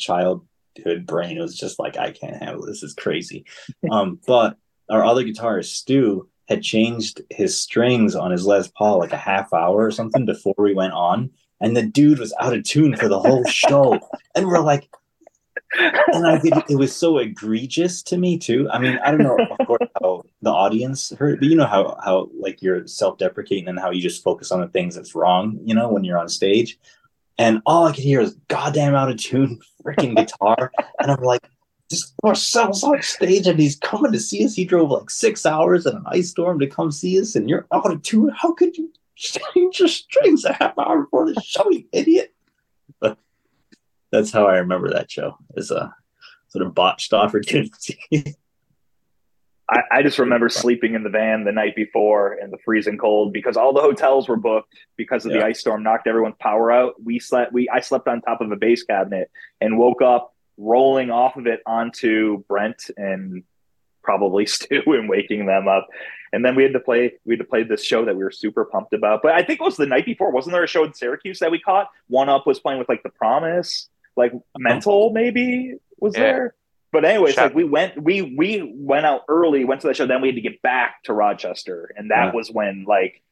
childhood 0.76 1.06
brain 1.06 1.38
was 1.38 1.58
just 1.58 1.78
like, 1.78 1.96
I 1.96 2.12
can't 2.12 2.36
handle 2.36 2.66
this. 2.66 2.82
is 2.82 2.94
crazy. 2.94 3.44
um, 3.90 4.18
but 4.26 4.56
our 4.88 5.04
other 5.04 5.24
guitarist, 5.24 5.74
Stu, 5.74 6.28
had 6.48 6.62
changed 6.62 7.22
his 7.30 7.58
strings 7.58 8.16
on 8.16 8.32
his 8.32 8.44
Les 8.44 8.68
Paul 8.68 8.98
like 8.98 9.12
a 9.12 9.16
half 9.16 9.52
hour 9.52 9.84
or 9.84 9.90
something 9.90 10.26
before 10.26 10.54
we 10.58 10.74
went 10.74 10.92
on. 10.92 11.30
And 11.60 11.76
the 11.76 11.82
dude 11.82 12.18
was 12.18 12.34
out 12.40 12.56
of 12.56 12.64
tune 12.64 12.96
for 12.96 13.06
the 13.06 13.20
whole 13.20 13.44
show. 13.44 14.00
and 14.34 14.46
we're 14.46 14.58
like, 14.58 14.88
and 15.78 16.26
I 16.26 16.38
think 16.38 16.54
it 16.68 16.76
was 16.76 16.94
so 16.94 17.18
egregious 17.18 18.02
to 18.04 18.18
me 18.18 18.38
too. 18.38 18.68
I 18.72 18.78
mean, 18.78 18.98
I 19.04 19.10
don't 19.10 19.22
know, 19.22 19.38
of 19.38 19.66
course, 19.66 19.86
how 20.00 20.22
the 20.42 20.50
audience 20.50 21.10
heard, 21.10 21.38
but 21.38 21.48
you 21.48 21.54
know 21.54 21.66
how 21.66 21.96
how 22.02 22.28
like 22.40 22.60
you're 22.60 22.86
self-deprecating 22.86 23.68
and 23.68 23.78
how 23.78 23.90
you 23.90 24.02
just 24.02 24.24
focus 24.24 24.50
on 24.50 24.60
the 24.60 24.68
things 24.68 24.96
that's 24.96 25.14
wrong, 25.14 25.60
you 25.64 25.74
know, 25.74 25.88
when 25.88 26.02
you're 26.02 26.18
on 26.18 26.28
stage. 26.28 26.78
And 27.40 27.62
all 27.64 27.86
I 27.86 27.92
could 27.92 28.04
hear 28.04 28.20
is 28.20 28.34
goddamn 28.48 28.94
out 28.94 29.10
of 29.10 29.16
tune 29.16 29.60
freaking 29.82 30.14
guitar, 30.14 30.70
and 31.00 31.10
I'm 31.10 31.22
like, 31.22 31.48
this 31.88 32.12
Porcell's 32.22 32.84
on 32.84 33.00
stage 33.00 33.46
and 33.46 33.58
he's 33.58 33.76
coming 33.76 34.12
to 34.12 34.20
see 34.20 34.44
us. 34.44 34.54
He 34.54 34.66
drove 34.66 34.90
like 34.90 35.08
six 35.08 35.46
hours 35.46 35.86
in 35.86 35.96
an 35.96 36.04
ice 36.06 36.28
storm 36.28 36.58
to 36.60 36.66
come 36.66 36.92
see 36.92 37.18
us, 37.18 37.36
and 37.36 37.48
you're 37.48 37.66
out 37.72 37.90
of 37.90 38.02
tune. 38.02 38.30
How 38.36 38.52
could 38.52 38.76
you 38.76 38.92
change 39.16 39.78
your 39.78 39.88
strings 39.88 40.44
a 40.44 40.52
half 40.52 40.78
hour 40.78 41.04
before 41.04 41.32
the 41.32 41.40
show, 41.40 41.68
you 41.70 41.86
idiot? 41.92 42.34
But 43.00 43.16
that's 44.12 44.30
how 44.30 44.46
I 44.46 44.58
remember 44.58 44.90
that 44.90 45.10
show 45.10 45.38
as 45.56 45.70
a 45.70 45.84
uh, 45.84 45.88
sort 46.48 46.66
of 46.66 46.74
botched 46.74 47.14
opportunity. 47.14 48.36
I, 49.70 49.82
I, 49.92 50.02
just 50.02 50.18
remember 50.18 50.48
sleeping 50.48 50.94
in 50.94 51.04
the 51.04 51.10
van 51.10 51.44
the 51.44 51.52
night 51.52 51.76
before 51.76 52.34
in 52.34 52.50
the 52.50 52.58
freezing 52.64 52.98
cold 52.98 53.32
because 53.32 53.56
all 53.56 53.72
the 53.72 53.80
hotels 53.80 54.28
were 54.28 54.36
booked 54.36 54.74
because 54.96 55.24
of 55.24 55.32
yeah. 55.32 55.38
the 55.38 55.46
ice 55.46 55.60
storm 55.60 55.82
knocked 55.82 56.08
everyone's 56.08 56.34
power 56.40 56.72
out. 56.72 56.94
We 57.02 57.18
slept 57.20 57.52
we 57.52 57.68
I 57.68 57.80
slept 57.80 58.08
on 58.08 58.20
top 58.20 58.40
of 58.40 58.50
a 58.50 58.56
base 58.56 58.82
cabinet 58.82 59.30
and 59.60 59.78
woke 59.78 60.02
up 60.02 60.34
rolling 60.56 61.10
off 61.10 61.36
of 61.36 61.46
it 61.46 61.60
onto 61.66 62.44
Brent 62.48 62.90
and 62.96 63.44
probably 64.02 64.44
Stu 64.46 64.82
and 64.86 65.08
waking 65.08 65.46
them 65.46 65.68
up. 65.68 65.86
And 66.32 66.44
then 66.44 66.54
we 66.54 66.62
had 66.62 66.72
to 66.72 66.80
play 66.80 67.12
we 67.24 67.34
had 67.34 67.40
to 67.40 67.48
play 67.48 67.62
this 67.62 67.84
show 67.84 68.04
that 68.04 68.16
we 68.16 68.24
were 68.24 68.32
super 68.32 68.64
pumped 68.64 68.92
about. 68.92 69.20
But 69.22 69.32
I 69.32 69.42
think 69.44 69.60
it 69.60 69.64
was 69.64 69.76
the 69.76 69.86
night 69.86 70.04
before. 70.04 70.32
Wasn't 70.32 70.52
there 70.52 70.64
a 70.64 70.68
show 70.68 70.84
in 70.84 70.94
Syracuse 70.94 71.38
that 71.38 71.50
we 71.50 71.60
caught? 71.60 71.88
One 72.08 72.28
Up 72.28 72.46
was 72.46 72.58
playing 72.58 72.80
with 72.80 72.88
like 72.88 73.02
the 73.02 73.10
Promise 73.10 73.88
like 74.16 74.32
mental 74.58 75.10
maybe 75.10 75.74
was 75.98 76.14
yeah. 76.14 76.22
there. 76.22 76.54
But 76.92 77.04
anyways, 77.04 77.36
like 77.36 77.54
we 77.54 77.64
went 77.64 78.02
we 78.02 78.22
we 78.22 78.72
went 78.74 79.06
out 79.06 79.22
early, 79.28 79.64
went 79.64 79.80
to 79.82 79.86
the 79.86 79.94
show, 79.94 80.06
then 80.06 80.20
we 80.20 80.28
had 80.28 80.34
to 80.34 80.40
get 80.40 80.60
back 80.60 81.02
to 81.04 81.12
Rochester. 81.12 81.92
And 81.96 82.10
that 82.10 82.26
yeah. 82.26 82.32
was 82.32 82.50
when 82.50 82.84
like 82.86 83.22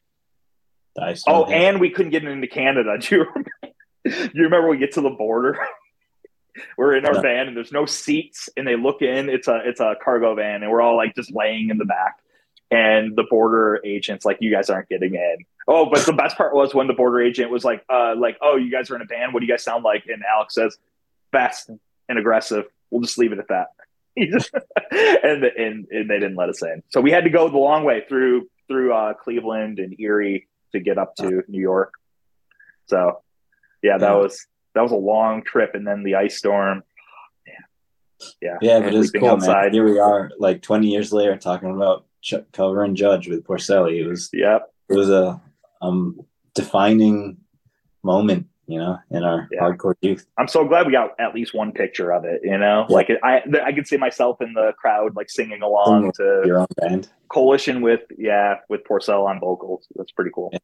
Oh, 1.26 1.44
and 1.44 1.80
we 1.80 1.90
couldn't 1.90 2.12
get 2.12 2.24
into 2.24 2.46
Canada. 2.46 2.98
Do 3.00 3.16
you 3.16 3.24
remember? 3.24 4.30
you 4.34 4.44
remember 4.44 4.68
we 4.68 4.78
get 4.78 4.92
to 4.92 5.00
the 5.00 5.10
border? 5.10 5.58
we're 6.76 6.96
in 6.96 7.06
our 7.06 7.14
yeah. 7.16 7.20
van 7.20 7.48
and 7.48 7.56
there's 7.56 7.72
no 7.72 7.86
seats 7.86 8.48
and 8.56 8.66
they 8.66 8.76
look 8.76 9.02
in 9.02 9.28
it's 9.28 9.48
a 9.48 9.60
it's 9.64 9.80
a 9.80 9.94
cargo 10.02 10.34
van 10.34 10.62
and 10.62 10.70
we're 10.70 10.80
all 10.80 10.96
like 10.96 11.14
just 11.14 11.32
laying 11.34 11.70
in 11.70 11.78
the 11.78 11.84
back 11.84 12.18
and 12.70 13.16
the 13.16 13.24
border 13.30 13.80
agent's 13.84 14.24
like 14.24 14.38
you 14.40 14.50
guys 14.50 14.68
aren't 14.70 14.88
getting 14.88 15.14
in 15.14 15.36
oh 15.66 15.88
but 15.90 16.04
the 16.04 16.12
best 16.12 16.36
part 16.36 16.54
was 16.54 16.74
when 16.74 16.86
the 16.86 16.92
border 16.92 17.20
agent 17.20 17.50
was 17.50 17.64
like 17.64 17.84
uh 17.88 18.14
like 18.16 18.36
oh 18.42 18.56
you 18.56 18.70
guys 18.70 18.90
are 18.90 18.96
in 18.96 19.02
a 19.02 19.06
band 19.06 19.32
what 19.32 19.40
do 19.40 19.46
you 19.46 19.52
guys 19.52 19.62
sound 19.62 19.84
like 19.84 20.04
and 20.06 20.22
alex 20.24 20.54
says 20.54 20.76
fast 21.32 21.70
and 22.08 22.18
aggressive 22.18 22.66
we'll 22.90 23.02
just 23.02 23.18
leave 23.18 23.32
it 23.32 23.38
at 23.38 23.48
that. 23.48 23.68
And, 24.90 25.44
and 25.44 25.86
and 25.90 26.10
they 26.10 26.18
didn't 26.18 26.36
let 26.36 26.48
us 26.48 26.62
in. 26.62 26.82
So 26.88 27.00
we 27.00 27.12
had 27.12 27.24
to 27.24 27.30
go 27.30 27.48
the 27.48 27.58
long 27.58 27.84
way 27.84 28.04
through 28.08 28.48
through 28.66 28.92
uh 28.92 29.14
cleveland 29.14 29.78
and 29.78 29.94
erie 30.00 30.48
to 30.72 30.80
get 30.80 30.98
up 30.98 31.14
to 31.16 31.44
new 31.46 31.60
york. 31.60 31.92
So 32.86 33.20
yeah 33.82 33.98
that 33.98 34.14
was 34.14 34.46
that 34.74 34.82
was 34.82 34.90
a 34.90 34.96
long 34.96 35.44
trip 35.44 35.74
and 35.74 35.86
then 35.86 36.02
the 36.02 36.16
ice 36.16 36.36
storm. 36.36 36.82
Yeah. 38.40 38.56
Yeah 38.60 38.80
but 38.80 38.94
it's 38.94 39.10
cool 39.12 39.28
outside. 39.28 39.64
man 39.64 39.72
here 39.74 39.84
we 39.84 39.98
are 40.00 40.30
like 40.38 40.62
20 40.62 40.88
years 40.88 41.12
later 41.12 41.36
talking 41.36 41.70
about 41.70 42.06
ch- 42.22 42.34
cover 42.52 42.84
and 42.84 42.96
judge 42.96 43.28
with 43.28 43.44
Porcelli. 43.44 44.00
It 44.00 44.08
was 44.08 44.30
yeah, 44.32 44.60
it 44.88 44.94
was 44.94 45.10
a 45.10 45.40
um, 45.80 46.20
defining 46.54 47.38
moment, 48.02 48.46
you 48.68 48.78
know, 48.78 48.98
in 49.10 49.24
our 49.24 49.48
yeah. 49.50 49.60
hardcore 49.60 49.94
youth. 50.02 50.26
I'm 50.38 50.46
so 50.46 50.64
glad 50.64 50.86
we 50.86 50.92
got 50.92 51.18
at 51.18 51.34
least 51.34 51.54
one 51.54 51.72
picture 51.72 52.12
of 52.12 52.24
it. 52.24 52.42
You 52.44 52.58
know, 52.58 52.86
yeah. 52.88 52.94
like 52.94 53.10
I 53.22 53.42
I 53.64 53.72
could 53.72 53.88
see 53.88 53.96
myself 53.96 54.40
in 54.42 54.52
the 54.52 54.72
crowd 54.78 55.16
like 55.16 55.30
singing 55.30 55.62
along 55.62 56.12
to 56.12 56.42
your 56.44 56.60
own 56.60 56.66
band 56.76 57.08
coalition 57.28 57.80
with 57.80 58.00
yeah 58.16 58.56
with 58.68 58.84
Porcell 58.84 59.26
on 59.26 59.40
vocals. 59.40 59.86
That's 59.96 60.12
pretty 60.12 60.30
cool. 60.34 60.50
Yeah. 60.52 60.58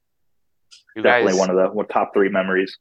Definitely 0.96 1.32
guys, 1.32 1.38
one 1.38 1.50
of 1.50 1.56
the 1.56 1.68
one, 1.70 1.88
top 1.88 2.12
three 2.14 2.28
memories. 2.28 2.78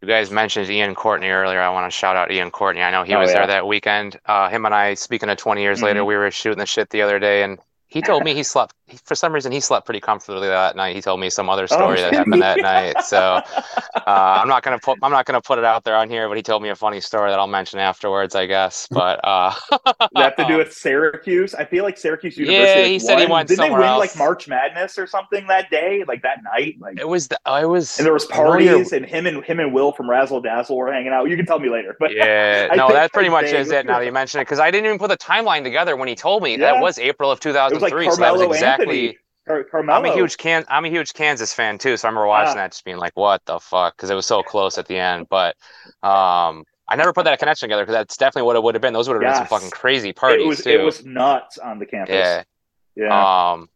You 0.00 0.08
guys 0.08 0.30
mentioned 0.30 0.70
Ian 0.70 0.94
Courtney 0.94 1.28
earlier. 1.28 1.60
I 1.60 1.70
want 1.70 1.90
to 1.90 1.96
shout 1.96 2.16
out 2.16 2.30
Ian 2.30 2.50
Courtney. 2.50 2.82
I 2.82 2.90
know 2.90 3.02
he 3.02 3.14
oh, 3.14 3.20
was 3.20 3.32
there 3.32 3.46
that 3.46 3.66
weekend. 3.66 4.18
Uh, 4.26 4.48
him 4.48 4.64
and 4.64 4.74
I, 4.74 4.94
speaking 4.94 5.28
of 5.28 5.38
20 5.38 5.60
years 5.60 5.78
mm-hmm. 5.78 5.86
later, 5.86 6.04
we 6.04 6.16
were 6.16 6.30
shooting 6.30 6.58
the 6.58 6.66
shit 6.66 6.90
the 6.90 7.02
other 7.02 7.18
day, 7.18 7.42
and 7.42 7.58
he 7.88 8.00
told 8.00 8.22
me 8.22 8.34
he 8.34 8.42
slept 8.44 8.74
for 9.04 9.14
some 9.14 9.32
reason 9.32 9.52
he 9.52 9.60
slept 9.60 9.86
pretty 9.86 10.00
comfortably 10.00 10.48
that 10.48 10.76
night. 10.76 10.94
He 10.94 11.02
told 11.02 11.20
me 11.20 11.30
some 11.30 11.48
other 11.48 11.64
oh, 11.64 11.66
story 11.66 11.98
oh, 11.98 12.02
that 12.02 12.14
happened 12.14 12.42
that 12.42 12.58
night. 12.58 13.02
So 13.02 13.18
uh, 13.56 14.02
I'm 14.06 14.48
not 14.48 14.62
gonna 14.62 14.78
put 14.78 14.98
I'm 15.02 15.10
not 15.10 15.26
gonna 15.26 15.40
put 15.40 15.58
it 15.58 15.64
out 15.64 15.84
there 15.84 15.96
on 15.96 16.08
here, 16.08 16.28
but 16.28 16.36
he 16.36 16.42
told 16.42 16.62
me 16.62 16.68
a 16.68 16.76
funny 16.76 17.00
story 17.00 17.30
that 17.30 17.38
I'll 17.38 17.46
mention 17.46 17.78
afterwards, 17.78 18.34
I 18.34 18.46
guess. 18.46 18.88
But 18.90 19.20
uh, 19.24 19.54
have 20.16 20.36
to 20.36 20.46
do 20.46 20.58
with 20.58 20.72
Syracuse. 20.72 21.54
I 21.54 21.64
feel 21.64 21.84
like 21.84 21.98
Syracuse 21.98 22.36
University. 22.36 22.80
Yeah, 22.80 22.86
he 22.86 22.98
said 22.98 23.18
he 23.18 23.26
went. 23.26 23.48
Did 23.48 23.58
they 23.58 23.70
win 23.70 23.82
else. 23.82 23.98
like 23.98 24.16
March 24.16 24.48
Madness 24.48 24.98
or 24.98 25.06
something 25.06 25.46
that 25.48 25.70
day, 25.70 26.04
like 26.06 26.22
that 26.22 26.42
night? 26.42 26.76
Like 26.80 26.98
it 26.98 27.08
was. 27.08 27.28
The, 27.28 27.38
I 27.46 27.64
was. 27.64 27.98
And 27.98 28.06
there 28.06 28.12
was 28.12 28.26
parties, 28.26 28.92
and 28.92 29.04
him 29.04 29.26
and 29.26 29.44
him 29.44 29.60
and 29.60 29.72
Will 29.72 29.92
from 29.92 30.08
Razzle 30.08 30.40
Dazzle 30.40 30.76
were 30.76 30.92
hanging 30.92 31.12
out. 31.12 31.28
You 31.28 31.36
can 31.36 31.46
tell 31.46 31.58
me 31.58 31.68
later, 31.68 31.96
but 31.98 32.14
yeah, 32.14 32.68
no, 32.74 32.88
that 32.88 33.12
pretty 33.12 33.28
much 33.28 33.46
is 33.46 33.70
it. 33.70 33.86
Now 33.86 33.98
that 33.98 34.04
you 34.04 34.12
mention 34.12 34.40
it, 34.40 34.44
because 34.44 34.58
I 34.58 34.70
didn't 34.70 34.86
even 34.86 34.98
put 34.98 35.08
the 35.08 35.16
timeline 35.16 35.62
together 35.62 35.96
when 35.96 36.08
he 36.08 36.14
told 36.14 36.42
me 36.42 36.52
yeah. 36.52 36.72
that 36.72 36.80
was 36.80 36.98
April 36.98 37.30
of 37.30 37.40
2003. 37.40 38.10
so 38.10 38.16
that 38.16 38.32
was 38.32 38.42
exactly. 38.42 38.77
Car- 39.48 39.90
I'm 39.90 40.04
a 40.04 40.12
huge 40.12 40.36
can. 40.36 40.64
I'm 40.68 40.84
a 40.84 40.88
huge 40.88 41.14
Kansas 41.14 41.54
fan 41.54 41.78
too, 41.78 41.96
so 41.96 42.06
I 42.06 42.10
remember 42.10 42.26
watching 42.26 42.56
that, 42.56 42.72
just 42.72 42.84
being 42.84 42.98
like, 42.98 43.12
"What 43.14 43.42
the 43.46 43.58
fuck?" 43.58 43.96
Because 43.96 44.10
it 44.10 44.14
was 44.14 44.26
so 44.26 44.42
close 44.42 44.76
at 44.76 44.86
the 44.86 44.98
end. 44.98 45.26
But 45.30 45.56
um, 46.02 46.64
I 46.86 46.96
never 46.96 47.12
put 47.12 47.24
that 47.24 47.38
connection 47.38 47.68
together 47.68 47.82
because 47.82 47.94
that's 47.94 48.16
definitely 48.16 48.46
what 48.46 48.56
it 48.56 48.62
would 48.62 48.74
have 48.74 48.82
been. 48.82 48.92
Those 48.92 49.08
would 49.08 49.14
have 49.14 49.22
yes. 49.22 49.38
been 49.38 49.48
some 49.48 49.58
fucking 49.58 49.70
crazy 49.70 50.12
parties 50.12 50.44
it 50.44 50.48
was, 50.48 50.64
too. 50.64 50.70
It 50.70 50.82
was 50.82 51.04
nuts 51.04 51.56
on 51.58 51.78
the 51.78 51.86
campus. 51.86 52.14
Yeah, 52.14 52.42
yeah. 52.94 53.52
Um, 53.52 53.68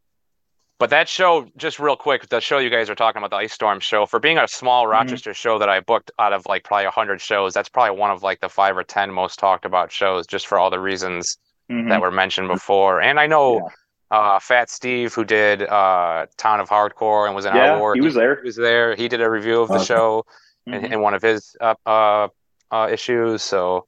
but 0.79 0.91
that 0.91 1.09
show, 1.09 1.47
just 1.57 1.79
real 1.79 1.97
quick, 1.97 2.29
the 2.29 2.41
show 2.41 2.59
you 2.59 2.69
guys 2.69 2.91
are 2.91 2.95
talking 2.95 3.19
about, 3.21 3.31
the 3.31 3.37
Ice 3.37 3.53
Storm 3.53 3.81
show, 3.81 4.05
for 4.05 4.21
being 4.21 4.37
a 4.37 4.49
small 4.49 4.83
mm-hmm. 4.83 4.93
Rochester 4.93 5.31
mm-hmm. 5.31 5.37
show 5.37 5.59
that 5.59 5.71
I 5.71 5.81
booked 5.81 6.11
out 6.19 6.35
of 6.35 6.45
like 6.47 6.65
probably 6.65 6.87
hundred 6.87 7.21
shows, 7.21 7.55
that's 7.55 7.71
probably 7.71 7.99
one 7.99 8.11
of 8.11 8.23
like 8.23 8.41
the 8.41 8.49
five 8.49 8.77
or 8.77 8.85
ten 8.85 9.11
most 9.11 9.39
talked 9.39 9.65
about 9.65 9.91
shows, 9.91 10.27
just 10.27 10.47
for 10.47 10.59
all 10.59 10.69
the 10.69 10.81
reasons 10.81 11.39
mm-hmm. 11.71 11.89
that 11.89 12.01
were 12.03 12.11
mentioned 12.11 12.49
before. 12.49 13.01
And 13.01 13.19
I 13.19 13.27
know. 13.27 13.57
Yeah 13.57 13.75
uh, 14.13 14.39
Fat 14.39 14.69
Steve, 14.69 15.15
who 15.15 15.25
did 15.25 15.63
uh, 15.63 16.27
Town 16.37 16.61
of 16.61 16.69
Hardcore 16.69 17.27
and 17.27 17.35
was 17.35 17.47
in 17.47 17.57
yeah, 17.57 17.73
our 17.73 17.79
war. 17.79 17.95
He 17.95 18.03
was 18.03 18.15
there. 18.15 18.37
He 18.37 18.47
was 18.47 18.57
there. 18.57 18.95
He 18.95 19.09
did 19.09 19.23
a 19.23 19.29
review 19.29 19.63
of 19.63 19.69
the 19.69 19.83
show 19.83 20.27
mm-hmm. 20.69 20.85
in, 20.85 20.93
in, 20.93 21.01
one 21.01 21.15
of 21.15 21.23
his 21.23 21.57
uh, 21.63 21.75
uh, 21.87 22.29
uh, 22.71 22.89
issues. 22.93 23.41
So, 23.41 23.87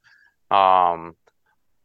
um, 0.51 1.15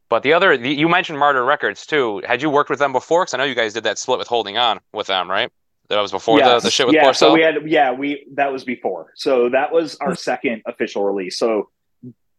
but 0.07 0.23
the 0.23 0.31
other, 0.31 0.57
the, 0.57 0.73
you 0.73 0.87
mentioned 0.87 1.19
Martyr 1.19 1.43
Records 1.43 1.85
too. 1.85 2.21
Had 2.25 2.41
you 2.41 2.49
worked 2.49 2.69
with 2.69 2.79
them 2.79 2.93
before? 2.93 3.23
Because 3.23 3.33
I 3.33 3.37
know 3.39 3.43
you 3.43 3.55
guys 3.55 3.73
did 3.73 3.83
that 3.83 3.99
split 3.99 4.19
with 4.19 4.29
Holding 4.29 4.57
On 4.57 4.79
with 4.93 5.07
them, 5.07 5.29
right? 5.29 5.51
That 5.89 5.99
was 5.99 6.11
before 6.11 6.39
the, 6.39 6.59
the 6.59 6.71
shit 6.71 6.85
with 6.87 6.95
yeah, 6.95 7.03
Porcell? 7.03 7.15
So 7.15 7.33
we 7.33 7.41
had, 7.41 7.55
yeah, 7.65 7.91
we 7.91 8.25
that 8.35 8.53
was 8.53 8.63
before. 8.63 9.11
So 9.15 9.49
that 9.49 9.73
was 9.73 9.97
our 9.97 10.15
second 10.29 10.61
official 10.65 11.03
release. 11.03 11.37
So 11.37 11.71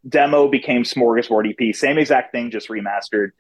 demo 0.09 0.48
became 0.48 0.84
Smorgasbord 0.84 1.51
EP, 1.51 1.74
same 1.74 1.98
exact 1.98 2.32
thing, 2.32 2.51
just 2.51 2.68
remastered. 2.68 3.32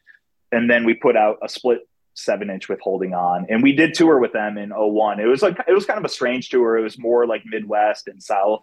And 0.52 0.68
then 0.68 0.84
we 0.84 0.94
put 0.94 1.16
out 1.16 1.38
a 1.42 1.48
split 1.48 1.88
seven 2.24 2.50
inch 2.50 2.68
with 2.68 2.80
holding 2.80 3.14
on. 3.14 3.46
And 3.48 3.62
we 3.62 3.72
did 3.72 3.94
tour 3.94 4.18
with 4.18 4.32
them 4.32 4.58
in 4.58 4.70
01 4.70 5.20
it 5.20 5.26
was 5.26 5.42
like 5.42 5.58
it 5.66 5.72
was 5.72 5.86
kind 5.86 5.98
of 5.98 6.04
a 6.04 6.08
strange 6.08 6.48
tour. 6.48 6.76
It 6.76 6.82
was 6.82 6.98
more 6.98 7.26
like 7.26 7.42
midwest 7.44 8.08
and 8.08 8.22
south. 8.22 8.62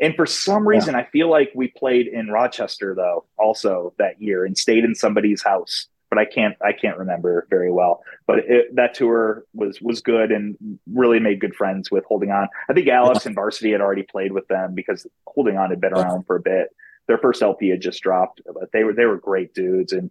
And 0.00 0.14
for 0.16 0.26
some 0.26 0.66
reason 0.66 0.94
yeah. 0.94 1.00
i 1.00 1.04
feel 1.04 1.30
like 1.30 1.52
we 1.54 1.68
played 1.68 2.06
in 2.06 2.28
rochester 2.28 2.94
though 2.94 3.24
also 3.38 3.92
that 3.98 4.20
year 4.20 4.44
and 4.44 4.56
stayed 4.56 4.84
in 4.84 4.94
somebody's 4.94 5.42
house 5.42 5.86
but 6.12 6.18
i 6.18 6.24
can't 6.24 6.56
i 6.62 6.72
can't 6.72 6.98
remember 6.98 7.46
very 7.48 7.70
well. 7.70 8.02
But 8.26 8.40
it, 8.40 8.76
that 8.76 8.94
tour 8.94 9.44
was 9.54 9.80
was 9.80 10.00
good 10.02 10.30
and 10.30 10.56
really 10.92 11.20
made 11.20 11.40
good 11.40 11.54
friends 11.54 11.90
with 11.90 12.04
holding 12.04 12.30
on. 12.30 12.48
I 12.68 12.74
think 12.74 12.88
alex 12.88 13.24
and 13.24 13.34
varsity 13.34 13.72
had 13.72 13.80
already 13.80 14.02
played 14.02 14.32
with 14.32 14.46
them 14.48 14.74
because 14.74 15.06
holding 15.26 15.56
on 15.56 15.70
had 15.70 15.80
been 15.80 15.94
around 15.94 16.24
for 16.26 16.36
a 16.36 16.40
bit. 16.40 16.68
Their 17.08 17.18
first 17.18 17.40
lp 17.40 17.70
had 17.70 17.80
just 17.80 18.02
dropped 18.02 18.42
but 18.44 18.70
they 18.72 18.84
were 18.84 18.92
they 18.92 19.06
were 19.06 19.16
great 19.16 19.54
dudes. 19.54 19.92
And 19.92 20.10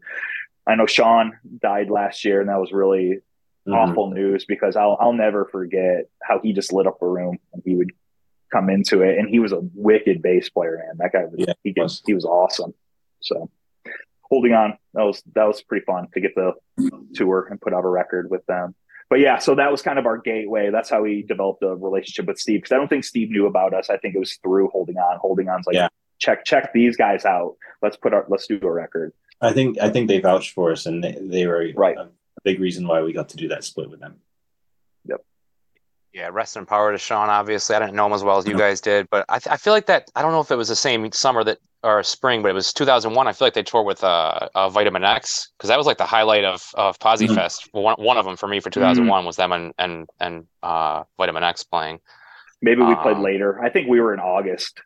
I 0.67 0.75
know 0.75 0.85
Sean 0.85 1.37
died 1.61 1.89
last 1.89 2.23
year, 2.23 2.39
and 2.39 2.49
that 2.49 2.59
was 2.59 2.71
really 2.71 3.21
mm-hmm. 3.67 3.73
awful 3.73 4.11
news 4.11 4.45
because 4.45 4.75
I'll 4.75 4.97
I'll 4.99 5.13
never 5.13 5.45
forget 5.45 6.09
how 6.21 6.39
he 6.41 6.53
just 6.53 6.73
lit 6.73 6.87
up 6.87 7.01
a 7.01 7.07
room 7.07 7.37
and 7.53 7.61
he 7.65 7.75
would 7.75 7.91
come 8.51 8.69
into 8.69 9.01
it 9.01 9.17
and 9.17 9.29
he 9.29 9.39
was 9.39 9.53
a 9.53 9.61
wicked 9.73 10.21
bass 10.21 10.49
player, 10.49 10.83
man. 10.85 10.97
That 10.97 11.13
guy 11.13 11.25
was 11.25 11.35
yeah, 11.37 11.53
he 11.63 11.73
was 11.75 12.01
he 12.05 12.13
was 12.13 12.25
awesome. 12.25 12.73
So 13.21 13.49
holding 14.21 14.53
on, 14.53 14.77
that 14.93 15.03
was 15.03 15.23
that 15.33 15.45
was 15.45 15.61
pretty 15.61 15.85
fun 15.85 16.07
to 16.13 16.21
get 16.21 16.35
the 16.35 16.53
tour 17.13 17.47
and 17.49 17.59
put 17.59 17.73
out 17.73 17.85
a 17.85 17.89
record 17.89 18.29
with 18.29 18.45
them. 18.45 18.75
But 19.09 19.19
yeah, 19.19 19.39
so 19.39 19.55
that 19.55 19.69
was 19.71 19.81
kind 19.81 19.99
of 19.99 20.05
our 20.05 20.17
gateway. 20.17 20.69
That's 20.71 20.89
how 20.89 21.01
we 21.01 21.23
developed 21.23 21.61
a 21.63 21.75
relationship 21.75 22.27
with 22.27 22.39
Steve 22.39 22.61
because 22.61 22.71
I 22.71 22.77
don't 22.77 22.87
think 22.87 23.03
Steve 23.03 23.29
knew 23.29 23.45
about 23.45 23.73
us. 23.73 23.89
I 23.89 23.97
think 23.97 24.15
it 24.15 24.19
was 24.19 24.37
through 24.37 24.69
holding 24.69 24.97
on. 24.97 25.17
Holding 25.19 25.49
on's 25.49 25.67
like, 25.67 25.75
yeah. 25.75 25.89
check 26.19 26.45
check 26.45 26.71
these 26.73 26.95
guys 26.95 27.25
out. 27.25 27.57
Let's 27.81 27.97
put 27.97 28.13
our 28.13 28.25
let's 28.29 28.47
do 28.47 28.59
a 28.63 28.71
record. 28.71 29.11
I 29.41 29.53
think 29.53 29.79
I 29.79 29.89
think 29.89 30.07
they 30.07 30.19
vouched 30.19 30.53
for 30.53 30.71
us 30.71 30.85
and 30.85 31.03
they, 31.03 31.17
they 31.19 31.47
were 31.47 31.67
right. 31.75 31.97
a 31.97 32.09
big 32.43 32.59
reason 32.59 32.87
why 32.87 33.01
we 33.01 33.13
got 33.13 33.29
to 33.29 33.37
do 33.37 33.47
that 33.49 33.63
split 33.63 33.89
with 33.89 33.99
them. 33.99 34.17
Yep. 35.05 35.25
Yeah, 36.13 36.29
rest 36.31 36.57
in 36.57 36.65
power 36.65 36.91
to 36.91 36.97
Sean. 36.97 37.29
Obviously, 37.29 37.75
I 37.75 37.79
didn't 37.79 37.95
know 37.95 38.05
him 38.05 38.13
as 38.13 38.23
well 38.23 38.37
as 38.37 38.45
you 38.45 38.57
guys 38.57 38.81
did, 38.81 39.09
but 39.09 39.25
I, 39.29 39.39
th- 39.39 39.51
I 39.51 39.57
feel 39.57 39.73
like 39.73 39.87
that. 39.87 40.11
I 40.15 40.21
don't 40.21 40.31
know 40.31 40.41
if 40.41 40.51
it 40.51 40.57
was 40.57 40.67
the 40.67 40.75
same 40.75 41.11
summer 41.11 41.43
that 41.45 41.57
or 41.83 42.03
spring, 42.03 42.43
but 42.43 42.49
it 42.49 42.53
was 42.53 42.73
2001. 42.73 43.27
I 43.27 43.33
feel 43.33 43.45
like 43.47 43.53
they 43.53 43.63
toured 43.63 43.87
with 43.87 44.03
uh, 44.03 44.49
uh 44.53 44.69
Vitamin 44.69 45.03
X 45.03 45.51
because 45.57 45.69
that 45.69 45.77
was 45.77 45.87
like 45.87 45.97
the 45.97 46.05
highlight 46.05 46.43
of 46.43 46.63
of 46.75 46.99
Posi 46.99 47.25
mm-hmm. 47.25 47.35
Fest. 47.35 47.69
One 47.71 47.95
one 47.97 48.17
of 48.17 48.25
them 48.25 48.35
for 48.35 48.47
me 48.47 48.59
for 48.59 48.69
2001 48.69 49.07
mm-hmm. 49.07 49.25
was 49.25 49.35
them 49.37 49.51
and 49.51 49.73
and 49.79 50.09
and 50.19 50.47
uh, 50.61 51.03
Vitamin 51.17 51.43
X 51.43 51.63
playing. 51.63 51.99
Maybe 52.61 52.81
we 52.81 52.93
um, 52.93 53.01
played 53.01 53.17
later. 53.17 53.59
I 53.63 53.69
think 53.69 53.87
we 53.87 53.99
were 53.99 54.13
in 54.13 54.19
August. 54.19 54.81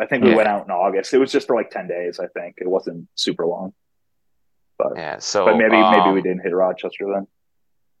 I 0.00 0.06
think 0.06 0.24
we 0.24 0.30
yeah. 0.30 0.36
went 0.36 0.48
out 0.48 0.64
in 0.64 0.70
August. 0.70 1.12
It 1.14 1.18
was 1.18 1.30
just 1.30 1.46
for 1.46 1.54
like 1.54 1.70
10 1.70 1.86
days. 1.86 2.18
I 2.18 2.26
think 2.28 2.56
it 2.58 2.66
wasn't 2.66 3.08
super 3.14 3.46
long. 3.46 3.74
But 4.82 4.96
yeah, 4.96 5.18
so 5.18 5.44
but 5.44 5.56
maybe 5.56 5.76
um, 5.76 5.92
maybe 5.92 6.10
we 6.10 6.20
um, 6.20 6.22
didn't 6.22 6.40
hit 6.40 6.54
Rochester 6.54 7.06
then. 7.12 7.26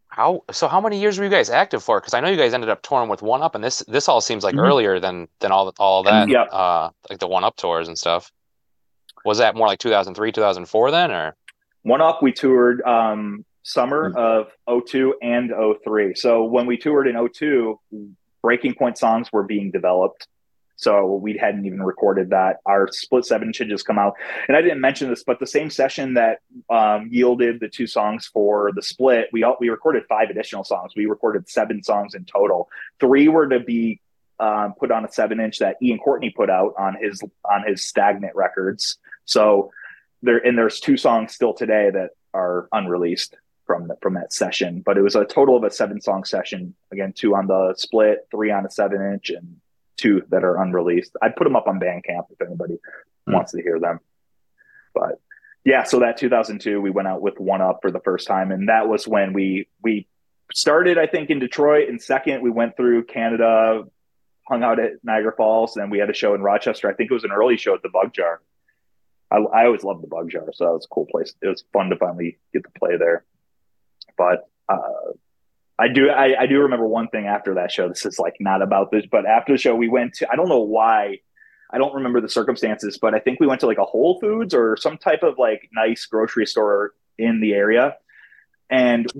How 0.08 0.44
so? 0.50 0.68
How 0.68 0.80
many 0.80 1.00
years 1.00 1.18
were 1.18 1.24
you 1.24 1.30
guys 1.30 1.48
active 1.50 1.82
for? 1.82 2.00
Because 2.00 2.14
I 2.14 2.20
know 2.20 2.28
you 2.28 2.36
guys 2.36 2.54
ended 2.54 2.68
up 2.68 2.82
touring 2.82 3.08
with 3.08 3.22
One 3.22 3.42
Up, 3.42 3.54
and 3.54 3.64
this 3.64 3.78
this 3.88 4.08
all 4.08 4.20
seems 4.20 4.44
like 4.44 4.54
mm-hmm. 4.54 4.64
earlier 4.64 5.00
than 5.00 5.28
than 5.40 5.52
all 5.52 5.72
all 5.78 6.02
that. 6.02 6.28
Yeah. 6.28 6.42
Uh, 6.42 6.90
like 7.08 7.18
the 7.18 7.28
One 7.28 7.44
Up 7.44 7.56
tours 7.56 7.88
and 7.88 7.96
stuff. 7.96 8.30
Was 9.24 9.38
that 9.38 9.54
more 9.54 9.68
like 9.68 9.78
2003, 9.78 10.32
2004 10.32 10.90
then, 10.90 11.12
or? 11.12 11.36
One 11.82 12.00
Up, 12.00 12.22
we 12.22 12.32
toured 12.32 12.82
um, 12.82 13.44
summer 13.62 14.10
mm-hmm. 14.10 14.72
of 14.72 14.84
02 14.86 15.14
and 15.22 15.52
03. 15.84 16.14
So 16.14 16.44
when 16.44 16.66
we 16.66 16.76
toured 16.76 17.06
in 17.06 17.28
02, 17.28 17.78
Breaking 18.42 18.74
Point 18.74 18.98
songs 18.98 19.32
were 19.32 19.44
being 19.44 19.70
developed. 19.70 20.26
So 20.82 21.14
we 21.14 21.38
hadn't 21.38 21.64
even 21.64 21.80
recorded 21.80 22.30
that. 22.30 22.56
Our 22.66 22.88
split 22.90 23.24
seven 23.24 23.52
should 23.52 23.68
just 23.68 23.86
come 23.86 24.00
out. 24.00 24.14
And 24.48 24.56
I 24.56 24.62
didn't 24.62 24.80
mention 24.80 25.08
this, 25.08 25.22
but 25.22 25.38
the 25.38 25.46
same 25.46 25.70
session 25.70 26.14
that 26.14 26.40
um, 26.68 27.08
yielded 27.08 27.60
the 27.60 27.68
two 27.68 27.86
songs 27.86 28.26
for 28.26 28.72
the 28.74 28.82
split, 28.82 29.28
we 29.32 29.44
all, 29.44 29.56
we 29.60 29.68
recorded 29.68 30.02
five 30.08 30.28
additional 30.28 30.64
songs. 30.64 30.92
We 30.96 31.06
recorded 31.06 31.48
seven 31.48 31.84
songs 31.84 32.14
in 32.14 32.24
total. 32.24 32.68
Three 32.98 33.28
were 33.28 33.48
to 33.48 33.60
be 33.60 34.00
um, 34.40 34.74
put 34.76 34.90
on 34.90 35.04
a 35.04 35.12
seven 35.12 35.38
inch 35.38 35.60
that 35.60 35.76
Ian 35.80 36.00
Courtney 36.00 36.30
put 36.30 36.50
out 36.50 36.74
on 36.76 36.96
his 37.00 37.22
on 37.48 37.62
his 37.64 37.84
Stagnant 37.84 38.34
Records. 38.34 38.98
So 39.24 39.70
there 40.20 40.44
and 40.44 40.58
there's 40.58 40.80
two 40.80 40.96
songs 40.96 41.32
still 41.32 41.54
today 41.54 41.90
that 41.90 42.10
are 42.34 42.68
unreleased 42.72 43.36
from 43.66 43.86
the, 43.86 43.96
from 44.02 44.14
that 44.14 44.32
session. 44.32 44.82
But 44.84 44.98
it 44.98 45.02
was 45.02 45.14
a 45.14 45.24
total 45.24 45.56
of 45.56 45.62
a 45.62 45.70
seven 45.70 46.00
song 46.00 46.24
session. 46.24 46.74
Again, 46.90 47.12
two 47.12 47.36
on 47.36 47.46
the 47.46 47.74
split, 47.76 48.26
three 48.32 48.50
on 48.50 48.66
a 48.66 48.70
seven 48.70 49.00
inch, 49.12 49.30
and 49.30 49.60
two 50.02 50.22
that 50.30 50.44
are 50.44 50.60
unreleased. 50.62 51.16
I'd 51.22 51.36
put 51.36 51.44
them 51.44 51.56
up 51.56 51.68
on 51.68 51.78
Bandcamp 51.78 52.26
if 52.30 52.40
anybody 52.44 52.74
mm. 53.28 53.32
wants 53.32 53.52
to 53.52 53.62
hear 53.62 53.78
them. 53.78 54.00
But 54.94 55.20
yeah, 55.64 55.84
so 55.84 56.00
that 56.00 56.16
2002, 56.16 56.80
we 56.80 56.90
went 56.90 57.08
out 57.08 57.22
with 57.22 57.38
One 57.38 57.60
Up 57.60 57.78
for 57.82 57.90
the 57.90 58.00
first 58.00 58.26
time, 58.26 58.50
and 58.50 58.68
that 58.68 58.88
was 58.88 59.06
when 59.06 59.32
we 59.32 59.68
we 59.82 60.08
started, 60.52 60.98
I 60.98 61.06
think, 61.06 61.30
in 61.30 61.38
Detroit. 61.38 61.88
And 61.88 62.02
second, 62.02 62.42
we 62.42 62.50
went 62.50 62.76
through 62.76 63.04
Canada, 63.04 63.84
hung 64.48 64.62
out 64.62 64.80
at 64.80 64.92
Niagara 65.04 65.32
Falls, 65.36 65.76
and 65.76 65.90
we 65.90 65.98
had 65.98 66.10
a 66.10 66.14
show 66.14 66.34
in 66.34 66.42
Rochester. 66.42 66.90
I 66.90 66.94
think 66.94 67.10
it 67.10 67.14
was 67.14 67.24
an 67.24 67.32
early 67.32 67.56
show 67.56 67.74
at 67.74 67.82
the 67.82 67.88
Bug 67.88 68.12
Jar. 68.12 68.40
I, 69.30 69.36
I 69.36 69.64
always 69.66 69.84
loved 69.84 70.02
the 70.02 70.08
Bug 70.08 70.30
Jar, 70.30 70.46
so 70.52 70.64
that 70.64 70.72
was 70.72 70.84
a 70.84 70.94
cool 70.94 71.06
place. 71.06 71.32
It 71.40 71.48
was 71.48 71.64
fun 71.72 71.90
to 71.90 71.96
finally 71.96 72.38
get 72.52 72.64
to 72.64 72.70
play 72.78 72.96
there. 72.96 73.24
But 74.18 74.48
uh, 74.68 75.12
I 75.82 75.88
do 75.88 76.10
I, 76.10 76.42
I 76.42 76.46
do 76.46 76.60
remember 76.60 76.86
one 76.86 77.08
thing 77.08 77.26
after 77.26 77.54
that 77.54 77.72
show. 77.72 77.88
This 77.88 78.06
is 78.06 78.16
like 78.16 78.36
not 78.38 78.62
about 78.62 78.92
this, 78.92 79.04
but 79.10 79.26
after 79.26 79.54
the 79.54 79.58
show 79.58 79.74
we 79.74 79.88
went 79.88 80.14
to 80.14 80.30
I 80.30 80.36
don't 80.36 80.48
know 80.48 80.60
why 80.60 81.18
I 81.72 81.78
don't 81.78 81.94
remember 81.94 82.20
the 82.20 82.28
circumstances, 82.28 82.98
but 83.02 83.14
I 83.14 83.18
think 83.18 83.40
we 83.40 83.48
went 83.48 83.60
to 83.62 83.66
like 83.66 83.78
a 83.78 83.84
Whole 83.84 84.20
Foods 84.20 84.54
or 84.54 84.76
some 84.76 84.96
type 84.96 85.24
of 85.24 85.38
like 85.38 85.68
nice 85.72 86.06
grocery 86.06 86.46
store 86.46 86.92
in 87.18 87.40
the 87.40 87.52
area. 87.54 87.96
And 88.70 89.10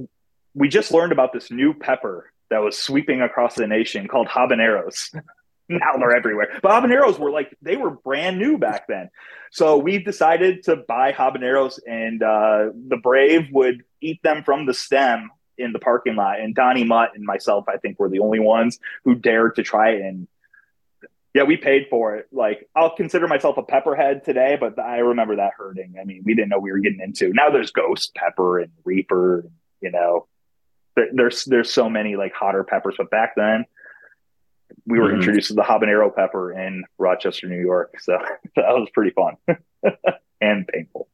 we 0.55 0.69
just 0.69 0.93
learned 0.93 1.11
about 1.11 1.33
this 1.33 1.51
new 1.51 1.75
pepper 1.75 2.31
that 2.51 2.59
was 2.59 2.79
sweeping 2.79 3.23
across 3.23 3.57
the 3.57 3.67
nation 3.67 4.07
called 4.07 4.29
habaneros. 4.29 5.13
now 5.69 5.97
they're 5.99 6.15
everywhere. 6.15 6.61
But 6.63 6.71
habaneros 6.71 7.19
were 7.19 7.33
like 7.33 7.57
they 7.61 7.77
were 7.77 7.91
brand 7.91 8.39
new 8.39 8.57
back 8.57 8.87
then. 8.87 9.11
So 9.51 9.79
we 9.79 9.99
decided 9.99 10.63
to 10.65 10.77
buy 10.77 11.11
habaneros 11.13 11.81
and 11.89 12.23
uh, 12.23 12.67
the 12.87 12.99
Brave 13.03 13.49
would 13.51 13.83
eat 14.01 14.23
them 14.23 14.45
from 14.45 14.67
the 14.67 14.75
stem 14.75 15.31
in 15.63 15.73
the 15.73 15.79
parking 15.79 16.17
lot. 16.17 16.41
And 16.41 16.55
Donnie 16.55 16.85
Mutt 16.85 17.13
and 17.15 17.25
myself, 17.25 17.69
I 17.69 17.77
think, 17.77 17.99
were 17.99 18.09
the 18.09 18.21
only 18.21 18.41
ones 18.41 18.79
who 19.05 19.15
dared 19.15 19.57
to 19.57 19.63
try 19.63 19.91
it. 19.91 20.03
And 20.03 20.29
yeah, 21.35 21.45
we 21.45 21.57
paid 21.57 21.87
for 21.89 22.17
it. 22.17 22.29
Like 22.33 22.69
I'll 22.77 22.95
consider 22.95 23.27
myself 23.27 23.57
a 23.57 23.63
pepperhead 23.63 24.25
today, 24.25 24.57
but 24.59 24.79
I 24.79 24.99
remember 24.99 25.37
that 25.37 25.53
hurting. 25.57 25.95
I 26.01 26.05
mean, 26.05 26.23
we 26.25 26.35
didn't 26.35 26.51
know 26.51 26.59
we 26.59 26.73
were 26.73 26.79
getting 26.79 27.01
into. 27.01 27.33
Now 27.33 27.51
there's 27.51 27.71
Ghost 27.71 28.15
Pepper 28.15 28.59
and 28.61 28.71
Reaper. 28.85 29.47
You 29.81 29.91
know, 29.91 30.27
there, 30.95 31.09
there's 31.13 31.45
there's 31.45 31.73
so 31.73 31.89
many 31.89 32.17
like 32.17 32.35
hotter 32.35 32.65
peppers, 32.65 32.97
but 32.99 33.11
back 33.11 33.33
then 33.37 33.65
we 34.87 34.99
were 34.99 35.07
mm-hmm. 35.07 35.17
introduced 35.17 35.49
to 35.49 35.55
the 35.55 35.63
habanero 35.63 36.15
pepper 36.15 36.53
in 36.53 36.85
Rochester, 36.99 37.49
New 37.49 37.61
York. 37.61 38.01
So 38.01 38.19
that 38.57 38.69
was 38.69 38.89
pretty 38.93 39.13
fun 39.13 39.37
and 40.41 40.67
painful. 40.69 41.09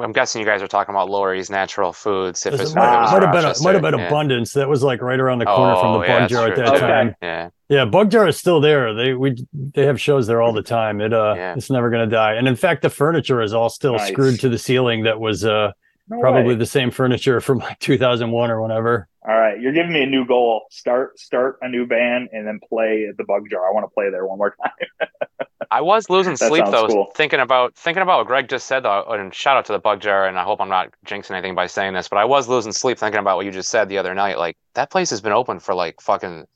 I'm, 0.00 0.12
guessing 0.12 0.40
you 0.40 0.46
guys 0.46 0.62
are 0.62 0.68
talking 0.68 0.94
about 0.94 1.10
Lori's 1.10 1.50
Natural 1.50 1.92
Foods. 1.92 2.46
If 2.46 2.54
it 2.54 2.74
might, 2.74 3.10
might 3.10 3.22
have 3.22 3.32
been 3.32 3.44
a, 3.44 3.54
might 3.62 3.74
have 3.74 3.82
been 3.82 3.98
yeah. 3.98 4.06
abundance. 4.06 4.52
That 4.54 4.68
was 4.68 4.82
like 4.82 5.02
right 5.02 5.20
around 5.20 5.40
the 5.40 5.46
corner 5.46 5.74
oh, 5.76 5.80
from 5.80 6.00
the 6.00 6.06
yeah, 6.06 6.18
Bug 6.20 6.30
Jar 6.30 6.48
at 6.48 6.56
that 6.56 6.68
okay. 6.68 6.78
time. 6.78 7.16
Yeah, 7.20 7.50
yeah, 7.68 7.84
Bug 7.84 8.10
Jar 8.10 8.26
is 8.28 8.36
still 8.36 8.60
there. 8.60 8.94
They 8.94 9.14
we 9.14 9.46
they 9.52 9.86
have 9.86 10.00
shows 10.00 10.26
there 10.26 10.40
all 10.40 10.52
the 10.52 10.62
time. 10.62 11.00
It 11.00 11.12
uh, 11.12 11.34
yeah. 11.36 11.54
it's 11.54 11.70
never 11.70 11.90
gonna 11.90 12.06
die. 12.06 12.34
And 12.34 12.48
in 12.48 12.56
fact, 12.56 12.82
the 12.82 12.90
furniture 12.90 13.42
is 13.42 13.52
all 13.52 13.68
still 13.68 13.96
nice. 13.96 14.10
screwed 14.10 14.40
to 14.40 14.48
the 14.48 14.58
ceiling. 14.58 15.04
That 15.04 15.20
was 15.20 15.44
uh, 15.44 15.72
no 16.08 16.20
probably 16.20 16.54
way. 16.54 16.54
the 16.54 16.66
same 16.66 16.90
furniture 16.90 17.40
from 17.40 17.58
like 17.58 17.78
2001 17.78 18.50
or 18.50 18.60
whenever. 18.60 19.08
All 19.26 19.38
right, 19.38 19.60
you're 19.60 19.72
giving 19.72 19.92
me 19.92 20.02
a 20.02 20.06
new 20.06 20.26
goal. 20.26 20.62
Start 20.70 21.18
start 21.18 21.58
a 21.62 21.68
new 21.68 21.86
band 21.86 22.30
and 22.32 22.46
then 22.46 22.58
play 22.68 23.06
at 23.08 23.16
the 23.16 23.24
Bug 23.24 23.48
Jar. 23.50 23.68
I 23.68 23.72
want 23.72 23.84
to 23.84 23.94
play 23.94 24.10
there 24.10 24.26
one 24.26 24.38
more 24.38 24.56
time. 24.60 25.08
I 25.70 25.80
was 25.80 26.10
losing 26.10 26.36
sleep 26.36 26.64
though, 26.66 26.86
cool. 26.86 27.12
thinking 27.14 27.40
about 27.40 27.74
thinking 27.76 28.02
about 28.02 28.18
what 28.18 28.26
Greg 28.26 28.48
just 28.48 28.66
said 28.66 28.82
though. 28.82 29.04
And 29.08 29.32
shout 29.32 29.56
out 29.56 29.64
to 29.66 29.72
the 29.72 29.78
Bug 29.78 30.00
Jar, 30.00 30.26
and 30.26 30.38
I 30.38 30.42
hope 30.42 30.60
I'm 30.60 30.68
not 30.68 30.92
jinxing 31.06 31.30
anything 31.30 31.54
by 31.54 31.66
saying 31.66 31.94
this, 31.94 32.08
but 32.08 32.18
I 32.18 32.24
was 32.24 32.48
losing 32.48 32.72
sleep 32.72 32.98
thinking 32.98 33.20
about 33.20 33.36
what 33.36 33.46
you 33.46 33.52
just 33.52 33.70
said 33.70 33.88
the 33.88 33.96
other 33.96 34.14
night. 34.14 34.38
Like 34.38 34.56
that 34.74 34.90
place 34.90 35.08
has 35.10 35.20
been 35.20 35.32
open 35.32 35.60
for 35.60 35.74
like 35.74 36.00
fucking 36.00 36.46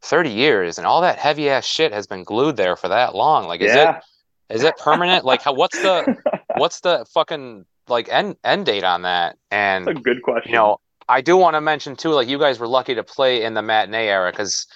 thirty 0.00 0.30
years, 0.30 0.78
and 0.78 0.86
all 0.86 1.00
that 1.02 1.18
heavy 1.18 1.50
ass 1.50 1.66
shit 1.66 1.92
has 1.92 2.06
been 2.06 2.22
glued 2.22 2.56
there 2.56 2.76
for 2.76 2.88
that 2.88 3.14
long. 3.14 3.46
Like, 3.46 3.60
is 3.60 3.74
yeah. 3.74 3.96
it 3.96 4.54
is 4.54 4.62
it 4.62 4.78
permanent? 4.78 5.24
like, 5.24 5.42
how? 5.42 5.52
What's 5.52 5.80
the 5.82 6.16
what's 6.56 6.80
the 6.80 7.04
fucking 7.12 7.66
like 7.88 8.08
end 8.08 8.36
end 8.44 8.66
date 8.66 8.84
on 8.84 9.02
that? 9.02 9.36
And 9.50 9.86
That's 9.86 9.98
a 9.98 10.02
good 10.02 10.22
question. 10.22 10.52
You 10.52 10.58
know, 10.58 10.78
I 11.08 11.20
do 11.20 11.36
want 11.36 11.54
to 11.54 11.60
mention 11.60 11.96
too, 11.96 12.10
like 12.10 12.28
you 12.28 12.38
guys 12.38 12.58
were 12.58 12.68
lucky 12.68 12.94
to 12.94 13.02
play 13.02 13.42
in 13.42 13.54
the 13.54 13.62
matinee 13.62 14.08
era 14.08 14.30
because 14.30 14.66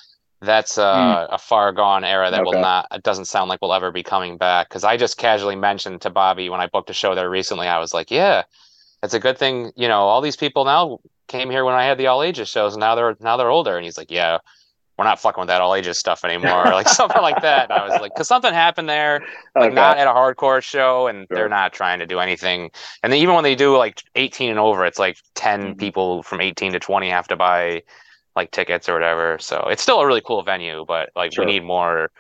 that's 0.41 0.79
a, 0.79 0.83
mm. 0.83 1.29
a 1.31 1.39
far 1.39 1.73
gone 1.73 2.05
era 2.05 2.31
that 2.31 2.41
okay. 2.41 2.45
will 2.45 2.61
not. 2.61 2.87
It 2.93 3.03
doesn't 3.03 3.25
sound 3.25 3.49
like 3.49 3.61
we'll 3.61 3.75
ever 3.75 3.91
be 3.91 4.03
coming 4.03 4.37
back. 4.37 4.69
Because 4.69 4.85
I 4.85 4.97
just 4.97 5.17
casually 5.17 5.57
mentioned 5.57 6.01
to 6.03 6.11
Bobby 6.11 6.49
when 6.49 6.61
I 6.61 6.67
booked 6.67 6.91
a 6.91 6.95
show 6.95 7.15
there 7.15 7.29
recently, 7.29 7.67
I 7.67 7.79
was 7.79 7.93
like, 7.93 8.11
"Yeah, 8.11 8.45
it's 9.03 9.15
a 9.15 9.21
good 9.21 9.39
thing." 9.39 9.73
You 9.77 9.89
know, 9.89 10.03
all 10.03 10.21
these 10.21 10.37
people 10.37 10.65
now 10.65 11.01
came 11.27 11.51
here 11.51 11.65
when 11.65 11.75
I 11.75 11.85
had 11.85 11.99
the 11.99 12.07
all 12.07 12.23
ages 12.23 12.49
shows, 12.49 12.75
and 12.75 12.81
now 12.81 12.95
they're 12.95 13.17
now 13.21 13.37
they're 13.37 13.51
older. 13.51 13.77
And 13.77 13.85
he's 13.85 13.99
like, 13.99 14.11
"Yeah, 14.11 14.39
we're 14.99 15.05
not 15.05 15.21
fucking 15.21 15.41
with 15.41 15.49
that 15.49 15.61
all 15.61 15.77
ages 15.77 15.99
stuff 15.99 16.25
anymore, 16.25 16.65
like 16.65 16.89
something 16.89 17.23
like 17.23 17.41
that. 17.43 17.71
And 17.71 17.79
I 17.79 17.89
was 17.89 18.01
like, 18.01 18.13
because 18.15 18.27
something 18.27 18.53
happened 18.53 18.89
there, 18.89 19.21
like 19.55 19.67
okay. 19.67 19.75
not 19.75 19.97
at 19.97 20.09
a 20.09 20.11
hardcore 20.11 20.61
show, 20.61 21.07
and 21.07 21.27
sure. 21.29 21.37
they're 21.37 21.49
not 21.49 21.73
trying 21.73 22.01
to 22.01 22.07
do 22.07 22.19
anything. 22.19 22.71
And 23.03 23.13
then 23.13 23.21
even 23.21 23.37
when 23.37 23.45
they 23.45 23.55
do 23.55 23.77
like 23.77 24.03
18 24.17 24.51
and 24.51 24.59
over, 24.59 24.85
it's 24.85 24.99
like 24.99 25.19
10 25.37 25.61
mm-hmm. 25.61 25.73
people 25.79 26.25
from 26.25 26.41
18 26.41 26.73
to 26.73 26.81
20 26.81 27.09
have 27.11 27.29
to 27.29 27.37
buy 27.37 27.85
like 28.35 28.51
tickets 28.51 28.89
or 28.89 28.95
whatever. 28.95 29.39
So 29.39 29.69
it's 29.71 29.83
still 29.83 30.01
a 30.01 30.07
really 30.07 30.21
cool 30.21 30.43
venue, 30.43 30.85
but 30.87 31.11
like 31.15 31.33
sure. 31.33 31.47
we 31.47 31.53
need 31.53 31.65
more 31.65 32.11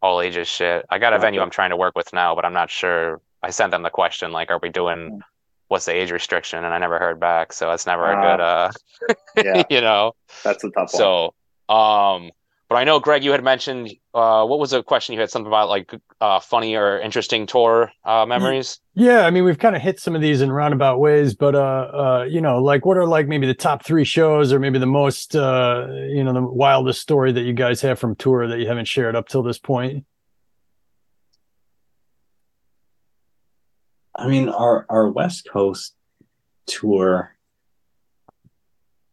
all 0.00 0.20
ages 0.20 0.46
shit. 0.46 0.86
I 0.90 0.98
got 0.98 1.12
a 1.12 1.16
okay. 1.16 1.22
venue 1.22 1.40
I'm 1.40 1.50
trying 1.50 1.70
to 1.70 1.76
work 1.76 1.96
with 1.96 2.12
now, 2.12 2.36
but 2.36 2.44
I'm 2.44 2.52
not 2.52 2.70
sure. 2.70 3.20
I 3.42 3.50
sent 3.50 3.72
them 3.72 3.82
the 3.82 3.90
question 3.90 4.30
like, 4.30 4.50
are 4.50 4.60
we 4.62 4.68
doing? 4.68 4.98
Mm-hmm. 4.98 5.18
What's 5.66 5.84
the 5.84 5.92
age 5.92 6.12
restriction? 6.12 6.64
And 6.64 6.72
I 6.72 6.78
never 6.78 6.98
heard 6.98 7.20
back, 7.20 7.52
so 7.52 7.68
that's 7.68 7.84
never 7.84 8.06
uh, 8.06 8.16
a 8.16 8.22
good, 8.22 8.40
uh, 8.40 8.70
yeah, 9.44 9.62
you 9.68 9.82
know. 9.82 10.14
That's 10.42 10.64
a 10.64 10.70
tough 10.70 10.94
one. 10.94 10.98
So 10.98 11.34
um, 11.68 12.30
but 12.68 12.76
I 12.76 12.84
know 12.84 13.00
Greg, 13.00 13.24
you 13.24 13.32
had 13.32 13.42
mentioned 13.42 13.90
uh, 14.12 14.44
what 14.44 14.58
was 14.58 14.72
the 14.72 14.82
question 14.82 15.14
you 15.14 15.20
had 15.20 15.30
something 15.30 15.46
about 15.46 15.70
like 15.70 15.90
uh, 16.20 16.38
funny 16.38 16.76
or 16.76 17.00
interesting 17.00 17.46
tour 17.46 17.90
uh, 18.04 18.26
memories. 18.26 18.78
Yeah, 18.94 19.20
I 19.20 19.30
mean 19.30 19.44
we've 19.44 19.58
kind 19.58 19.74
of 19.74 19.80
hit 19.80 19.98
some 19.98 20.14
of 20.14 20.20
these 20.20 20.42
in 20.42 20.52
roundabout 20.52 20.98
ways, 20.98 21.34
but 21.34 21.54
uh, 21.54 21.58
uh, 21.58 22.26
you 22.28 22.42
know, 22.42 22.58
like 22.58 22.84
what 22.84 22.98
are 22.98 23.06
like 23.06 23.26
maybe 23.26 23.46
the 23.46 23.54
top 23.54 23.84
three 23.84 24.04
shows 24.04 24.52
or 24.52 24.58
maybe 24.58 24.78
the 24.78 24.86
most 24.86 25.34
uh, 25.34 25.86
you 26.08 26.22
know 26.22 26.34
the 26.34 26.42
wildest 26.42 27.00
story 27.00 27.32
that 27.32 27.42
you 27.42 27.54
guys 27.54 27.80
have 27.80 27.98
from 27.98 28.16
tour 28.16 28.46
that 28.46 28.58
you 28.58 28.66
haven't 28.66 28.86
shared 28.86 29.16
up 29.16 29.28
till 29.28 29.42
this 29.42 29.58
point. 29.58 30.04
I 34.14 34.26
mean, 34.26 34.50
our 34.50 34.84
our 34.90 35.08
West 35.08 35.48
Coast 35.50 35.94
tour 36.66 37.37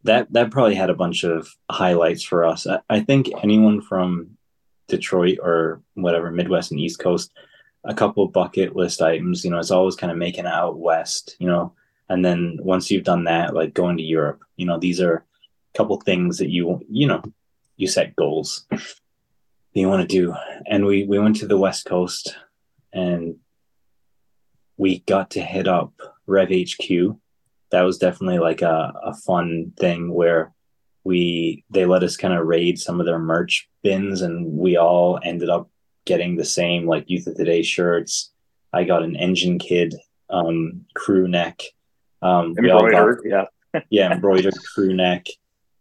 that 0.06 0.32
that 0.32 0.50
probably 0.50 0.74
had 0.74 0.90
a 0.90 0.94
bunch 0.94 1.24
of 1.24 1.54
highlights 1.70 2.22
for 2.22 2.44
us. 2.44 2.66
I, 2.66 2.80
I, 2.88 3.00
think 3.00 3.30
anyone 3.42 3.80
from 3.80 4.36
Detroit 4.88 5.38
or 5.42 5.82
whatever 5.94 6.30
Midwest 6.30 6.70
and 6.70 6.80
East 6.80 6.98
Coast, 6.98 7.32
a 7.84 7.94
couple 7.94 8.26
bucket 8.28 8.74
list 8.74 9.02
items. 9.02 9.44
You 9.44 9.50
know, 9.50 9.58
it's 9.58 9.70
always 9.70 9.96
kind 9.96 10.10
of 10.10 10.18
making 10.18 10.46
out 10.46 10.78
west. 10.78 11.36
You 11.38 11.48
know, 11.48 11.74
and 12.08 12.24
then 12.24 12.58
once 12.62 12.90
you've 12.90 13.04
done 13.04 13.24
that, 13.24 13.54
like 13.54 13.74
going 13.74 13.96
to 13.98 14.02
Europe. 14.02 14.42
You 14.56 14.66
know, 14.66 14.78
these 14.78 15.00
are 15.00 15.14
a 15.74 15.78
couple 15.78 16.00
things 16.00 16.38
that 16.38 16.50
you 16.50 16.80
you 16.88 17.06
know 17.06 17.22
you 17.76 17.86
set 17.86 18.16
goals 18.16 18.66
that 18.70 18.80
you 19.74 19.88
want 19.88 20.08
to 20.08 20.08
do. 20.08 20.34
And 20.66 20.86
we 20.86 21.04
we 21.04 21.18
went 21.18 21.36
to 21.36 21.46
the 21.46 21.58
West 21.58 21.84
Coast 21.84 22.36
and 22.92 23.36
we 24.76 25.00
got 25.00 25.30
to 25.30 25.40
hit 25.40 25.68
up 25.68 25.92
Rev 26.26 26.48
HQ 26.50 27.16
that 27.70 27.82
was 27.82 27.98
definitely 27.98 28.38
like 28.38 28.62
a, 28.62 28.92
a 29.02 29.14
fun 29.14 29.72
thing 29.78 30.12
where 30.12 30.52
we 31.04 31.64
they 31.70 31.86
let 31.86 32.02
us 32.02 32.16
kind 32.16 32.34
of 32.34 32.46
raid 32.46 32.78
some 32.78 33.00
of 33.00 33.06
their 33.06 33.18
merch 33.18 33.68
bins 33.82 34.22
and 34.22 34.58
we 34.58 34.76
all 34.76 35.20
ended 35.22 35.48
up 35.48 35.70
getting 36.04 36.36
the 36.36 36.44
same 36.44 36.86
like 36.86 37.08
youth 37.08 37.26
of 37.26 37.36
today 37.36 37.62
shirts. 37.62 38.32
I 38.72 38.84
got 38.84 39.02
an 39.02 39.16
engine 39.16 39.58
kid 39.58 39.94
um 40.30 40.84
crew 40.94 41.28
neck. 41.28 41.62
Um 42.22 42.54
embroidered 42.58 43.20
got, 43.30 43.48
yeah. 43.72 43.80
Yeah 43.90 44.12
embroidered 44.12 44.54
crew 44.74 44.94
neck. 44.94 45.26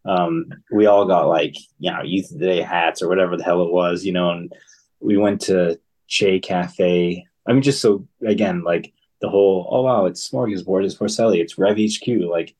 Um 0.06 0.46
we 0.72 0.86
all 0.86 1.06
got 1.06 1.28
like 1.28 1.56
you 1.80 1.92
know 1.92 2.04
youth 2.04 2.32
of 2.32 2.40
today 2.40 2.62
hats 2.62 3.02
or 3.02 3.08
whatever 3.08 3.36
the 3.36 3.44
hell 3.44 3.64
it 3.64 3.72
was 3.72 4.06
you 4.06 4.12
know 4.12 4.30
and 4.30 4.54
we 5.00 5.18
went 5.18 5.42
to 5.42 5.80
che 6.08 6.40
cafe. 6.40 7.26
I 7.48 7.54
mean 7.54 7.64
just 7.64 7.82
so 7.82 8.08
again 8.24 8.64
like 8.64 8.94
the 9.22 9.30
whole 9.30 9.68
oh 9.72 9.82
wow 9.82 10.06
it's 10.06 10.30
smorgasbord 10.30 10.86
it's 10.86 10.96
Porcelli 10.96 11.40
it's 11.40 11.58
Rev 11.58 11.78
HQ 11.78 12.30
like 12.30 12.56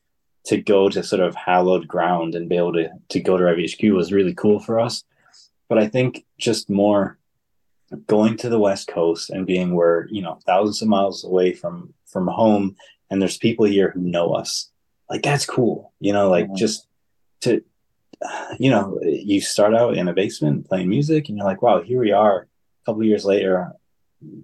to 0.46 0.60
go 0.60 0.88
to 0.88 1.02
sort 1.02 1.20
of 1.20 1.34
hallowed 1.34 1.88
ground 1.88 2.34
and 2.34 2.48
be 2.48 2.56
able 2.56 2.72
to 2.72 2.88
to 3.10 3.20
go 3.20 3.36
to 3.36 3.44
Rev 3.44 3.58
HQ 3.58 3.82
was 3.92 4.12
really 4.12 4.34
cool 4.34 4.60
for 4.60 4.80
us. 4.80 5.04
But 5.68 5.78
I 5.78 5.88
think 5.88 6.24
just 6.38 6.70
more 6.70 7.18
going 8.06 8.36
to 8.38 8.48
the 8.48 8.58
West 8.58 8.88
Coast 8.88 9.30
and 9.30 9.46
being 9.46 9.74
where 9.74 10.08
you 10.10 10.22
know 10.22 10.38
thousands 10.46 10.82
of 10.82 10.88
miles 10.88 11.24
away 11.24 11.52
from 11.52 11.92
from 12.06 12.28
home 12.28 12.76
and 13.10 13.20
there's 13.20 13.38
people 13.38 13.66
here 13.66 13.90
who 13.90 14.00
know 14.00 14.32
us 14.32 14.70
like 15.08 15.22
that's 15.22 15.46
cool 15.46 15.92
you 16.00 16.12
know 16.12 16.28
like 16.28 16.46
mm-hmm. 16.46 16.56
just 16.56 16.88
to 17.40 17.62
you 18.58 18.70
know 18.70 18.98
you 19.02 19.40
start 19.40 19.74
out 19.74 19.96
in 19.96 20.08
a 20.08 20.12
basement 20.12 20.68
playing 20.68 20.88
music 20.88 21.28
and 21.28 21.36
you're 21.36 21.46
like 21.46 21.62
wow 21.62 21.80
here 21.80 22.00
we 22.00 22.10
are 22.10 22.40
a 22.40 22.46
couple 22.86 23.04
years 23.04 23.24
later 23.24 23.72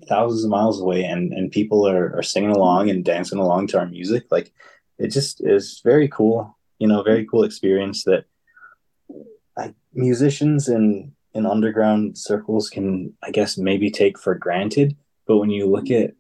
thousands 0.09 0.45
of 0.45 0.51
miles 0.51 0.81
away 0.81 1.05
and 1.05 1.33
and 1.33 1.51
people 1.51 1.87
are, 1.89 2.17
are 2.17 2.23
singing 2.23 2.51
along 2.51 2.91
and 2.91 3.05
dancing 3.05 3.39
along 3.39 3.69
to 3.69 3.79
our 3.79 3.87
music. 3.87 4.25
Like 4.31 4.53
it 4.99 5.09
just 5.09 5.43
is 5.45 5.81
very 5.85 6.09
cool 6.09 6.57
you 6.83 6.89
know 6.89 7.03
very 7.03 7.25
cool 7.25 7.45
experience 7.45 8.03
that 8.03 8.25
I, 9.57 9.73
musicians 9.95 10.69
in 10.69 11.13
in 11.33 11.47
underground 11.47 12.19
circles 12.19 12.69
can 12.69 13.15
i 13.23 13.31
guess 13.31 13.57
maybe 13.57 13.91
take 13.91 14.19
for 14.19 14.35
granted. 14.35 14.97
But 15.25 15.39
when 15.39 15.51
you 15.51 15.67
look 15.67 15.91
at 15.91 16.15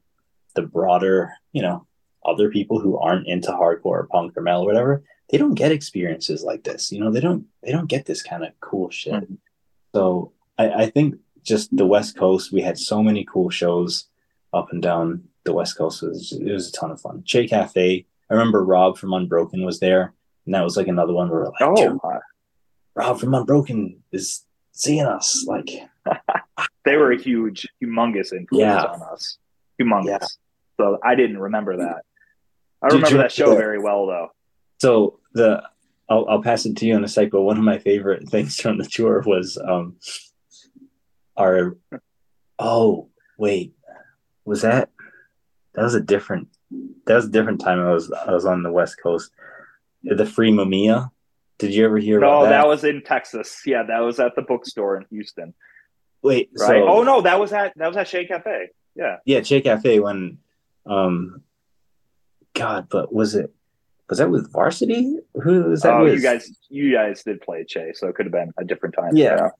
the 0.55 0.63
broader 0.63 1.33
you 1.53 1.63
know 1.63 1.87
other 2.25 2.49
people 2.49 2.79
who 2.79 2.97
aren't 2.97 3.27
into 3.27 3.51
hardcore 3.51 3.99
or 4.03 4.09
punk 4.13 4.37
or 4.37 4.43
metal 4.43 4.63
or 4.63 4.67
whatever 4.67 5.03
they 5.31 5.39
don't 5.39 5.55
get 5.55 5.73
experiences 5.73 6.45
like 6.45 6.63
this 6.63 6.93
you 6.93 7.01
know? 7.01 7.11
They 7.11 7.21
don't 7.21 7.47
they 7.65 7.73
don't 7.73 7.89
get 7.89 8.07
this 8.07 8.23
kind 8.23 8.45
of 8.45 8.53
cool 8.61 8.89
shit. 8.91 9.15
Mm-hmm. 9.15 9.35
so 9.95 10.33
I, 10.59 10.67
I 10.85 10.87
think 10.91 11.17
just 11.43 11.74
the 11.76 11.86
West 11.86 12.16
Coast. 12.16 12.53
We 12.53 12.62
had 12.62 12.78
so 12.78 13.03
many 13.03 13.24
cool 13.24 13.51
shows 13.51 14.07
up 14.53 14.72
and 14.72 14.82
down 14.82 15.24
the 15.45 15.53
West 15.53 15.76
Coast. 15.76 16.03
It 16.03 16.09
was, 16.09 16.32
it 16.32 16.53
was 16.53 16.68
a 16.68 16.72
ton 16.72 16.90
of 16.90 17.01
fun. 17.01 17.22
Che 17.24 17.49
Cafe. 17.49 18.07
I 18.30 18.34
remember 18.34 18.64
Rob 18.64 18.97
from 18.97 19.12
Unbroken 19.12 19.64
was 19.64 19.80
there, 19.80 20.14
and 20.47 20.55
that 20.55 20.64
was 20.64 20.76
like 20.76 20.88
another 20.88 21.12
one 21.12 21.28
where 21.28 21.45
like, 21.45 21.55
oh, 21.61 22.01
Rob 22.95 23.20
from 23.20 23.34
Unbroken 23.34 24.03
is 24.12 24.45
seeing 24.72 25.05
us. 25.05 25.45
Like, 25.47 25.70
they 26.84 26.97
were 26.97 27.12
a 27.12 27.20
huge, 27.20 27.68
humongous 27.82 28.32
influence 28.32 28.51
yeah. 28.53 28.84
on 28.84 29.03
us. 29.12 29.38
Humongous. 29.80 30.07
Yeah. 30.07 30.26
So 30.78 30.99
I 31.05 31.14
didn't 31.14 31.38
remember 31.38 31.76
that. 31.78 32.03
I 32.82 32.88
Did 32.88 32.97
remember 32.97 33.18
that 33.18 33.32
show 33.32 33.55
very 33.55 33.78
well, 33.78 34.07
though. 34.07 34.32
So 34.80 35.20
the 35.34 35.62
I'll, 36.09 36.26
I'll 36.28 36.43
pass 36.43 36.66
it 36.66 36.76
to 36.76 36.86
you 36.86 36.97
in 36.97 37.05
a 37.05 37.09
sec. 37.09 37.30
But 37.30 37.43
one 37.43 37.57
of 37.57 37.64
my 37.64 37.78
favorite 37.78 38.28
things 38.28 38.57
from 38.57 38.78
the 38.78 38.84
tour 38.84 39.22
was 39.24 39.57
um, 39.59 39.97
are 41.43 41.76
oh 42.59 43.09
wait 43.38 43.74
was 44.45 44.62
that 44.62 44.90
that 45.74 45.82
was 45.82 45.95
a 45.95 46.01
different 46.01 46.49
that 47.07 47.14
was 47.14 47.26
a 47.26 47.30
different 47.30 47.61
time 47.61 47.80
I 47.80 47.93
was 47.93 48.11
I 48.11 48.32
was 48.32 48.47
on 48.47 48.62
the 48.62 48.72
west 48.72 48.97
coast. 49.03 49.30
The 50.05 50.26
free 50.26 50.51
Mumia 50.51 51.11
did 51.59 51.72
you 51.72 51.84
ever 51.84 51.99
hear 51.99 52.18
no, 52.18 52.26
about 52.26 52.43
that? 52.45 52.51
that? 52.51 52.66
was 52.66 52.84
in 52.84 53.03
Texas. 53.03 53.62
Yeah 53.64 53.84
that 53.84 54.01
was 54.01 54.18
at 54.18 54.34
the 54.34 54.43
bookstore 54.43 54.97
in 54.97 55.07
Houston. 55.11 55.55
Wait 56.22 56.51
right? 56.59 56.66
so, 56.66 56.88
oh 56.88 57.03
no 57.03 57.20
that 57.22 57.38
was 57.38 57.53
at 57.53 57.72
that 57.76 57.86
was 57.86 57.97
at 57.97 58.09
Che 58.09 58.26
Cafe. 58.26 58.68
Yeah. 58.95 59.16
Yeah 59.24 59.40
Che 59.40 59.61
Cafe 59.61 60.01
when 60.01 60.38
um 60.86 61.43
God 62.55 62.88
but 62.90 63.12
was 63.12 63.34
it 63.34 63.53
was 64.09 64.18
that 64.18 64.30
with 64.30 64.53
varsity? 64.53 65.16
Who 65.43 65.64
was 65.64 65.82
that 65.82 65.95
oh 65.95 66.05
with? 66.05 66.14
you 66.14 66.20
guys 66.20 66.51
you 66.68 66.93
guys 66.93 67.22
did 67.22 67.40
play 67.40 67.64
Che 67.64 67.93
so 67.95 68.09
it 68.09 68.14
could 68.16 68.26
have 68.26 68.32
been 68.32 68.53
a 68.59 68.64
different 68.64 68.95
time. 68.95 69.16
Yeah 69.16 69.51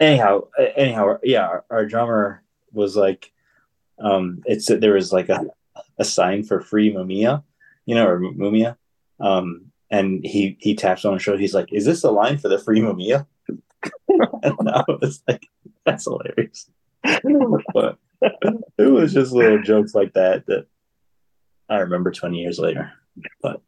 anyhow, 0.00 0.48
anyhow, 0.76 1.18
yeah, 1.22 1.46
our, 1.46 1.64
our, 1.70 1.86
drummer 1.86 2.42
was 2.72 2.96
like, 2.96 3.32
um, 3.98 4.42
it's 4.46 4.66
there 4.66 4.94
was 4.94 5.12
like 5.12 5.28
a, 5.28 5.46
a 5.98 6.04
sign 6.04 6.44
for 6.44 6.60
free 6.60 6.92
Mumia, 6.92 7.42
you 7.86 7.94
know, 7.94 8.06
or 8.06 8.20
Mumia, 8.20 8.76
um, 9.20 9.66
and 9.90 10.24
he 10.24 10.56
he 10.60 10.74
taps 10.74 11.04
on 11.04 11.14
the 11.14 11.20
show. 11.20 11.36
He's 11.36 11.54
like, 11.54 11.72
"Is 11.72 11.84
this 11.84 12.04
a 12.04 12.10
line 12.10 12.38
for 12.38 12.48
the 12.48 12.58
free 12.58 12.80
Mumia?" 12.80 13.26
and 14.08 14.68
I 14.68 14.84
was 14.88 15.22
like, 15.26 15.46
"That's 15.84 16.04
hilarious." 16.04 16.70
but 17.02 17.98
it 18.78 18.92
was 18.92 19.12
just 19.12 19.32
little 19.32 19.62
jokes 19.62 19.94
like 19.94 20.12
that 20.14 20.46
that 20.46 20.66
I 21.68 21.78
remember 21.78 22.10
twenty 22.12 22.40
years 22.40 22.58
later. 22.58 22.92
But 23.42 23.62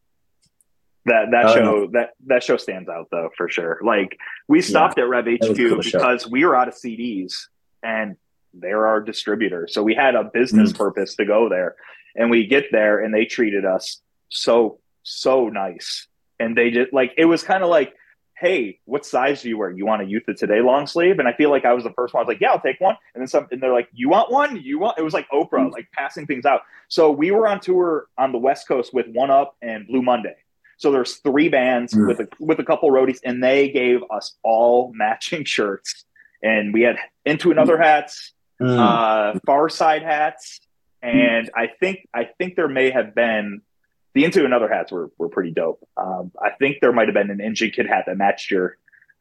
that 1.07 1.31
that 1.31 1.55
show 1.55 1.65
know. 1.65 1.87
that 1.93 2.11
that 2.27 2.43
show 2.43 2.57
stands 2.57 2.89
out 2.89 3.09
though 3.11 3.31
for 3.37 3.49
sure. 3.49 3.81
Like 3.83 4.19
we 4.49 4.61
stopped 4.61 4.95
yeah, 4.99 5.05
at 5.05 5.09
Rev 5.11 5.27
HQ 5.27 5.57
cool 5.57 5.79
because 5.83 6.23
show. 6.23 6.29
we 6.31 6.45
were 6.45 6.55
out 6.55 6.69
of 6.69 6.75
CDs 6.75 7.35
and 7.83 8.17
they're 8.55 8.87
our 8.87 9.01
distributor. 9.01 9.67
So 9.71 9.83
we 9.83 9.95
had 9.95 10.15
a 10.15 10.25
business 10.25 10.73
mm. 10.73 10.79
purpose 10.79 11.15
to 11.17 11.25
go 11.25 11.49
there. 11.49 11.77
And 12.17 12.31
we 12.31 12.47
get 12.47 12.73
there 12.73 13.03
and 13.03 13.15
they 13.15 13.25
treated 13.25 13.65
us 13.65 14.01
so 14.29 14.81
so 15.03 15.49
nice. 15.49 16.07
And 16.39 16.57
they 16.57 16.71
just 16.71 16.93
like 16.93 17.13
it 17.17 17.25
was 17.25 17.43
kind 17.43 17.63
of 17.63 17.71
like, 17.71 17.95
hey, 18.39 18.81
what 18.85 19.07
size 19.07 19.43
do 19.43 19.49
you 19.49 19.59
wear? 19.59 19.71
You 19.71 19.87
want 19.87 20.03
a 20.03 20.07
youth 20.07 20.27
of 20.27 20.37
today 20.37 20.61
long 20.61 20.87
sleeve? 20.87 21.19
And 21.19 21.29
I 21.29 21.33
feel 21.35 21.51
like 21.51 21.65
I 21.65 21.73
was 21.73 21.85
the 21.85 21.93
first 21.93 22.15
one. 22.15 22.23
I 22.23 22.25
was 22.25 22.29
like, 22.35 22.41
yeah, 22.41 22.51
I'll 22.51 22.61
take 22.61 22.81
one. 22.81 22.97
And 23.15 23.21
then 23.21 23.29
some 23.29 23.47
and 23.53 23.63
they're 23.63 23.73
like, 23.73 23.89
you 23.93 24.09
want 24.09 24.33
one? 24.33 24.61
You 24.61 24.79
want 24.79 24.99
it 24.99 25.03
was 25.03 25.15
like 25.15 25.29
Oprah, 25.31 25.69
mm. 25.69 25.73
like 25.73 25.89
passing 25.93 26.27
things 26.27 26.45
out. 26.45 26.63
So 26.89 27.11
we 27.11 27.31
were 27.31 27.47
on 27.47 27.61
tour 27.61 28.07
on 28.19 28.33
the 28.33 28.39
West 28.39 28.67
Coast 28.67 28.93
with 28.93 29.07
One 29.09 29.31
Up 29.31 29.57
and 29.63 29.87
Blue 29.87 30.03
Monday. 30.03 30.35
So 30.81 30.91
there's 30.91 31.17
three 31.17 31.51
bands 31.51 31.93
mm. 31.93 32.09
with 32.09 32.21
a 32.21 32.29
with 32.41 32.59
a 32.59 32.65
couple 32.65 32.91
roadies, 32.91 33.19
and 33.23 33.45
they 33.45 33.69
gave 33.69 34.01
us 34.11 34.35
all 34.43 34.91
matching 34.95 35.45
shirts, 35.45 36.07
and 36.43 36.73
we 36.73 36.81
had 36.81 36.97
into 37.27 37.51
another 37.51 37.77
hats, 37.77 38.33
mm. 38.59 38.79
uh, 38.79 39.39
far 39.45 39.69
side 39.69 40.03
hats, 40.03 40.59
and 41.03 41.51
I 41.55 41.67
think 41.67 42.09
I 42.15 42.25
think 42.25 42.57
there 42.57 42.67
may 42.67 42.89
have 42.89 43.15
been 43.15 43.61
the 44.15 44.25
into 44.25 44.47
another 44.47 44.71
hats 44.71 44.91
were 44.91 45.11
were 45.19 45.29
pretty 45.29 45.51
dope. 45.51 45.87
Um, 45.99 46.33
I 46.43 46.49
think 46.59 46.79
there 46.81 46.93
might 46.93 47.09
have 47.09 47.15
been 47.15 47.31
an 47.31 47.43
engine 47.43 47.73
kid 47.73 47.87
hat 47.87 48.05
that 48.07 48.17
matched 48.17 48.51
your 48.51 48.79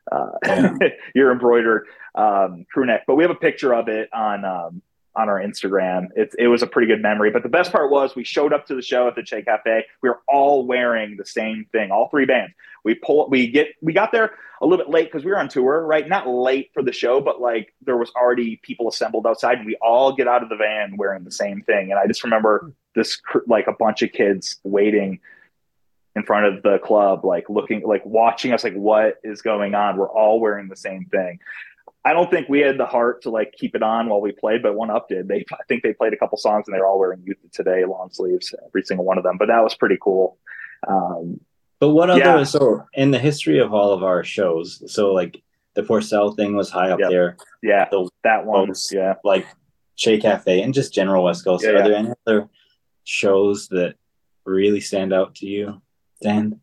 uh, 0.09 0.29
your 1.13 1.33
embroidered 1.33 1.87
um, 2.15 2.67
crew 2.71 2.85
neck, 2.85 3.03
but 3.05 3.15
we 3.15 3.25
have 3.25 3.31
a 3.31 3.35
picture 3.35 3.75
of 3.75 3.89
it 3.89 4.07
on 4.13 4.45
um, 4.45 4.81
on 5.19 5.29
our 5.29 5.39
Instagram. 5.39 6.07
It, 6.15 6.33
it 6.39 6.47
was 6.47 6.61
a 6.61 6.67
pretty 6.67 6.87
good 6.87 7.01
memory. 7.01 7.29
But 7.29 7.43
the 7.43 7.49
best 7.49 7.71
part 7.71 7.91
was 7.91 8.15
we 8.15 8.23
showed 8.23 8.53
up 8.53 8.65
to 8.67 8.75
the 8.75 8.81
show 8.81 9.07
at 9.07 9.15
the 9.15 9.23
Che 9.23 9.43
Cafe. 9.43 9.85
We 10.01 10.09
were 10.09 10.21
all 10.27 10.65
wearing 10.65 11.17
the 11.17 11.25
same 11.25 11.65
thing, 11.71 11.91
all 11.91 12.09
three 12.09 12.25
bands. 12.25 12.53
We 12.83 12.95
pull, 12.95 13.29
we 13.29 13.51
get, 13.51 13.67
we 13.81 13.91
got 13.93 14.11
there 14.11 14.31
a 14.61 14.65
little 14.65 14.83
bit 14.83 14.91
late 14.91 15.11
because 15.11 15.25
we 15.25 15.31
were 15.31 15.39
on 15.39 15.49
tour, 15.49 15.85
right? 15.85 16.07
Not 16.07 16.27
late 16.27 16.71
for 16.73 16.81
the 16.81 16.93
show, 16.93 17.19
but 17.19 17.41
like 17.41 17.73
there 17.81 17.97
was 17.97 18.11
already 18.15 18.57
people 18.63 18.87
assembled 18.87 19.27
outside, 19.27 19.57
and 19.57 19.65
we 19.65 19.75
all 19.81 20.13
get 20.13 20.27
out 20.27 20.43
of 20.43 20.49
the 20.49 20.55
van 20.55 20.95
wearing 20.97 21.23
the 21.25 21.31
same 21.31 21.61
thing. 21.61 21.91
And 21.91 21.99
I 21.99 22.07
just 22.07 22.23
remember 22.23 22.73
this 22.95 23.21
like 23.47 23.67
a 23.67 23.73
bunch 23.73 24.01
of 24.01 24.11
kids 24.11 24.59
waiting 24.63 25.19
in 26.15 26.23
front 26.23 26.45
of 26.45 26.63
the 26.63 26.79
club, 26.79 27.23
like 27.23 27.49
looking, 27.49 27.81
like 27.85 28.05
watching 28.05 28.53
us, 28.53 28.63
like 28.63 28.73
what 28.73 29.19
is 29.23 29.41
going 29.41 29.75
on. 29.75 29.97
We're 29.97 30.09
all 30.09 30.39
wearing 30.39 30.67
the 30.67 30.75
same 30.75 31.05
thing. 31.05 31.39
I 32.05 32.13
don't 32.13 32.31
think 32.31 32.47
we 32.47 32.59
had 32.61 32.77
the 32.77 32.85
heart 32.85 33.23
to 33.23 33.29
like 33.29 33.53
keep 33.57 33.75
it 33.75 33.83
on 33.83 34.07
while 34.07 34.21
we 34.21 34.31
played, 34.31 34.63
but 34.63 34.73
one 34.73 34.89
up 34.89 35.09
did. 35.09 35.27
They, 35.27 35.45
I 35.51 35.63
think 35.67 35.83
they 35.83 35.93
played 35.93 36.13
a 36.13 36.17
couple 36.17 36.37
songs 36.37 36.65
and 36.67 36.75
they 36.75 36.79
were 36.79 36.87
all 36.87 36.99
wearing 36.99 37.21
Youth 37.25 37.37
Today 37.51 37.83
long 37.85 38.09
sleeves, 38.11 38.53
every 38.65 38.83
single 38.83 39.05
one 39.05 39.17
of 39.17 39.23
them. 39.23 39.37
But 39.37 39.47
that 39.47 39.61
was 39.61 39.75
pretty 39.75 39.97
cool. 40.01 40.37
Um, 40.87 41.41
but 41.79 41.89
what 41.89 42.09
other 42.09 42.19
yeah. 42.19 42.43
so 42.43 42.85
in 42.93 43.11
the 43.11 43.19
history 43.19 43.59
of 43.59 43.73
all 43.73 43.91
of 43.91 44.03
our 44.03 44.23
shows, 44.23 44.91
so 44.91 45.13
like 45.13 45.41
the 45.75 45.83
Porcell 45.83 46.35
thing 46.35 46.55
was 46.55 46.69
high 46.69 46.89
up 46.89 46.99
yep. 46.99 47.09
there. 47.09 47.37
Yeah, 47.61 47.87
the, 47.89 48.09
that 48.23 48.45
one. 48.45 48.69
Was 48.69 48.91
yeah, 48.91 49.15
like 49.23 49.45
Che 49.95 50.19
Cafe 50.19 50.61
and 50.61 50.73
just 50.73 50.93
general 50.93 51.23
West 51.23 51.43
Coast. 51.43 51.63
Yeah, 51.63 51.71
Are 51.71 51.77
yeah. 51.77 51.83
there 51.83 51.95
any 51.95 52.09
other 52.25 52.49
shows 53.03 53.67
that 53.69 53.95
really 54.45 54.81
stand 54.81 55.13
out 55.13 55.35
to 55.35 55.45
you, 55.45 55.81
Dan? 56.21 56.59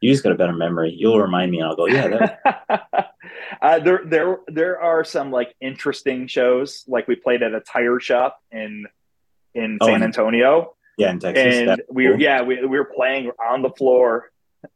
You 0.00 0.12
just 0.12 0.22
got 0.22 0.32
a 0.32 0.36
better 0.36 0.52
memory. 0.52 0.94
You'll 0.96 1.20
remind 1.20 1.50
me, 1.50 1.58
and 1.58 1.68
I'll 1.68 1.76
go, 1.76 1.86
yeah. 1.86 2.36
uh, 3.60 3.78
there, 3.78 4.02
there, 4.04 4.38
there 4.48 4.80
are 4.80 5.04
some 5.04 5.30
like 5.30 5.54
interesting 5.60 6.26
shows. 6.26 6.84
Like 6.86 7.08
we 7.08 7.16
played 7.16 7.42
at 7.42 7.54
a 7.54 7.60
tire 7.60 8.00
shop 8.00 8.40
in 8.50 8.86
in 9.54 9.78
oh, 9.80 9.86
San 9.86 10.02
Antonio. 10.02 10.74
Yeah, 10.98 11.10
in 11.10 11.18
Texas. 11.18 11.68
And 11.68 11.82
we 11.90 12.08
were, 12.08 12.18
yeah, 12.18 12.42
we, 12.42 12.60
we 12.64 12.78
were 12.78 12.90
playing 12.94 13.30
on 13.50 13.62
the 13.62 13.70
floor 13.70 14.30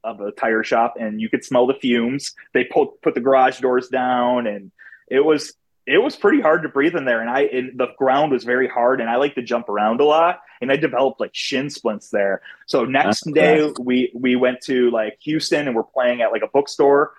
of 0.04 0.20
a 0.20 0.32
tire 0.32 0.62
shop, 0.62 0.94
and 0.98 1.20
you 1.20 1.28
could 1.28 1.44
smell 1.44 1.66
the 1.66 1.74
fumes. 1.74 2.34
They 2.52 2.64
put 2.64 3.00
put 3.02 3.14
the 3.14 3.20
garage 3.20 3.60
doors 3.60 3.88
down, 3.88 4.46
and 4.46 4.70
it 5.08 5.24
was 5.24 5.54
it 5.86 5.98
was 5.98 6.16
pretty 6.16 6.40
hard 6.40 6.62
to 6.62 6.68
breathe 6.68 6.94
in 6.94 7.04
there. 7.04 7.20
And 7.20 7.30
I 7.30 7.42
and 7.42 7.78
the 7.78 7.88
ground 7.98 8.32
was 8.32 8.44
very 8.44 8.68
hard, 8.68 9.00
and 9.00 9.08
I 9.08 9.16
like 9.16 9.34
to 9.36 9.42
jump 9.42 9.68
around 9.68 10.00
a 10.00 10.04
lot, 10.04 10.40
and 10.60 10.70
I 10.70 10.76
developed 10.76 11.20
like 11.20 11.34
shin 11.34 11.70
splints 11.70 12.10
there. 12.10 12.42
So 12.66 12.84
next 12.84 13.24
That's 13.24 13.34
day 13.34 13.72
cool. 13.74 13.84
we 13.84 14.12
we 14.14 14.36
went 14.36 14.60
to 14.62 14.90
like 14.90 15.18
Houston, 15.22 15.66
and 15.66 15.76
we're 15.76 15.82
playing 15.82 16.22
at 16.22 16.32
like 16.32 16.42
a 16.42 16.48
bookstore, 16.48 17.12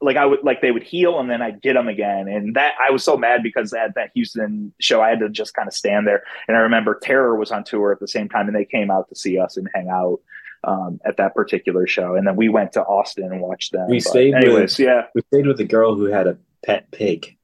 like 0.00 0.16
I 0.16 0.24
would 0.24 0.40
like 0.42 0.60
they 0.60 0.70
would 0.70 0.82
heal 0.82 1.18
and 1.18 1.28
then 1.28 1.42
I'd 1.42 1.60
get 1.60 1.74
them 1.74 1.88
again. 1.88 2.28
And 2.28 2.54
that 2.54 2.74
I 2.80 2.92
was 2.92 3.02
so 3.02 3.16
mad 3.16 3.42
because 3.42 3.72
at 3.72 3.94
that 3.94 4.10
Houston 4.14 4.72
show 4.80 5.00
I 5.02 5.10
had 5.10 5.20
to 5.20 5.28
just 5.28 5.54
kind 5.54 5.66
of 5.66 5.74
stand 5.74 6.06
there. 6.06 6.22
And 6.46 6.56
I 6.56 6.60
remember 6.60 6.98
Terror 7.00 7.36
was 7.36 7.50
on 7.50 7.64
tour 7.64 7.92
at 7.92 8.00
the 8.00 8.08
same 8.08 8.28
time 8.28 8.46
and 8.46 8.56
they 8.56 8.64
came 8.64 8.90
out 8.90 9.08
to 9.08 9.16
see 9.16 9.38
us 9.38 9.56
and 9.56 9.68
hang 9.74 9.88
out 9.88 10.20
um, 10.64 11.00
at 11.04 11.16
that 11.16 11.34
particular 11.34 11.86
show. 11.86 12.14
And 12.14 12.26
then 12.26 12.36
we 12.36 12.48
went 12.48 12.72
to 12.72 12.82
Austin 12.82 13.32
and 13.32 13.40
watched 13.40 13.72
them. 13.72 13.88
We 13.88 13.98
but 13.98 14.04
stayed 14.04 14.34
anyways, 14.34 14.78
with, 14.78 14.86
yeah. 14.86 15.06
We 15.14 15.22
stayed 15.32 15.46
with 15.46 15.60
a 15.60 15.64
girl 15.64 15.94
who 15.94 16.04
had 16.04 16.26
a 16.26 16.38
pet 16.64 16.90
pig. 16.90 17.36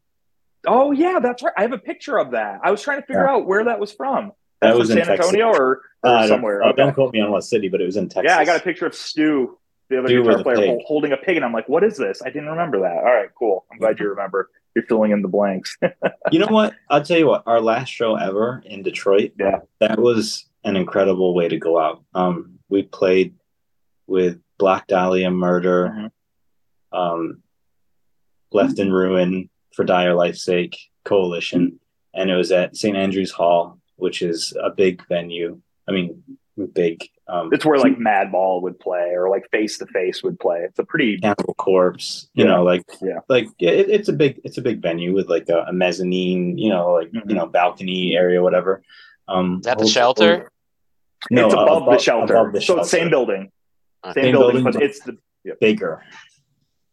Oh 0.66 0.92
yeah, 0.92 1.18
that's 1.20 1.42
right. 1.42 1.52
I 1.56 1.62
have 1.62 1.72
a 1.72 1.78
picture 1.78 2.18
of 2.18 2.30
that. 2.30 2.60
I 2.62 2.70
was 2.70 2.82
trying 2.82 3.00
to 3.00 3.06
figure 3.06 3.24
yeah. 3.24 3.32
out 3.32 3.46
where 3.46 3.64
that 3.64 3.78
was 3.78 3.92
from. 3.92 4.32
That's 4.60 4.72
that 4.72 4.78
was 4.78 4.88
from 4.90 5.04
San 5.04 5.10
Antonio 5.10 5.48
or, 5.48 5.54
or 5.54 5.82
uh, 6.02 6.26
somewhere. 6.26 6.60
Don't, 6.60 6.68
okay. 6.70 6.82
don't 6.82 6.94
quote 6.94 7.12
me 7.12 7.20
on 7.20 7.30
what 7.30 7.44
city, 7.44 7.68
but 7.68 7.82
it 7.82 7.84
was 7.84 7.96
in 7.96 8.08
Texas. 8.08 8.30
Yeah, 8.30 8.38
I 8.38 8.44
got 8.44 8.60
a 8.60 8.64
picture 8.64 8.86
of 8.86 8.94
Stu 8.94 9.58
the 9.88 9.98
other 9.98 10.08
guitar 10.08 10.42
player 10.42 10.78
holding 10.86 11.12
a 11.12 11.16
pig, 11.16 11.36
and 11.36 11.44
I'm 11.44 11.52
like, 11.52 11.68
"What 11.68 11.84
is 11.84 11.96
this? 11.96 12.22
I 12.22 12.30
didn't 12.30 12.48
remember 12.48 12.80
that." 12.80 12.96
All 12.96 13.04
right, 13.04 13.28
cool. 13.38 13.64
I'm 13.70 13.78
glad 13.78 13.98
you 13.98 14.08
remember. 14.08 14.50
You're 14.74 14.86
filling 14.86 15.12
in 15.12 15.22
the 15.22 15.28
blanks. 15.28 15.76
you 16.32 16.38
know 16.38 16.48
what? 16.48 16.74
I'll 16.90 17.02
tell 17.02 17.18
you 17.18 17.26
what. 17.26 17.42
Our 17.46 17.60
last 17.60 17.90
show 17.90 18.16
ever 18.16 18.62
in 18.64 18.82
Detroit. 18.82 19.32
Yeah, 19.38 19.60
that 19.80 19.98
was 19.98 20.48
an 20.64 20.76
incredible 20.76 21.34
way 21.34 21.48
to 21.48 21.58
go 21.58 21.78
out. 21.78 22.02
Um, 22.14 22.58
we 22.68 22.82
played 22.82 23.34
with 24.06 24.40
Black 24.58 24.86
Dahlia 24.86 25.30
Murder, 25.30 25.88
mm-hmm. 25.94 26.98
um, 26.98 27.42
Left 28.52 28.78
in 28.78 28.92
Ruin 28.92 29.50
for 29.74 29.84
Dire 29.84 30.14
Life's 30.14 30.44
Sake 30.44 30.76
Coalition, 31.04 31.80
and 32.14 32.30
it 32.30 32.36
was 32.36 32.52
at 32.52 32.76
St 32.76 32.96
Andrews 32.96 33.32
Hall, 33.32 33.78
which 33.96 34.22
is 34.22 34.56
a 34.62 34.70
big 34.70 35.06
venue. 35.08 35.60
I 35.88 35.92
mean, 35.92 36.22
big 36.74 37.08
um, 37.26 37.50
it's 37.52 37.64
where 37.64 37.78
like 37.78 37.96
Madball 37.96 38.60
would 38.62 38.78
play 38.78 39.12
or 39.14 39.30
like 39.30 39.48
Face 39.50 39.78
to 39.78 39.86
Face 39.86 40.22
would 40.22 40.38
play. 40.38 40.60
It's 40.60 40.78
a 40.78 40.84
pretty 40.84 41.18
Cannibal 41.18 41.54
Corpse, 41.54 42.28
you 42.34 42.44
yeah. 42.44 42.50
know, 42.50 42.64
like 42.64 42.84
yeah, 43.00 43.20
like 43.28 43.46
it, 43.58 43.88
it's 43.88 44.08
a 44.08 44.12
big 44.12 44.40
it's 44.44 44.58
a 44.58 44.62
big 44.62 44.82
venue 44.82 45.14
with 45.14 45.30
like 45.30 45.48
a, 45.48 45.64
a 45.68 45.72
mezzanine, 45.72 46.58
you 46.58 46.68
know, 46.68 46.92
like 46.92 47.10
mm-hmm. 47.10 47.28
you 47.28 47.34
know 47.34 47.46
balcony 47.46 48.14
area, 48.14 48.42
whatever. 48.42 48.82
Um, 49.26 49.60
Is 49.60 49.64
that 49.64 49.78
the 49.78 49.86
shelter? 49.86 50.50
No, 51.30 51.46
it's 51.46 51.54
above, 51.54 51.82
above, 51.82 51.94
the 51.94 51.98
shelter. 51.98 52.34
Above 52.34 52.52
the 52.52 52.60
so 52.60 52.80
it's 52.80 52.90
same 52.90 53.08
building, 53.08 53.50
same, 54.04 54.14
same 54.14 54.32
building, 54.32 54.62
building, 54.64 54.64
but 54.64 54.82
it's 54.82 55.00
the 55.00 55.16
yeah. 55.44 55.54
bigger. 55.58 56.02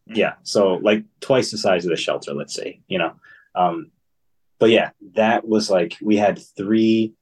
Mm-hmm. 0.10 0.18
Yeah, 0.18 0.36
so 0.44 0.76
like 0.76 1.04
twice 1.20 1.52
the 1.52 1.58
size 1.58 1.84
of 1.84 1.90
the 1.90 1.98
shelter, 1.98 2.34
let's 2.34 2.56
say, 2.56 2.80
you 2.88 3.00
know. 3.00 3.16
Um, 3.54 3.92
but 4.60 4.70
yeah, 4.70 4.92
that 5.16 5.46
was 5.46 5.70
like 5.70 5.98
we 6.02 6.16
had 6.16 6.40
three, 6.56 7.16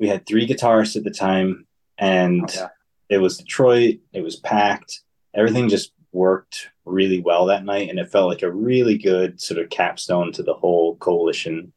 we 0.00 0.08
had 0.08 0.26
three 0.26 0.48
guitarists 0.48 0.96
at 0.96 1.04
the 1.04 1.12
time 1.12 1.68
and 2.00 2.50
oh, 2.50 2.54
yeah. 2.54 2.68
it 3.08 3.18
was 3.18 3.38
Detroit. 3.38 3.98
It 4.12 4.22
was 4.22 4.36
packed. 4.36 5.00
Everything 5.34 5.68
just 5.68 5.92
worked 6.12 6.70
really 6.84 7.20
well 7.20 7.46
that 7.46 7.64
night, 7.64 7.88
and 7.88 7.98
it 7.98 8.10
felt 8.10 8.28
like 8.28 8.42
a 8.42 8.50
really 8.50 8.98
good 8.98 9.40
sort 9.40 9.60
of 9.60 9.70
capstone 9.70 10.32
to 10.32 10.42
the 10.42 10.54
whole 10.54 10.96
coalition, 10.96 11.72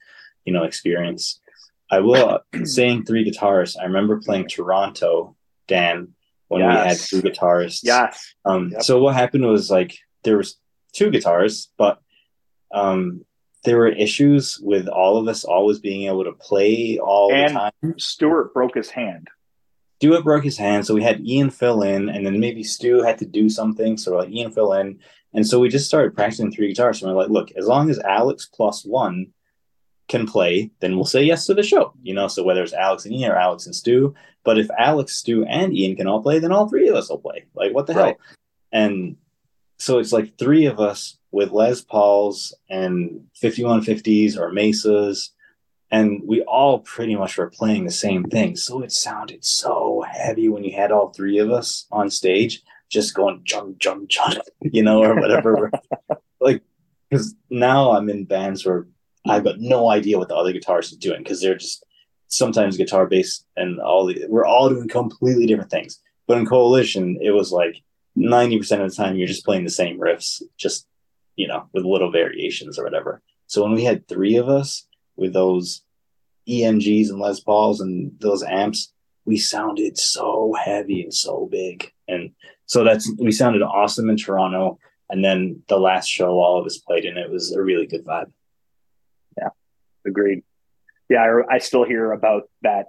you 0.46 0.54
know, 0.54 0.64
experience. 0.64 1.40
I 1.92 2.00
will 2.00 2.40
saying 2.64 3.06
three 3.06 3.30
guitarists. 3.30 3.78
I 3.80 3.84
remember 3.84 4.20
playing 4.20 4.48
Toronto, 4.48 5.36
Dan, 5.68 6.14
when 6.48 6.62
yes. 6.62 6.72
we 6.72 6.88
had 6.88 6.98
three 6.98 7.32
guitarists. 7.32 7.82
Yes. 7.84 8.34
Um. 8.46 8.70
Yep. 8.72 8.84
So 8.84 9.00
what 9.00 9.14
happened 9.14 9.46
was 9.46 9.70
like 9.70 9.98
there 10.24 10.38
was 10.38 10.58
two 10.94 11.12
guitars, 11.12 11.70
but 11.78 12.02
um, 12.74 13.26
there 13.66 13.78
were 13.78 13.90
issues 13.90 14.60
with 14.60 14.88
all 14.88 15.18
of 15.18 15.28
us 15.28 15.44
always 15.44 15.80
being 15.80 16.08
able 16.08 16.24
to 16.24 16.34
play 16.34 16.98
all 16.98 17.32
and 17.34 17.56
the 17.56 17.60
time. 17.60 18.00
Stuart 18.00 18.54
broke 18.54 18.76
his 18.76 18.90
hand. 18.90 19.28
Stuart 20.04 20.26
broke 20.26 20.44
his 20.44 20.58
hand, 20.58 20.86
so 20.86 20.94
we 20.94 21.02
had 21.02 21.26
Ian 21.26 21.50
fill 21.50 21.82
in, 21.82 22.10
and 22.10 22.26
then 22.26 22.38
maybe 22.38 22.62
Stu 22.62 23.02
had 23.02 23.18
to 23.20 23.26
do 23.26 23.48
something, 23.50 23.96
so 23.96 24.18
like 24.18 24.30
Ian 24.30 24.52
fill 24.52 24.74
in, 24.74 25.00
and 25.34 25.48
so 25.48 25.62
we 25.62 25.70
just 25.70 25.88
started 25.88 26.14
practicing 26.14 26.52
three 26.52 26.68
guitars. 26.68 27.02
And 27.02 27.10
we're 27.10 27.22
like, 27.22 27.32
look, 27.32 27.52
as 27.54 27.68
long 27.68 27.90
as 27.90 28.00
Alex 28.00 28.46
plus 28.54 28.84
one 28.84 29.28
can 30.10 30.28
play, 30.28 30.72
then 30.82 30.98
we'll 30.98 31.06
say 31.06 31.24
yes 31.24 31.46
to 31.46 31.54
the 31.54 31.64
show. 31.64 31.94
You 32.04 32.14
know, 32.14 32.28
so 32.28 32.44
whether 32.44 32.62
it's 32.62 32.74
Alex 32.74 33.06
and 33.06 33.14
Ian 33.14 33.32
or 33.32 33.38
Alex 33.38 33.66
and 33.66 33.74
Stu, 33.74 34.14
but 34.44 34.60
if 34.60 34.70
Alex, 34.78 35.16
Stu, 35.16 35.46
and 35.46 35.74
Ian 35.74 35.96
can 35.96 36.08
all 36.08 36.22
play, 36.22 36.38
then 36.38 36.52
all 36.52 36.68
three 36.68 36.90
of 36.90 36.96
us 36.98 37.10
will 37.10 37.20
play. 37.20 37.46
Like, 37.56 37.74
what 37.74 37.88
the 37.88 37.94
right. 37.94 38.06
hell? 38.08 38.38
And 38.74 39.16
so 39.78 40.00
it's 40.00 40.12
like 40.12 40.38
three 40.38 40.66
of 40.66 40.82
us 40.82 41.18
with 41.32 41.52
Les 41.52 41.80
Pauls 41.80 42.54
and 42.70 43.28
5150s 43.42 44.38
or 44.38 44.52
Mesas 44.52 45.32
and 45.94 46.24
we 46.26 46.42
all 46.42 46.80
pretty 46.80 47.16
much 47.16 47.38
were 47.38 47.52
playing 47.52 47.86
the 47.86 47.92
same 47.92 48.24
thing. 48.24 48.56
So 48.56 48.82
it 48.82 48.92
sounded 48.92 49.46
so 49.46 50.04
heavy 50.10 50.50
when 50.50 50.64
you 50.64 50.76
had 50.76 50.92
all 50.92 51.14
three 51.14 51.38
of 51.38 51.52
us 51.52 51.86
on 51.92 52.10
stage, 52.10 52.64
just 52.90 53.14
going 53.14 53.42
jump, 53.44 53.78
jump, 53.78 54.10
jump, 54.10 54.40
you 54.62 54.82
know, 54.82 55.04
or 55.04 55.14
whatever. 55.14 55.70
like, 56.42 56.64
because 57.08 57.36
now 57.52 57.92
I'm 57.92 58.10
in 58.10 58.26
bands 58.26 58.66
where 58.66 58.88
I've 59.30 59.44
got 59.44 59.60
no 59.60 59.92
idea 59.92 60.18
what 60.18 60.30
the 60.30 60.36
other 60.36 60.52
guitarists 60.52 60.94
are 60.94 61.00
doing 61.00 61.22
because 61.22 61.42
they're 61.42 61.60
just 61.60 61.86
sometimes 62.28 62.76
guitar 62.76 63.06
bass 63.06 63.46
and 63.56 63.80
all 63.80 64.08
the 64.08 64.26
we're 64.28 64.48
all 64.48 64.70
doing 64.70 64.88
completely 64.88 65.46
different 65.46 65.70
things. 65.70 66.02
But 66.26 66.40
in 66.40 66.48
Coalition, 66.48 67.20
it 67.22 67.32
was 67.32 67.52
like 67.52 67.76
90% 68.18 68.84
of 68.84 68.90
the 68.90 68.96
time 68.96 69.16
you're 69.16 69.28
just 69.28 69.46
playing 69.46 69.64
the 69.64 69.70
same 69.70 70.00
riffs, 70.00 70.42
just 70.58 70.88
you 71.36 71.48
know, 71.48 71.70
with 71.72 71.86
little 71.86 72.12
variations 72.12 72.80
or 72.80 72.84
whatever. 72.84 73.22
So 73.46 73.62
when 73.62 73.74
we 73.74 73.84
had 73.84 74.08
three 74.08 74.38
of 74.38 74.50
us, 74.50 74.88
with 75.16 75.34
those 75.34 75.84
EMGs 76.48 77.10
and 77.10 77.20
Les 77.20 77.40
Pauls 77.40 77.82
and 77.82 78.12
those 78.20 78.44
amps, 78.44 78.92
we 79.26 79.38
sounded 79.38 79.98
so 79.98 80.54
heavy 80.62 81.04
and 81.04 81.14
so 81.14 81.48
big. 81.50 81.92
And 82.08 82.32
so 82.66 82.84
that's 82.84 83.12
we 83.18 83.32
sounded 83.32 83.62
awesome 83.62 84.10
in 84.10 84.18
Toronto. 84.18 84.80
And 85.10 85.24
then 85.24 85.62
the 85.68 85.80
last 85.80 86.08
show 86.08 86.32
all 86.32 86.60
of 86.60 86.66
us 86.66 86.78
played 86.78 87.06
in 87.06 87.18
it 87.18 87.30
was 87.30 87.54
a 87.54 87.62
really 87.62 87.88
good 87.88 88.04
vibe. 88.04 88.32
Yeah, 89.38 89.50
agreed. 90.06 90.44
Yeah, 91.10 91.22
I, 91.22 91.56
I 91.56 91.58
still 91.60 91.84
hear 91.84 92.12
about 92.12 92.50
that 92.64 92.88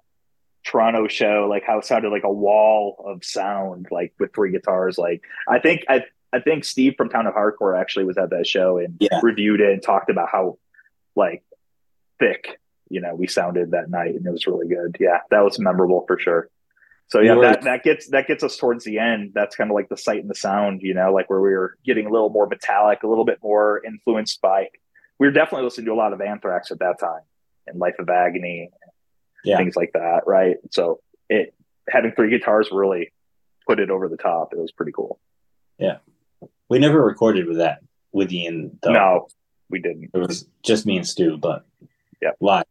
Toronto 0.64 1.06
show, 1.08 1.46
like 1.48 1.64
how 1.64 1.78
it 1.78 1.84
sounded 1.84 2.10
like 2.10 2.24
a 2.24 2.32
wall 2.32 3.04
of 3.06 3.24
sound, 3.24 3.88
like 3.90 4.14
with 4.18 4.32
three 4.34 4.50
guitars. 4.50 4.98
Like 4.98 5.22
I 5.46 5.58
think 5.58 5.84
I 5.88 6.04
I 6.32 6.40
think 6.40 6.64
Steve 6.64 6.94
from 6.96 7.10
Town 7.10 7.26
of 7.26 7.34
Hardcore 7.34 7.78
actually 7.78 8.06
was 8.06 8.18
at 8.18 8.30
that 8.30 8.46
show 8.46 8.78
and 8.78 8.96
yeah. 8.98 9.20
reviewed 9.22 9.60
it 9.60 9.72
and 9.72 9.82
talked 9.82 10.10
about 10.10 10.28
how 10.30 10.58
like 11.14 11.44
thick, 12.18 12.60
you 12.88 13.00
know, 13.00 13.14
we 13.14 13.26
sounded 13.26 13.72
that 13.72 13.90
night 13.90 14.14
and 14.14 14.26
it 14.26 14.30
was 14.30 14.46
really 14.46 14.68
good. 14.68 14.96
Yeah, 15.00 15.18
that 15.30 15.44
was 15.44 15.58
memorable 15.58 16.04
for 16.06 16.18
sure. 16.18 16.48
So 17.08 17.20
yeah, 17.20 17.34
that, 17.36 17.62
that 17.62 17.82
gets 17.82 18.08
that 18.08 18.26
gets 18.26 18.42
us 18.42 18.56
towards 18.56 18.84
the 18.84 18.98
end. 18.98 19.32
That's 19.34 19.56
kind 19.56 19.70
of 19.70 19.74
like 19.74 19.88
the 19.88 19.96
sight 19.96 20.20
and 20.20 20.30
the 20.30 20.34
sound, 20.34 20.80
you 20.82 20.94
know, 20.94 21.12
like 21.12 21.28
where 21.28 21.40
we 21.40 21.50
were 21.50 21.76
getting 21.84 22.06
a 22.06 22.10
little 22.10 22.30
more 22.30 22.46
metallic, 22.46 23.02
a 23.02 23.06
little 23.06 23.24
bit 23.24 23.38
more 23.42 23.82
influenced 23.84 24.40
by. 24.40 24.68
We 25.18 25.26
were 25.26 25.32
definitely 25.32 25.64
listening 25.64 25.86
to 25.86 25.92
a 25.92 25.94
lot 25.94 26.12
of 26.12 26.20
Anthrax 26.20 26.70
at 26.70 26.80
that 26.80 26.98
time, 26.98 27.20
and 27.66 27.78
Life 27.78 27.96
of 27.98 28.08
Agony, 28.08 28.70
yeah. 29.44 29.58
things 29.58 29.76
like 29.76 29.92
that, 29.92 30.22
right? 30.26 30.56
So 30.70 31.00
it 31.28 31.54
having 31.88 32.12
three 32.12 32.30
guitars 32.30 32.70
really 32.72 33.12
put 33.66 33.80
it 33.80 33.90
over 33.90 34.08
the 34.08 34.16
top. 34.16 34.52
It 34.52 34.58
was 34.58 34.72
pretty 34.72 34.92
cool. 34.92 35.20
Yeah, 35.78 35.98
we 36.68 36.78
never 36.78 37.04
recorded 37.04 37.46
with 37.46 37.58
that 37.58 37.80
with 38.12 38.32
Ian. 38.32 38.78
Though. 38.82 38.92
No, 38.92 39.28
we 39.68 39.78
didn't. 39.78 40.10
It 40.14 40.18
was 40.18 40.48
just 40.62 40.86
me 40.86 40.96
and 40.96 41.06
Stu, 41.06 41.36
but 41.36 41.66
yeah, 42.24 42.30
live. 42.40 42.64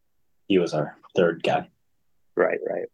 He 0.48 0.58
was 0.58 0.74
our 0.74 0.96
third 1.14 1.42
guy. 1.42 1.68
Right, 2.36 2.58
right. 2.68 2.86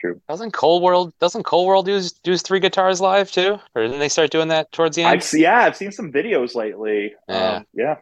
true. 0.00 0.20
Doesn't 0.28 0.52
Cold 0.52 0.82
World 0.82 1.14
doesn't 1.18 1.44
Cold 1.44 1.66
World 1.66 1.88
use 1.88 2.20
use 2.24 2.42
three 2.42 2.60
guitars 2.60 3.00
live 3.00 3.30
too, 3.30 3.58
or 3.74 3.82
didn't 3.82 3.98
they 3.98 4.10
start 4.10 4.30
doing 4.30 4.48
that 4.48 4.70
towards 4.70 4.96
the 4.96 5.02
end? 5.02 5.22
I've, 5.22 5.32
yeah, 5.32 5.60
I've 5.60 5.76
seen 5.76 5.90
some 5.90 6.12
videos 6.12 6.54
lately. 6.54 7.14
Yeah, 7.28 7.52
um, 7.52 7.66
yeah, 7.72 7.96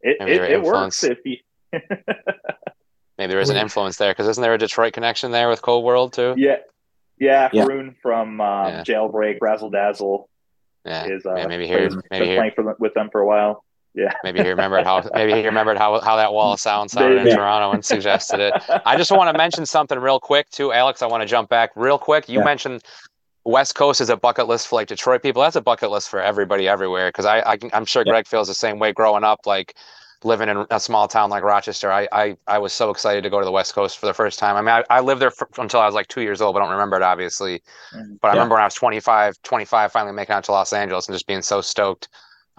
it 0.00 0.16
it, 0.20 0.50
it 0.50 0.62
works 0.62 1.04
if 1.04 1.18
you. 1.24 1.36
Maybe 3.18 3.32
there 3.32 3.40
is 3.40 3.50
an 3.50 3.56
influence 3.56 3.98
there 3.98 4.12
because 4.12 4.26
isn't 4.26 4.42
there 4.42 4.54
a 4.54 4.58
Detroit 4.58 4.94
connection 4.94 5.30
there 5.30 5.48
with 5.48 5.60
Cold 5.62 5.84
World 5.84 6.14
too? 6.14 6.34
Yeah, 6.36 6.56
yeah. 7.18 7.50
yeah. 7.52 7.64
Haroon 7.64 7.94
from 8.02 8.40
um, 8.40 8.66
yeah. 8.66 8.82
Jailbreak, 8.82 9.38
Razzle 9.40 9.70
Dazzle. 9.70 10.28
Yeah, 10.86 11.04
is 11.04 11.26
uh, 11.26 11.44
maybe 11.46 11.66
here, 11.66 11.90
maybe 12.10 12.24
here. 12.24 12.36
playing 12.36 12.52
for, 12.56 12.74
with 12.78 12.94
them 12.94 13.10
for 13.12 13.20
a 13.20 13.26
while. 13.26 13.62
Yeah. 13.94 14.12
Maybe 14.22 14.42
he 14.42 14.48
remembered 14.48 14.84
how 14.84 15.08
maybe 15.14 15.32
he 15.32 15.44
remembered 15.44 15.76
how, 15.76 16.00
how 16.00 16.16
that 16.16 16.32
wall 16.32 16.52
of 16.52 16.60
sound 16.60 16.90
sounded 16.90 17.26
in 17.26 17.34
Toronto 17.34 17.72
and 17.72 17.84
suggested 17.84 18.38
it. 18.38 18.54
I 18.86 18.96
just 18.96 19.10
want 19.10 19.32
to 19.32 19.36
mention 19.36 19.66
something 19.66 19.98
real 19.98 20.20
quick 20.20 20.48
too, 20.50 20.72
Alex. 20.72 21.02
I 21.02 21.06
want 21.06 21.22
to 21.22 21.26
jump 21.26 21.48
back 21.48 21.70
real 21.74 21.98
quick. 21.98 22.28
You 22.28 22.38
yeah. 22.38 22.44
mentioned 22.44 22.84
West 23.44 23.74
Coast 23.74 24.00
is 24.00 24.08
a 24.08 24.16
bucket 24.16 24.46
list 24.46 24.68
for 24.68 24.76
like 24.76 24.88
Detroit 24.88 25.22
people. 25.22 25.42
That's 25.42 25.56
a 25.56 25.60
bucket 25.60 25.90
list 25.90 26.08
for 26.08 26.20
everybody 26.20 26.68
everywhere. 26.68 27.08
Because 27.08 27.26
I, 27.26 27.40
I 27.40 27.58
am 27.72 27.84
sure 27.84 28.04
yeah. 28.06 28.12
Greg 28.12 28.28
feels 28.28 28.46
the 28.46 28.54
same 28.54 28.78
way 28.78 28.92
growing 28.92 29.24
up. 29.24 29.40
Like 29.44 29.74
living 30.22 30.48
in 30.48 30.66
a 30.70 30.78
small 30.78 31.08
town 31.08 31.30
like 31.30 31.42
Rochester, 31.42 31.90
I, 31.90 32.06
I, 32.12 32.36
I 32.46 32.58
was 32.58 32.72
so 32.72 32.90
excited 32.90 33.24
to 33.24 33.30
go 33.30 33.40
to 33.40 33.44
the 33.44 33.50
West 33.50 33.74
Coast 33.74 33.98
for 33.98 34.06
the 34.06 34.14
first 34.14 34.38
time. 34.38 34.54
I 34.56 34.60
mean, 34.60 34.84
I, 34.90 34.98
I 34.98 35.00
lived 35.00 35.20
there 35.20 35.30
for, 35.30 35.48
until 35.58 35.80
I 35.80 35.86
was 35.86 35.94
like 35.94 36.08
two 36.08 36.20
years 36.20 36.40
old, 36.40 36.54
but 36.54 36.60
I 36.60 36.64
don't 36.64 36.72
remember 36.72 36.96
it 36.96 37.02
obviously. 37.02 37.62
Mm, 37.94 38.20
but 38.20 38.28
I 38.28 38.32
remember 38.32 38.54
when 38.54 38.62
I 38.62 38.66
was 38.66 38.74
25, 38.74 39.40
25, 39.42 39.92
finally 39.92 40.14
making 40.14 40.34
out 40.34 40.44
to 40.44 40.52
Los 40.52 40.72
Angeles 40.72 41.08
and 41.08 41.14
just 41.14 41.26
being 41.26 41.42
so 41.42 41.60
stoked 41.60 42.08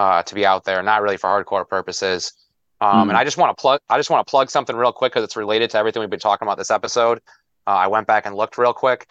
uh, 0.02 0.24
to 0.24 0.34
be 0.34 0.48
out 0.48 0.66
there, 0.66 0.82
not 0.82 1.04
really 1.04 1.16
for 1.16 1.28
hardcore 1.28 1.68
purposes. 1.68 2.34
Um, 2.82 3.06
mm. 3.06 3.10
And 3.10 3.18
I 3.18 3.24
just 3.24 3.38
want 3.38 3.56
to 3.56 3.62
plug, 3.62 3.82
I 3.88 3.98
just 4.00 4.10
want 4.10 4.26
to 4.26 4.32
plug 4.32 4.50
something 4.50 4.76
real 4.76 4.92
quick 4.92 5.12
because 5.12 5.24
it's 5.24 5.38
related 5.38 5.70
to 5.70 5.78
everything 5.78 6.00
we've 6.00 6.10
been 6.10 6.20
talking 6.20 6.48
about 6.48 6.58
this 6.58 6.72
episode. 6.72 7.20
Uh, 7.68 7.82
I 7.86 7.88
went 7.88 8.08
back 8.08 8.26
and 8.26 8.36
looked 8.36 8.58
real 8.58 8.74
quick. 8.74 9.06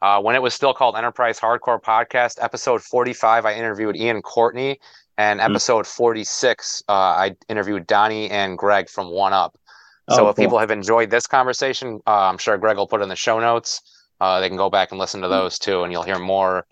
Uh, 0.00 0.20
when 0.20 0.36
it 0.36 0.42
was 0.42 0.54
still 0.54 0.72
called 0.72 0.94
Enterprise 0.94 1.40
Hardcore 1.40 1.82
Podcast, 1.82 2.38
episode 2.40 2.80
45, 2.80 3.44
I 3.44 3.54
interviewed 3.54 3.96
Ian 3.96 4.22
Courtney 4.22 4.78
and 5.18 5.40
hmm. 5.40 5.50
episode 5.50 5.84
mm. 5.84 5.96
46, 5.96 6.84
uh, 6.88 6.92
I 6.92 7.34
interviewed 7.48 7.88
Donnie 7.88 8.30
and 8.30 8.56
Greg 8.56 8.88
from 8.88 9.10
One 9.10 9.32
Up. 9.32 9.58
So 10.10 10.26
oh, 10.26 10.28
if 10.28 10.36
cool. 10.36 10.44
people 10.44 10.58
have 10.60 10.70
enjoyed 10.70 11.10
this 11.10 11.26
conversation, 11.26 12.00
uh, 12.06 12.28
I'm 12.28 12.38
sure 12.38 12.56
Greg 12.56 12.76
will 12.76 12.86
put 12.86 13.02
in 13.02 13.08
the 13.08 13.16
show 13.16 13.40
notes. 13.40 13.80
Uh, 14.20 14.38
they 14.38 14.46
can 14.46 14.56
go 14.56 14.70
back 14.70 14.92
and 14.92 15.00
listen 15.00 15.22
to 15.22 15.26
hmm. 15.26 15.32
those 15.32 15.58
too, 15.58 15.82
and 15.82 15.92
you'll 15.92 16.04
hear 16.04 16.20
more 16.20 16.66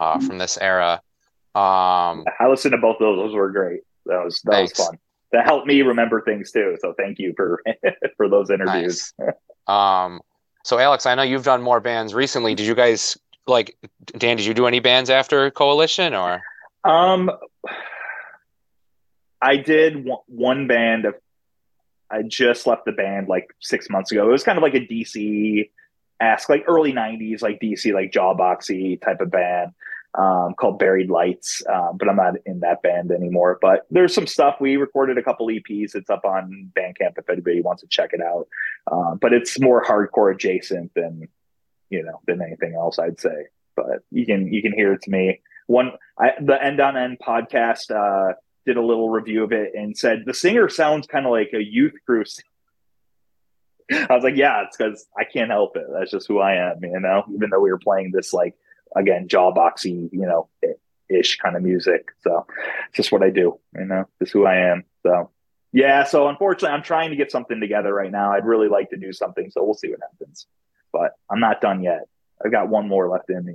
uh, 0.00 0.18
hmm. 0.18 0.26
from 0.26 0.38
this 0.38 0.56
era. 0.62 1.02
Um, 1.58 2.24
I 2.38 2.46
listened 2.48 2.72
to 2.72 2.78
both 2.78 2.96
of 2.96 3.00
those; 3.00 3.18
those 3.18 3.34
were 3.34 3.50
great. 3.50 3.80
That 4.06 4.24
was 4.24 4.40
that 4.44 4.52
thanks. 4.52 4.78
was 4.78 4.86
fun. 4.86 4.98
That 5.32 5.44
helped 5.44 5.66
me 5.66 5.82
remember 5.82 6.20
things 6.20 6.52
too. 6.52 6.76
So 6.80 6.94
thank 6.96 7.18
you 7.18 7.34
for 7.36 7.60
for 8.16 8.28
those 8.28 8.50
interviews. 8.50 9.12
Nice. 9.18 9.32
um, 9.66 10.20
so 10.64 10.78
Alex, 10.78 11.04
I 11.04 11.16
know 11.16 11.22
you've 11.22 11.44
done 11.44 11.60
more 11.60 11.80
bands 11.80 12.14
recently. 12.14 12.54
Did 12.54 12.66
you 12.66 12.76
guys 12.76 13.18
like 13.48 13.76
Dan? 14.16 14.36
Did 14.36 14.46
you 14.46 14.54
do 14.54 14.66
any 14.66 14.78
bands 14.78 15.10
after 15.10 15.50
Coalition 15.50 16.14
or? 16.14 16.42
Um, 16.84 17.28
I 19.42 19.56
did 19.56 20.06
one 20.26 20.68
band 20.68 21.06
of. 21.06 21.14
I 22.08 22.22
just 22.22 22.68
left 22.68 22.84
the 22.84 22.92
band 22.92 23.26
like 23.26 23.48
six 23.58 23.90
months 23.90 24.12
ago. 24.12 24.28
It 24.28 24.32
was 24.32 24.44
kind 24.44 24.58
of 24.58 24.62
like 24.62 24.74
a 24.74 24.80
DC 24.80 25.70
ask, 26.20 26.48
like 26.48 26.64
early 26.68 26.92
'90s, 26.92 27.42
like 27.42 27.58
DC, 27.60 27.92
like 27.92 28.12
jawboxy 28.12 29.02
type 29.02 29.20
of 29.20 29.32
band 29.32 29.72
um, 30.14 30.54
called 30.58 30.78
Buried 30.78 31.10
Lights, 31.10 31.62
uh, 31.70 31.92
but 31.92 32.08
I'm 32.08 32.16
not 32.16 32.34
in 32.46 32.60
that 32.60 32.82
band 32.82 33.10
anymore. 33.10 33.58
But 33.60 33.86
there's 33.90 34.14
some 34.14 34.26
stuff. 34.26 34.56
We 34.60 34.76
recorded 34.76 35.18
a 35.18 35.22
couple 35.22 35.46
EPs. 35.48 35.94
It's 35.94 36.10
up 36.10 36.24
on 36.24 36.70
Bandcamp 36.76 37.18
if 37.18 37.28
anybody 37.28 37.60
wants 37.60 37.82
to 37.82 37.88
check 37.88 38.10
it 38.12 38.20
out. 38.20 38.48
Uh, 38.90 39.14
but 39.14 39.32
it's 39.32 39.60
more 39.60 39.84
hardcore 39.84 40.34
adjacent 40.34 40.92
than 40.94 41.28
you 41.90 42.02
know 42.02 42.20
than 42.26 42.42
anything 42.42 42.74
else, 42.74 42.98
I'd 42.98 43.20
say. 43.20 43.46
But 43.76 44.02
you 44.10 44.26
can 44.26 44.52
you 44.52 44.62
can 44.62 44.72
hear 44.72 44.92
it 44.94 45.02
to 45.02 45.10
me 45.10 45.40
one 45.68 45.92
I, 46.18 46.32
the 46.40 46.60
end 46.60 46.80
on 46.80 46.96
end 46.96 47.18
podcast 47.24 47.90
uh, 47.94 48.34
did 48.66 48.76
a 48.76 48.82
little 48.82 49.10
review 49.10 49.44
of 49.44 49.52
it 49.52 49.72
and 49.74 49.96
said 49.96 50.24
the 50.26 50.34
singer 50.34 50.68
sounds 50.68 51.06
kind 51.06 51.24
of 51.24 51.30
like 51.30 51.50
a 51.54 51.62
youth 51.62 51.94
crew. 52.04 52.24
I 53.92 54.14
was 54.14 54.24
like, 54.24 54.36
yeah, 54.36 54.64
it's 54.64 54.76
because 54.76 55.06
I 55.16 55.24
can't 55.24 55.50
help 55.50 55.76
it. 55.76 55.84
That's 55.92 56.10
just 56.10 56.26
who 56.26 56.40
I 56.40 56.54
am, 56.54 56.78
you 56.82 56.98
know. 56.98 57.24
Even 57.32 57.50
though 57.50 57.60
we 57.60 57.70
were 57.70 57.78
playing 57.78 58.10
this 58.12 58.32
like 58.32 58.54
again 58.96 59.28
jawboxy, 59.28 60.10
you 60.12 60.26
know, 60.26 60.48
ish 61.08 61.36
kind 61.38 61.56
of 61.56 61.62
music. 61.62 62.08
So 62.20 62.46
it's 62.88 62.96
just 62.96 63.12
what 63.12 63.22
I 63.22 63.30
do, 63.30 63.58
you 63.74 63.84
know. 63.84 64.04
It's 64.20 64.30
who 64.30 64.46
I 64.46 64.56
am. 64.56 64.84
So 65.02 65.30
yeah. 65.72 66.04
So 66.04 66.28
unfortunately, 66.28 66.74
I'm 66.74 66.82
trying 66.82 67.10
to 67.10 67.16
get 67.16 67.30
something 67.30 67.60
together 67.60 67.92
right 67.92 68.10
now. 68.10 68.32
I'd 68.32 68.46
really 68.46 68.68
like 68.68 68.90
to 68.90 68.96
do 68.96 69.12
something. 69.12 69.50
So 69.50 69.64
we'll 69.64 69.74
see 69.74 69.90
what 69.90 70.00
happens. 70.00 70.46
But 70.92 71.12
I'm 71.30 71.40
not 71.40 71.60
done 71.60 71.82
yet. 71.82 72.06
I've 72.44 72.52
got 72.52 72.68
one 72.68 72.88
more 72.88 73.08
left 73.08 73.30
in 73.30 73.44
me. 73.44 73.54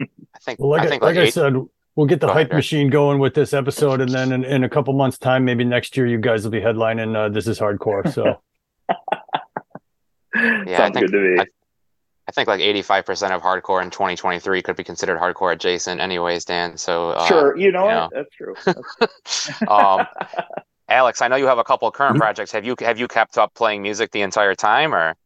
I 0.00 0.38
think. 0.40 0.60
Well, 0.60 0.70
like 0.70 0.82
I, 0.82 0.88
think 0.88 1.02
like, 1.02 1.16
like 1.16 1.26
I 1.26 1.30
said, 1.30 1.54
we'll 1.96 2.06
get 2.06 2.20
the 2.20 2.26
Go 2.26 2.32
hype 2.32 2.48
ahead. 2.48 2.56
machine 2.56 2.90
going 2.90 3.18
with 3.18 3.34
this 3.34 3.52
episode, 3.52 4.00
and 4.00 4.10
then 4.10 4.32
in, 4.32 4.44
in, 4.44 4.64
a 4.64 4.68
couple 4.68 4.92
months' 4.94 5.18
time, 5.18 5.44
maybe 5.44 5.64
next 5.64 5.96
year, 5.96 6.06
you 6.06 6.18
guys 6.18 6.44
will 6.44 6.50
be 6.50 6.60
headlining. 6.60 7.16
Uh, 7.16 7.28
this 7.28 7.46
is 7.46 7.58
hardcore. 7.58 8.12
So. 8.12 8.40
yeah, 10.34 10.76
Sounds 10.76 10.96
I 10.96 11.00
think, 11.00 11.10
good 11.10 11.12
to 11.12 11.18
me. 11.18 11.40
I, 11.40 11.46
I 12.28 12.32
think 12.32 12.48
like 12.48 12.60
85% 12.60 13.32
of 13.32 13.42
hardcore 13.42 13.82
in 13.82 13.90
2023 13.90 14.62
could 14.62 14.76
be 14.76 14.84
considered 14.84 15.18
hardcore 15.18 15.52
adjacent 15.52 16.00
anyways, 16.00 16.44
Dan. 16.44 16.76
So 16.76 17.10
uh, 17.10 17.26
sure, 17.26 17.56
you 17.56 17.72
know, 17.72 17.84
you 17.84 17.90
know. 17.90 18.10
that's 18.12 18.34
true. 18.34 18.54
That's 19.00 19.58
true. 19.58 19.68
um, 19.68 20.06
Alex, 20.88 21.22
I 21.22 21.28
know 21.28 21.36
you 21.36 21.46
have 21.46 21.58
a 21.58 21.64
couple 21.64 21.88
of 21.88 21.94
current 21.94 22.12
mm-hmm. 22.12 22.20
projects. 22.20 22.52
Have 22.52 22.64
you 22.64 22.76
have 22.80 22.98
you 22.98 23.08
kept 23.08 23.38
up 23.38 23.54
playing 23.54 23.82
music 23.82 24.12
the 24.12 24.22
entire 24.22 24.54
time 24.54 24.94
or? 24.94 25.16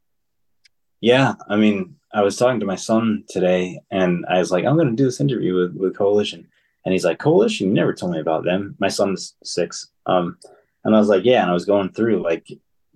Yeah, 1.00 1.34
I 1.48 1.56
mean, 1.56 1.96
I 2.14 2.22
was 2.22 2.36
talking 2.36 2.60
to 2.60 2.66
my 2.66 2.76
son 2.76 3.24
today, 3.28 3.80
and 3.90 4.24
I 4.30 4.38
was 4.38 4.50
like, 4.50 4.64
I'm 4.64 4.76
going 4.76 4.88
to 4.88 4.96
do 4.96 5.04
this 5.04 5.20
interview 5.20 5.54
with, 5.54 5.76
with 5.76 5.96
Coalition, 5.96 6.48
and 6.84 6.92
he's 6.92 7.04
like, 7.04 7.18
Coalition, 7.18 7.68
you 7.68 7.74
never 7.74 7.92
told 7.92 8.12
me 8.12 8.20
about 8.20 8.44
them. 8.44 8.74
My 8.78 8.88
son's 8.88 9.34
six, 9.44 9.88
um, 10.06 10.38
and 10.84 10.96
I 10.96 10.98
was 10.98 11.08
like, 11.08 11.24
yeah, 11.24 11.42
and 11.42 11.50
I 11.50 11.54
was 11.54 11.66
going 11.66 11.90
through 11.90 12.22
like 12.22 12.48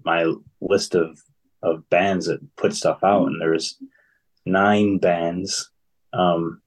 my 0.05 0.33
list 0.63 0.95
of 0.95 1.21
of 1.63 1.89
bands 1.91 2.27
that 2.27 2.41
put 2.57 2.75
stuff 2.75 3.03
out, 3.03 3.27
and 3.27 3.41
there's 3.41 3.79
nine 4.47 4.99
bands. 4.99 5.71
Um, 6.13 6.63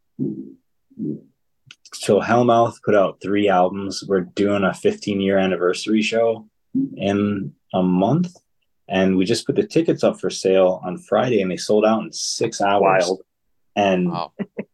so 1.94 2.20
Hellmouth 2.22 2.76
put 2.84 2.96
out 2.96 3.20
three 3.22 3.50
albums. 3.50 4.04
We're 4.08 4.22
doing 4.22 4.64
a 4.64 4.74
15 4.74 5.22
year 5.22 5.38
anniversary 5.38 6.02
show 6.02 6.48
in 6.98 7.54
a 7.74 7.84
month 7.84 8.36
and 8.88 9.18
we 9.18 9.26
just 9.26 9.46
put 9.46 9.56
the 9.56 9.66
tickets 9.66 10.04
up 10.04 10.20
for 10.20 10.30
sale 10.30 10.82
on 10.84 10.98
Friday, 10.98 11.42
and 11.42 11.50
they 11.50 11.58
sold 11.58 11.86
out 11.86 12.04
in 12.04 12.12
six 12.12 12.62
hours. 12.62 12.82
Wild. 13.08 13.22
And 13.76 14.12
wow. 14.12 14.32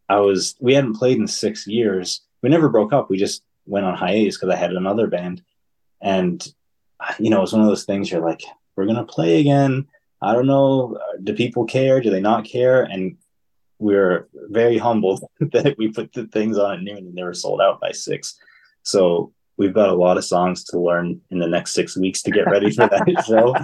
I 0.10 0.20
was 0.20 0.56
we 0.60 0.74
hadn't 0.74 0.96
played 0.96 1.18
in 1.18 1.28
six 1.28 1.68
years. 1.68 2.22
We 2.42 2.50
never 2.50 2.70
broke 2.70 2.92
up. 2.92 3.10
We 3.10 3.18
just 3.18 3.44
went 3.66 3.86
on 3.86 3.96
hiatus 3.96 4.38
because 4.38 4.54
I 4.54 4.58
had 4.58 4.74
another 4.74 5.08
band, 5.08 5.44
and 6.02 6.46
you 7.20 7.30
know, 7.30 7.44
it's 7.44 7.54
one 7.54 7.62
of 7.62 7.68
those 7.68 7.86
things. 7.86 8.12
You're 8.12 8.26
like, 8.26 8.42
we're 8.76 8.88
gonna 8.88 9.06
play 9.06 9.40
again. 9.40 9.88
I 10.22 10.34
don't 10.34 10.48
know. 10.48 10.98
Do 11.24 11.34
people 11.34 11.66
care? 11.66 12.02
Do 12.02 12.10
they 12.10 12.20
not 12.20 12.46
care? 12.46 12.84
And 12.84 13.18
we 13.80 13.96
are 13.96 14.28
very 14.34 14.78
humbled 14.78 15.24
that 15.40 15.76
we 15.78 15.90
put 15.90 16.14
the 16.14 16.28
things 16.28 16.58
on 16.58 16.74
at 16.74 16.84
noon 16.84 16.98
and 16.98 17.16
they 17.16 17.24
were 17.24 17.34
sold 17.34 17.62
out 17.62 17.80
by 17.80 17.92
six. 17.92 18.38
So 18.84 19.34
we've 19.58 19.74
got 19.74 19.90
a 19.90 19.96
lot 19.96 20.18
of 20.18 20.26
songs 20.26 20.64
to 20.66 20.80
learn 20.80 21.22
in 21.32 21.40
the 21.40 21.48
next 21.48 21.74
six 21.74 21.98
weeks 21.98 22.22
to 22.24 22.32
get 22.32 22.48
ready 22.48 22.72
for 22.72 22.88
that 22.88 23.24
show. 23.28 23.56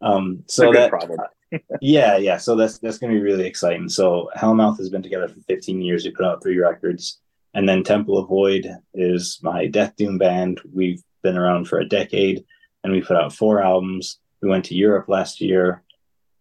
Um, 0.00 0.44
so 0.46 0.72
that 0.72 0.90
problem. 0.90 1.18
yeah, 1.80 2.16
yeah. 2.16 2.36
So 2.36 2.56
that's 2.56 2.78
that's 2.78 2.98
gonna 2.98 3.12
be 3.12 3.20
really 3.20 3.46
exciting. 3.46 3.88
So 3.88 4.30
Hellmouth 4.36 4.78
has 4.78 4.90
been 4.90 5.02
together 5.02 5.28
for 5.28 5.40
15 5.48 5.80
years. 5.80 6.04
We 6.04 6.10
put 6.10 6.26
out 6.26 6.42
three 6.42 6.58
records, 6.58 7.20
and 7.54 7.68
then 7.68 7.82
Temple 7.82 8.18
of 8.18 8.28
Void 8.28 8.68
is 8.94 9.38
my 9.42 9.66
death 9.66 9.94
doom 9.96 10.18
band. 10.18 10.60
We've 10.72 11.02
been 11.22 11.36
around 11.36 11.66
for 11.66 11.78
a 11.80 11.88
decade, 11.88 12.44
and 12.84 12.92
we 12.92 13.00
put 13.00 13.16
out 13.16 13.32
four 13.32 13.62
albums. 13.62 14.18
We 14.46 14.50
went 14.50 14.66
to 14.66 14.76
Europe 14.76 15.08
last 15.08 15.40
year, 15.40 15.82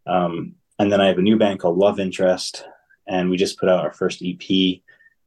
um, 0.06 0.54
and 0.78 0.92
then 0.92 1.02
I 1.02 1.08
have 1.08 1.18
a 1.18 1.24
new 1.24 1.40
band 1.40 1.60
called 1.60 1.80
Love 1.80 2.00
Interest, 2.00 2.64
and 3.08 3.32
we 3.32 3.36
just 3.36 3.60
put 3.60 3.68
out 3.68 3.84
our 3.84 3.94
first 3.94 4.22
EP. 4.24 4.82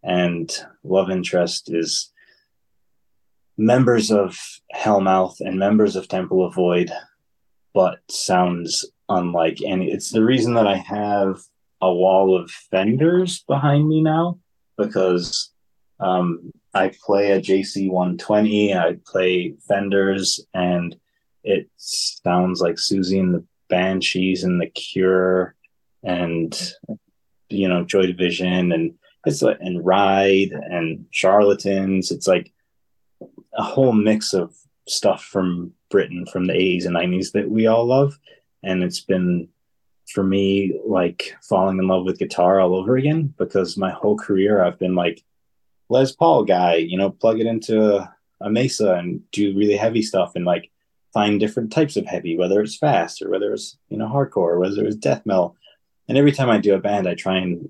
And 0.05 0.49
Love 0.85 1.11
Interest 1.11 1.75
is 1.75 2.13
members 3.57 4.13
of 4.13 4.39
Hellmouth 4.73 5.41
and 5.41 5.59
members 5.59 5.97
of 5.97 6.07
Temple 6.07 6.47
of 6.47 6.55
Void 6.55 6.93
but 7.75 7.99
sounds 8.09 8.85
unlike 9.09 9.61
any. 9.65 9.91
It's 9.91 10.11
the 10.11 10.25
reason 10.25 10.55
that 10.55 10.69
I 10.69 10.77
have 10.77 11.41
a 11.81 11.93
wall 11.93 12.37
of 12.37 12.49
Fenders 12.51 13.41
behind 13.49 13.89
me 13.89 14.03
now 14.03 14.39
because 14.77 15.51
um, 15.99 16.53
I 16.75 16.93
play 17.05 17.33
a 17.33 17.41
JC 17.41 17.91
120, 17.91 18.73
I 18.73 18.99
play 19.05 19.55
Fenders, 19.67 20.39
and 20.55 20.95
it 21.45 21.69
sounds 21.77 22.61
like 22.61 22.77
Siouxsie 22.77 23.21
and 23.21 23.35
the 23.35 23.45
Banshees 23.69 24.45
and 24.45 24.61
The 24.61 24.67
Cure 24.67 25.55
and 26.03 26.59
you 27.49 27.69
know 27.69 27.85
Joy 27.85 28.07
Division 28.07 28.73
and 28.73 28.95
it's 29.27 29.43
like 29.43 29.59
and 29.61 29.85
Ride 29.85 30.53
and 30.53 31.07
Charlatans. 31.11 32.11
It's 32.11 32.27
like 32.27 32.53
a 33.55 33.63
whole 33.63 33.93
mix 33.93 34.33
of 34.33 34.55
stuff 34.87 35.25
from 35.25 35.73
Britain 35.91 36.27
from 36.27 36.47
the 36.47 36.55
80s 36.55 36.87
and 36.87 36.97
90s 36.97 37.33
that 37.33 37.51
we 37.51 37.67
all 37.67 37.85
love. 37.87 38.19
And 38.63 38.83
it's 38.83 39.01
been 39.01 39.49
for 40.13 40.25
me 40.25 40.81
like 40.87 41.37
falling 41.43 41.79
in 41.79 41.87
love 41.87 42.05
with 42.05 42.19
guitar 42.19 42.61
all 42.61 42.75
over 42.75 42.97
again 42.97 43.35
because 43.37 43.77
my 43.77 43.91
whole 43.91 44.17
career 44.17 44.63
I've 44.63 44.79
been 44.79 44.95
like 44.95 45.23
Les 45.91 46.13
Paul 46.13 46.45
guy, 46.45 46.77
you 46.77 46.97
know, 46.97 47.11
plug 47.11 47.41
it 47.41 47.47
into 47.47 47.97
a, 47.97 48.15
a 48.41 48.51
Mesa 48.51 48.95
and 48.95 49.21
do 49.33 49.57
really 49.57 49.77
heavy 49.77 50.03
stuff 50.03 50.33
and 50.35 50.45
like 50.45 50.71
find 51.13 51.41
different 51.41 51.73
types 51.73 51.97
of 51.97 52.07
heavy, 52.07 52.37
whether 52.37 52.61
it's 52.61 52.77
fast 52.77 53.23
or 53.23 53.31
whether 53.31 53.53
it's 53.53 53.77
you 53.89 53.97
know 53.97 54.09
hardcore 54.09 54.37
or 54.37 54.59
whether 54.59 54.85
it's 54.85 54.97
death 54.97 55.25
metal. 55.25 55.57
And 56.09 56.17
every 56.17 56.33
time 56.33 56.49
I 56.49 56.59
do 56.59 56.75
a 56.75 56.81
band, 56.81 57.09
I 57.09 57.15
try 57.15 57.39
and 57.39 57.69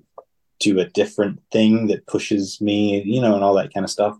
do 0.59 0.79
a 0.79 0.85
different 0.85 1.41
thing 1.51 1.87
that 1.87 2.05
pushes 2.05 2.61
me, 2.61 3.01
you 3.03 3.21
know, 3.21 3.35
and 3.35 3.43
all 3.43 3.55
that 3.55 3.73
kind 3.73 3.83
of 3.83 3.89
stuff. 3.89 4.17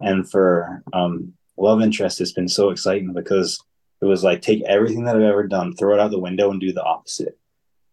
And 0.00 0.28
for 0.28 0.82
um, 0.92 1.34
Love 1.56 1.80
Interest, 1.80 2.20
it's 2.20 2.32
been 2.32 2.48
so 2.48 2.70
exciting 2.70 3.12
because 3.12 3.62
it 4.00 4.06
was 4.06 4.24
like 4.24 4.42
take 4.42 4.62
everything 4.64 5.04
that 5.04 5.16
I've 5.16 5.22
ever 5.22 5.46
done, 5.46 5.74
throw 5.74 5.94
it 5.94 6.00
out 6.00 6.10
the 6.10 6.18
window, 6.18 6.50
and 6.50 6.60
do 6.60 6.72
the 6.72 6.82
opposite. 6.82 7.38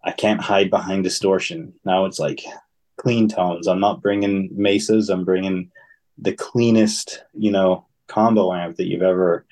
I 0.03 0.11
can't 0.11 0.41
hide 0.41 0.69
behind 0.69 1.03
distortion. 1.03 1.73
Now 1.85 2.05
it's 2.05 2.19
like 2.19 2.43
clean 2.97 3.27
tones. 3.27 3.67
I'm 3.67 3.79
not 3.79 4.01
bringing 4.01 4.49
mesas. 4.51 5.09
I'm 5.09 5.25
bringing 5.25 5.71
the 6.17 6.33
cleanest, 6.33 7.23
you 7.33 7.51
know, 7.51 7.85
combo 8.07 8.53
amp 8.53 8.77
that 8.77 8.87
you've 8.87 9.03
ever 9.03 9.45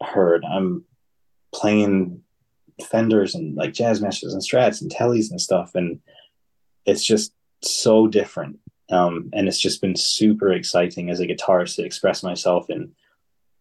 heard. 0.00 0.44
I'm 0.44 0.84
playing 1.52 2.22
Fenders 2.84 3.34
and 3.34 3.56
like 3.56 3.72
Jazzmasters 3.72 4.32
and 4.32 4.42
Strats 4.42 4.80
and 4.80 4.90
Tellies 4.90 5.30
and 5.30 5.40
stuff, 5.40 5.74
and 5.74 6.00
it's 6.86 7.04
just 7.04 7.32
so 7.62 8.06
different. 8.06 8.58
Um, 8.90 9.30
and 9.32 9.46
it's 9.46 9.60
just 9.60 9.80
been 9.80 9.96
super 9.96 10.52
exciting 10.52 11.10
as 11.10 11.20
a 11.20 11.26
guitarist 11.26 11.76
to 11.76 11.84
express 11.84 12.22
myself 12.22 12.68
in 12.70 12.92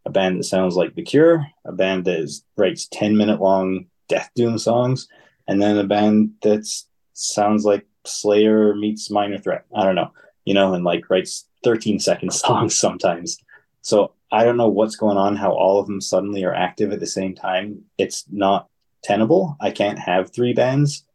a 0.05 0.09
band 0.09 0.39
that 0.39 0.45
sounds 0.45 0.75
like 0.75 0.95
The 0.95 1.03
Cure, 1.03 1.45
a 1.65 1.71
band 1.71 2.05
that 2.05 2.19
is, 2.19 2.43
writes 2.57 2.87
10 2.91 3.15
minute 3.15 3.39
long 3.39 3.87
death 4.07 4.31
doom 4.35 4.57
songs, 4.57 5.07
and 5.47 5.61
then 5.61 5.77
a 5.77 5.83
band 5.83 6.31
that 6.41 6.67
sounds 7.13 7.65
like 7.65 7.85
Slayer 8.05 8.73
meets 8.75 9.11
Minor 9.11 9.37
Threat. 9.37 9.65
I 9.75 9.83
don't 9.83 9.95
know, 9.95 10.11
you 10.45 10.53
know, 10.53 10.73
and 10.73 10.83
like 10.83 11.09
writes 11.09 11.47
13 11.63 11.99
second 11.99 12.33
songs 12.33 12.79
sometimes. 12.79 13.37
So 13.81 14.13
I 14.31 14.43
don't 14.43 14.57
know 14.57 14.69
what's 14.69 14.95
going 14.95 15.17
on, 15.17 15.35
how 15.35 15.51
all 15.51 15.79
of 15.79 15.87
them 15.87 16.01
suddenly 16.01 16.43
are 16.43 16.53
active 16.53 16.91
at 16.91 16.99
the 16.99 17.07
same 17.07 17.33
time. 17.35 17.83
It's 17.97 18.25
not 18.29 18.67
tenable. 19.03 19.57
I 19.59 19.71
can't 19.71 19.99
have 19.99 20.31
three 20.31 20.53
bands 20.53 21.05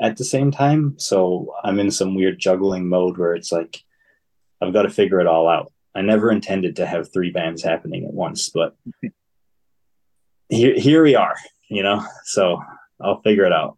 at 0.00 0.16
the 0.16 0.24
same 0.24 0.50
time. 0.50 0.94
So 0.98 1.54
I'm 1.64 1.78
in 1.78 1.90
some 1.90 2.14
weird 2.14 2.38
juggling 2.38 2.88
mode 2.88 3.18
where 3.18 3.34
it's 3.34 3.52
like 3.52 3.82
I've 4.60 4.72
got 4.72 4.82
to 4.82 4.90
figure 4.90 5.20
it 5.20 5.26
all 5.26 5.48
out. 5.48 5.72
I 5.94 6.02
never 6.02 6.30
intended 6.30 6.76
to 6.76 6.86
have 6.86 7.12
three 7.12 7.30
bands 7.30 7.62
happening 7.62 8.04
at 8.04 8.14
once, 8.14 8.50
but 8.50 8.76
here 10.48 10.78
here 10.78 11.02
we 11.02 11.16
are, 11.16 11.34
you 11.68 11.82
know. 11.82 12.04
So 12.24 12.62
I'll 13.00 13.20
figure 13.22 13.44
it 13.44 13.52
out. 13.52 13.76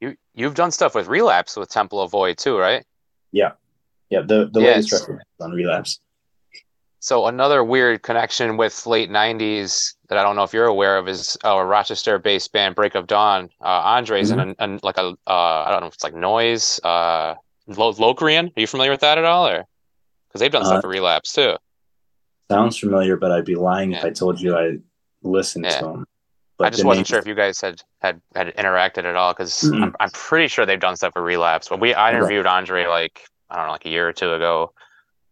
You 0.00 0.16
you've 0.34 0.54
done 0.54 0.70
stuff 0.70 0.94
with 0.94 1.06
Relapse 1.06 1.56
with 1.56 1.70
Temple 1.70 2.02
of 2.02 2.10
Void 2.10 2.36
too, 2.36 2.58
right? 2.58 2.84
Yeah. 3.32 3.52
Yeah, 4.10 4.20
the 4.20 4.50
the 4.52 4.60
latest 4.60 4.92
record 4.92 5.22
on 5.40 5.52
Relapse. 5.52 6.00
So 7.06 7.28
another 7.28 7.62
weird 7.62 8.02
connection 8.02 8.56
with 8.56 8.84
late 8.84 9.08
'90s 9.08 9.94
that 10.08 10.18
I 10.18 10.24
don't 10.24 10.34
know 10.34 10.42
if 10.42 10.52
you're 10.52 10.66
aware 10.66 10.98
of 10.98 11.06
is 11.06 11.38
a 11.44 11.64
Rochester-based 11.64 12.50
band 12.50 12.74
Break 12.74 12.96
of 12.96 13.06
Dawn. 13.06 13.48
Uh, 13.60 13.94
Andre's 13.94 14.32
mm-hmm. 14.32 14.60
in 14.60 14.74
a, 14.74 14.80
like 14.82 14.98
a 14.98 15.14
uh, 15.24 15.64
I 15.64 15.68
don't 15.70 15.82
know 15.82 15.86
if 15.86 15.94
it's 15.94 16.02
like 16.02 16.16
noise. 16.16 16.80
Uh, 16.82 17.36
Locrian. 17.68 18.46
Are 18.46 18.60
you 18.60 18.66
familiar 18.66 18.90
with 18.90 19.02
that 19.02 19.18
at 19.18 19.24
all, 19.24 19.46
or 19.46 19.66
because 20.26 20.40
they've 20.40 20.50
done 20.50 20.64
stuff 20.64 20.78
uh, 20.78 20.80
for 20.80 20.88
Relapse 20.88 21.32
too? 21.32 21.54
Sounds 22.50 22.76
familiar, 22.76 23.16
but 23.16 23.30
I'd 23.30 23.44
be 23.44 23.54
lying 23.54 23.92
yeah. 23.92 23.98
if 23.98 24.04
I 24.04 24.10
told 24.10 24.40
you 24.40 24.56
I 24.56 24.78
listened 25.22 25.66
yeah. 25.66 25.78
to 25.78 25.84
them. 25.84 26.06
But 26.58 26.66
I 26.66 26.70
just 26.70 26.84
wasn't 26.84 27.06
sure 27.06 27.20
if 27.20 27.26
you 27.28 27.36
guys 27.36 27.60
had 27.60 27.82
had 28.00 28.20
had 28.34 28.48
interacted 28.56 29.04
at 29.04 29.14
all 29.14 29.32
because 29.32 29.52
mm-hmm. 29.60 29.80
I'm, 29.80 29.96
I'm 30.00 30.10
pretty 30.10 30.48
sure 30.48 30.66
they've 30.66 30.80
done 30.80 30.96
stuff 30.96 31.12
for 31.12 31.22
Relapse. 31.22 31.68
But 31.68 31.78
we 31.78 31.94
I 31.94 32.10
interviewed 32.10 32.46
right. 32.46 32.56
Andre 32.56 32.86
like 32.86 33.28
I 33.48 33.58
don't 33.58 33.66
know 33.66 33.72
like 33.72 33.86
a 33.86 33.90
year 33.90 34.08
or 34.08 34.12
two 34.12 34.32
ago. 34.32 34.72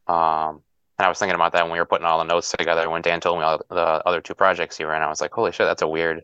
Um, 0.07 0.61
and 0.99 1.07
I 1.07 1.09
was 1.09 1.19
thinking 1.19 1.35
about 1.35 1.53
that 1.53 1.65
when 1.65 1.73
we 1.73 1.79
were 1.79 1.87
putting 1.87 2.07
all 2.07 2.19
the 2.19 2.25
notes 2.25 2.55
together. 2.57 2.89
When 2.89 3.03
Dan 3.03 3.21
told 3.21 3.39
me 3.39 3.45
all 3.45 3.61
the 3.69 3.77
other 3.77 4.21
two 4.21 4.35
projects 4.35 4.77
he 4.77 4.85
ran, 4.85 5.03
I 5.03 5.09
was 5.09 5.21
like, 5.21 5.33
"Holy 5.33 5.51
shit, 5.51 5.67
that's 5.67 5.83
a 5.83 5.89
weird 5.89 6.23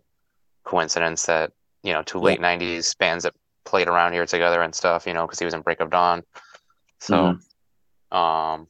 coincidence 0.64 1.26
that 1.26 1.52
you 1.82 1.92
know 1.92 2.02
two 2.02 2.20
late 2.20 2.40
'90s 2.40 2.96
bands 2.96 3.24
that 3.24 3.34
played 3.64 3.88
around 3.88 4.12
here 4.12 4.26
together 4.26 4.62
and 4.62 4.74
stuff." 4.74 5.06
You 5.06 5.14
know, 5.14 5.26
because 5.26 5.40
he 5.40 5.44
was 5.44 5.54
in 5.54 5.62
Break 5.62 5.80
of 5.80 5.90
Dawn. 5.90 6.22
So, 7.00 7.16
mm-hmm. 7.16 8.16
um, 8.16 8.68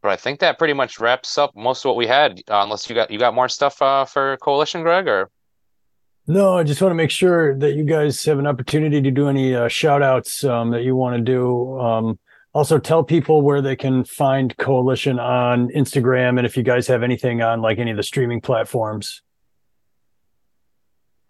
but 0.00 0.12
I 0.12 0.16
think 0.16 0.40
that 0.40 0.58
pretty 0.58 0.74
much 0.74 0.98
wraps 0.98 1.36
up 1.36 1.54
most 1.54 1.84
of 1.84 1.90
what 1.90 1.96
we 1.96 2.06
had. 2.06 2.38
Uh, 2.48 2.62
unless 2.62 2.88
you 2.88 2.94
got 2.94 3.10
you 3.10 3.18
got 3.18 3.34
more 3.34 3.48
stuff 3.48 3.82
uh, 3.82 4.06
for 4.06 4.38
Coalition, 4.38 4.82
Greg, 4.82 5.06
or 5.06 5.30
no, 6.26 6.56
I 6.56 6.62
just 6.62 6.80
want 6.80 6.92
to 6.92 6.96
make 6.96 7.10
sure 7.10 7.58
that 7.58 7.74
you 7.74 7.84
guys 7.84 8.24
have 8.24 8.38
an 8.38 8.46
opportunity 8.46 9.02
to 9.02 9.10
do 9.10 9.28
any 9.28 9.54
uh, 9.54 9.68
shout 9.68 10.02
outs 10.02 10.44
um, 10.44 10.70
that 10.70 10.82
you 10.82 10.96
want 10.96 11.16
to 11.16 11.22
do. 11.22 11.78
Um, 11.78 12.18
also 12.58 12.78
tell 12.78 13.04
people 13.04 13.42
where 13.42 13.62
they 13.62 13.76
can 13.76 14.02
find 14.04 14.56
coalition 14.56 15.20
on 15.20 15.68
instagram 15.68 16.38
and 16.38 16.44
if 16.44 16.56
you 16.56 16.64
guys 16.64 16.88
have 16.88 17.04
anything 17.04 17.40
on 17.40 17.62
like 17.62 17.78
any 17.78 17.92
of 17.92 17.96
the 17.96 18.02
streaming 18.02 18.40
platforms. 18.40 19.22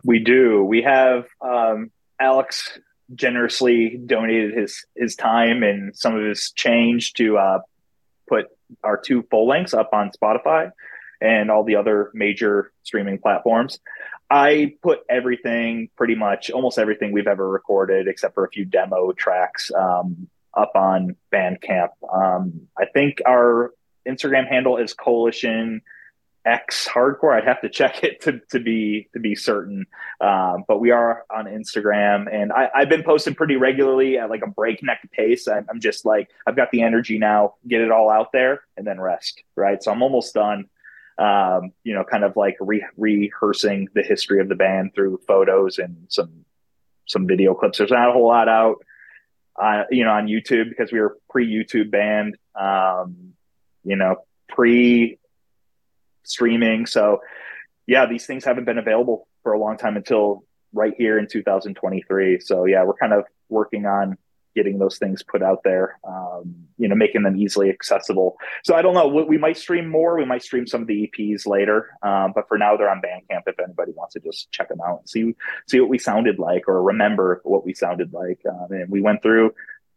We 0.05 0.21
do. 0.21 0.65
We 0.65 0.83
have 0.83 1.27
um, 1.41 1.91
alex 2.19 2.79
generously 3.15 4.01
donated 4.07 4.55
his 4.57 4.87
his 4.97 5.15
time 5.17 5.63
and 5.63 5.95
some 5.95 6.17
of 6.17 6.25
his 6.25 6.51
change 6.53 7.13
to 7.15 7.37
uh, 7.37 7.59
put 8.27 8.47
our 8.83 8.97
two 8.97 9.23
full 9.31 9.47
lengths 9.47 9.75
up 9.75 9.91
on 9.93 10.11
spotify 10.11 10.71
and 11.21 11.51
all 11.51 11.63
the 11.63 11.77
other 11.77 12.11
major 12.15 12.73
streaming 12.85 13.19
platforms. 13.19 13.81
I 14.31 14.77
put 14.83 15.01
everything, 15.11 15.89
pretty 15.97 16.15
much 16.15 16.51
almost 16.51 16.79
everything 16.79 17.13
we've 17.13 17.27
ever 17.27 17.49
recorded, 17.49 18.09
except 18.09 18.35
for 18.35 18.45
a 18.45 18.51
few 18.51 18.65
demo 18.65 19.13
tracks, 19.13 19.71
um, 19.77 20.29
up 20.55 20.73
on 20.75 21.17
Bandcamp. 21.33 21.91
Um, 22.13 22.69
I 22.79 22.87
think 22.87 23.21
our 23.27 23.73
Instagram 24.07 24.49
handle 24.49 24.77
is 24.79 24.95
Coalition 24.95 25.83
X 26.45 26.89
Hardcore. 26.89 27.37
I'd 27.37 27.45
have 27.45 27.61
to 27.61 27.69
check 27.69 28.03
it 28.03 28.23
to, 28.23 28.41
to 28.51 28.61
be 28.61 29.09
to 29.13 29.21
be 29.21 29.35
certain, 29.35 29.87
um, 30.21 30.65
but 30.67 30.81
we 30.81 30.91
are 30.91 31.25
on 31.31 31.45
Instagram, 31.45 32.33
and 32.33 32.53
I, 32.53 32.71
have 32.75 32.89
been 32.89 33.03
posting 33.03 33.35
pretty 33.35 33.57
regularly 33.57 34.19
at 34.19 34.31
like 34.31 34.43
a 34.43 34.49
breakneck 34.49 35.11
pace. 35.13 35.47
I'm, 35.47 35.67
I'm 35.69 35.81
just 35.81 36.07
like 36.07 36.31
I've 36.47 36.57
got 36.57 36.71
the 36.71 36.83
energy 36.83 37.19
now, 37.19 37.55
get 37.67 37.81
it 37.81 37.91
all 37.91 38.11
out 38.11 38.33
there, 38.33 38.63
and 38.77 38.87
then 38.87 39.01
rest. 39.01 39.43
Right, 39.57 39.83
so 39.83 39.93
I'm 39.93 40.03
almost 40.03 40.35
done. 40.35 40.69
Um, 41.19 41.73
you 41.83 41.95
know, 41.95 42.05
kind 42.05 42.23
of 42.23 42.37
like 42.37 42.57
re- 42.61 42.87
rehearsing 42.97 43.89
the 43.93 44.03
history 44.03 44.41
of 44.41 44.49
the 44.49 44.55
band 44.55 44.95
through 44.95 45.21
photos 45.27 45.79
and 45.79 46.07
some 46.09 46.45
some 47.07 47.27
video 47.27 47.55
clips. 47.55 47.79
There's 47.79 47.91
not 47.91 48.09
a 48.09 48.13
whole 48.13 48.29
lot 48.29 48.49
out 48.49 48.85
uh, 49.61 49.85
you 49.91 50.05
know, 50.05 50.11
on 50.11 50.27
YouTube 50.27 50.69
because 50.69 50.93
we 50.93 51.01
were 51.01 51.17
pre 51.29 51.51
YouTube 51.51 51.91
band, 51.91 52.37
um, 52.55 53.35
you 53.85 53.97
know, 53.97 54.17
pre 54.49 55.19
streaming. 56.23 56.87
So, 56.87 57.21
yeah, 57.87 58.07
these 58.07 58.27
things 58.27 58.45
haven't 58.45 58.65
been 58.65 58.79
available 58.79 59.27
for 59.43 59.53
a 59.53 59.59
long 59.59 59.77
time 59.77 59.97
until 59.97 60.45
right 60.73 60.95
here 60.97 61.19
in 61.19 61.27
2023. 61.27 62.41
So, 62.41 62.67
yeah, 62.67 62.85
we're 62.85 62.95
kind 62.95 63.13
of 63.13 63.25
working 63.49 63.87
on 63.87 64.19
getting 64.59 64.79
those 64.79 64.99
things 64.99 65.23
put 65.23 65.41
out 65.41 65.63
there, 65.63 66.01
um, 66.03 66.53
you 66.79 66.89
know, 66.89 66.97
making 66.97 67.23
them 67.23 67.37
easily 67.37 67.71
accessible. 67.71 68.37
So 68.65 68.75
I 68.75 68.83
don't 68.83 68.95
know. 68.95 69.07
We 69.07 69.39
might 69.39 69.57
stream 69.57 69.89
more. 69.89 70.19
We 70.19 70.25
might 70.25 70.43
stream 70.43 70.67
some 70.67 70.83
of 70.83 70.89
the 70.89 71.09
EPs 71.09 71.47
later, 71.47 71.91
um, 72.03 72.33
but 72.35 72.49
for 72.49 72.59
now 72.59 72.77
they're 72.77 72.91
on 72.91 73.01
Bandcamp. 73.01 73.43
If 73.47 73.61
anybody 73.61 73.93
wants 73.93 74.15
to 74.15 74.21
just 74.21 74.51
check 74.51 74.69
them 74.69 74.81
out 74.81 74.99
and 74.99 75.09
see 75.09 75.35
see 75.69 75.79
what 75.79 75.89
we 75.89 75.99
sounded 75.99 76.41
like 76.41 76.67
or 76.67 76.83
remember 76.83 77.41
what 77.45 77.65
we 77.65 77.73
sounded 77.73 78.13
like, 78.13 78.41
um, 78.51 78.67
and 78.71 78.91
we 78.91 79.01
went 79.01 79.23
through 79.23 79.55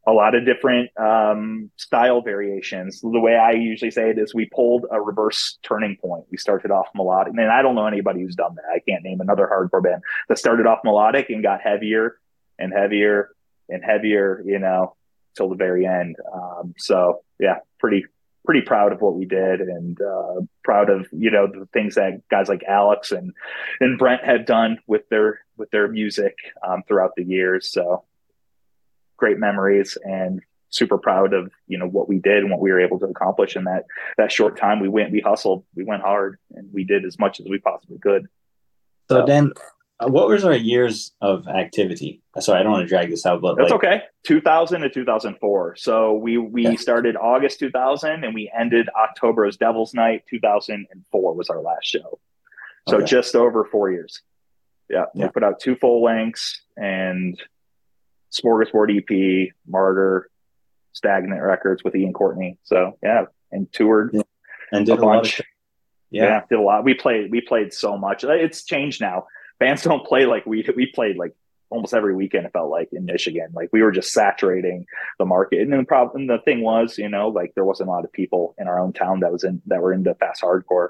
a 0.08 0.12
lot 0.12 0.36
of 0.36 0.46
different 0.46 0.90
um, 0.98 1.70
style 1.76 2.22
variations. 2.22 3.02
The 3.02 3.20
way 3.20 3.36
I 3.36 3.52
usually 3.52 3.92
say 3.92 4.10
it 4.10 4.18
is 4.18 4.34
we 4.34 4.46
pulled 4.46 4.86
a 4.92 5.00
reverse 5.00 5.58
turning 5.64 5.98
point. 5.98 6.26
We 6.32 6.38
started 6.38 6.72
off 6.72 6.88
melodic. 6.96 7.34
and 7.34 7.52
I 7.52 7.62
don't 7.62 7.76
know 7.76 7.86
anybody 7.86 8.22
who's 8.22 8.36
done 8.36 8.56
that. 8.56 8.66
I 8.74 8.80
can't 8.80 9.04
name 9.04 9.22
another 9.22 9.48
hardcore 9.52 9.84
band 9.84 10.02
that 10.28 10.40
started 10.40 10.66
off 10.66 10.80
melodic 10.84 11.30
and 11.30 11.44
got 11.44 11.62
heavier 11.62 12.18
and 12.58 12.74
heavier 12.74 13.30
and 13.72 13.84
heavier, 13.84 14.44
you 14.46 14.60
know, 14.60 14.96
till 15.36 15.50
the 15.50 15.56
very 15.56 15.86
end. 15.86 16.16
Um, 16.34 16.74
so 16.78 17.24
yeah, 17.40 17.60
pretty 17.80 18.06
pretty 18.46 18.62
proud 18.62 18.92
of 18.92 19.02
what 19.02 19.16
we 19.16 19.26
did 19.26 19.62
and 19.62 20.00
uh, 20.02 20.42
proud 20.64 20.90
of 20.90 21.08
you 21.12 21.30
know 21.32 21.48
the 21.48 21.68
things 21.74 21.96
that 21.96 22.22
guys 22.30 22.50
like 22.50 22.64
Alex 22.68 23.12
and 23.12 23.34
and 23.80 23.98
Brent 23.98 24.24
have 24.24 24.46
done 24.46 24.80
with 24.88 25.08
their 25.10 25.40
with 25.58 25.70
their 25.72 25.88
music 25.88 26.36
um, 26.68 26.84
throughout 26.88 27.16
the 27.16 27.24
years. 27.24 27.72
So 27.72 28.04
great 29.18 29.38
memories 29.38 29.98
and 30.04 30.42
super 30.70 30.98
proud 30.98 31.34
of 31.34 31.52
you 31.68 31.78
know 31.78 31.88
what 31.88 32.10
we 32.10 32.18
did 32.18 32.40
and 32.40 32.50
what 32.50 32.60
we 32.60 32.72
were 32.72 32.82
able 32.82 33.00
to 33.00 33.06
accomplish 33.06 33.56
in 33.56 33.66
that 33.66 33.86
that 34.18 34.32
short 34.32 34.58
time. 34.58 34.80
We 34.80 34.88
went, 34.88 35.12
we 35.12 35.20
hustled, 35.20 35.64
we 35.76 35.84
went 35.84 36.02
hard, 36.02 36.40
and 36.52 36.70
we 36.74 36.84
did 36.84 37.06
as 37.06 37.20
much 37.20 37.40
as 37.40 37.46
we 37.48 37.60
possibly 37.60 38.00
could. 38.00 38.28
So, 39.10 39.20
so 39.20 39.26
then 39.26 39.52
Uh, 40.02 40.08
what 40.08 40.28
was 40.28 40.44
our 40.44 40.56
years 40.56 41.12
of 41.22 41.48
activity? 41.48 42.22
Uh, 42.36 42.42
sorry, 42.42 42.60
I 42.60 42.64
don't 42.64 42.72
want 42.72 42.84
to 42.84 42.88
drag 42.88 43.10
this 43.10 43.26
out, 43.26 43.42
but 43.42 43.56
that's 43.56 43.70
like... 43.70 43.84
okay. 43.84 44.02
2000 44.26 44.82
to 44.82 44.90
2004. 44.90 45.76
So 45.76 46.14
we 46.14 46.38
we 46.38 46.64
yeah. 46.64 46.76
started 46.76 47.16
August 47.16 47.60
2000 47.60 48.24
and 48.24 48.34
we 48.34 48.52
ended 48.58 48.90
October 48.90 49.46
as 49.46 49.58
Devil's 49.58 49.94
Night. 49.94 50.24
2004 50.30 51.34
was 51.36 51.50
our 51.50 51.62
last 51.62 51.86
show. 51.86 52.20
So 52.90 52.98
okay. 52.98 53.06
just 53.06 53.36
over 53.36 53.64
four 53.66 53.92
years. 53.92 54.22
Yeah, 54.90 55.06
yeah. 55.14 55.26
we 55.26 55.32
put 55.32 55.44
out 55.44 55.60
two 55.60 55.76
full 55.76 56.04
lengths 56.04 56.62
and 56.76 57.40
Smorgasbord 58.32 58.98
EP, 58.98 59.54
Martyr, 59.68 60.30
Stagnant 60.94 61.42
Records 61.42 61.84
with 61.84 61.96
Ian 61.96 62.14
Courtney. 62.14 62.58
So 62.64 62.98
yeah, 63.04 63.26
and 63.52 63.72
toured 63.72 64.12
yeah. 64.14 64.22
and 64.72 64.86
did 64.86 64.98
a, 64.98 65.02
a 65.02 65.06
bunch. 65.06 65.40
Of, 65.40 65.46
yeah. 66.10 66.24
yeah, 66.24 66.42
did 66.50 66.60
a 66.60 66.62
lot. 66.62 66.84
We 66.84 66.94
played 66.96 67.32
we 67.32 67.42
played 67.42 67.72
so 67.72 67.98
much. 67.98 68.24
It's 68.24 68.64
changed 68.64 69.00
now. 69.00 69.28
Bands 69.62 69.84
don't 69.84 70.04
play 70.04 70.26
like 70.26 70.44
we 70.48 70.68
we 70.76 70.88
played 70.88 71.18
like 71.18 71.36
almost 71.70 71.94
every 71.94 72.16
weekend. 72.16 72.48
It 72.48 72.52
felt 72.52 72.72
like 72.72 72.90
in 72.92 73.06
Michigan, 73.06 73.50
like 73.54 73.70
we 73.72 73.84
were 73.84 73.92
just 73.92 74.12
saturating 74.12 74.88
the 75.20 75.26
market. 75.26 75.62
And 75.62 75.72
the 75.72 75.84
problem, 75.84 76.26
the 76.26 76.40
thing 76.40 76.62
was, 76.62 76.98
you 76.98 77.10
know, 77.10 77.30
like 77.30 77.54
there 77.54 77.64
wasn't 77.64 77.90
a 77.90 77.92
lot 77.92 78.04
of 78.04 78.12
people 78.12 78.56
in 78.58 78.68
our 78.68 78.80
own 78.80 78.92
town 78.92 79.20
that 79.20 79.32
was 79.32 79.44
in 79.44 79.62
that 79.68 79.80
were 79.80 79.94
into 79.94 80.16
fast 80.16 80.42
hardcore. 80.42 80.90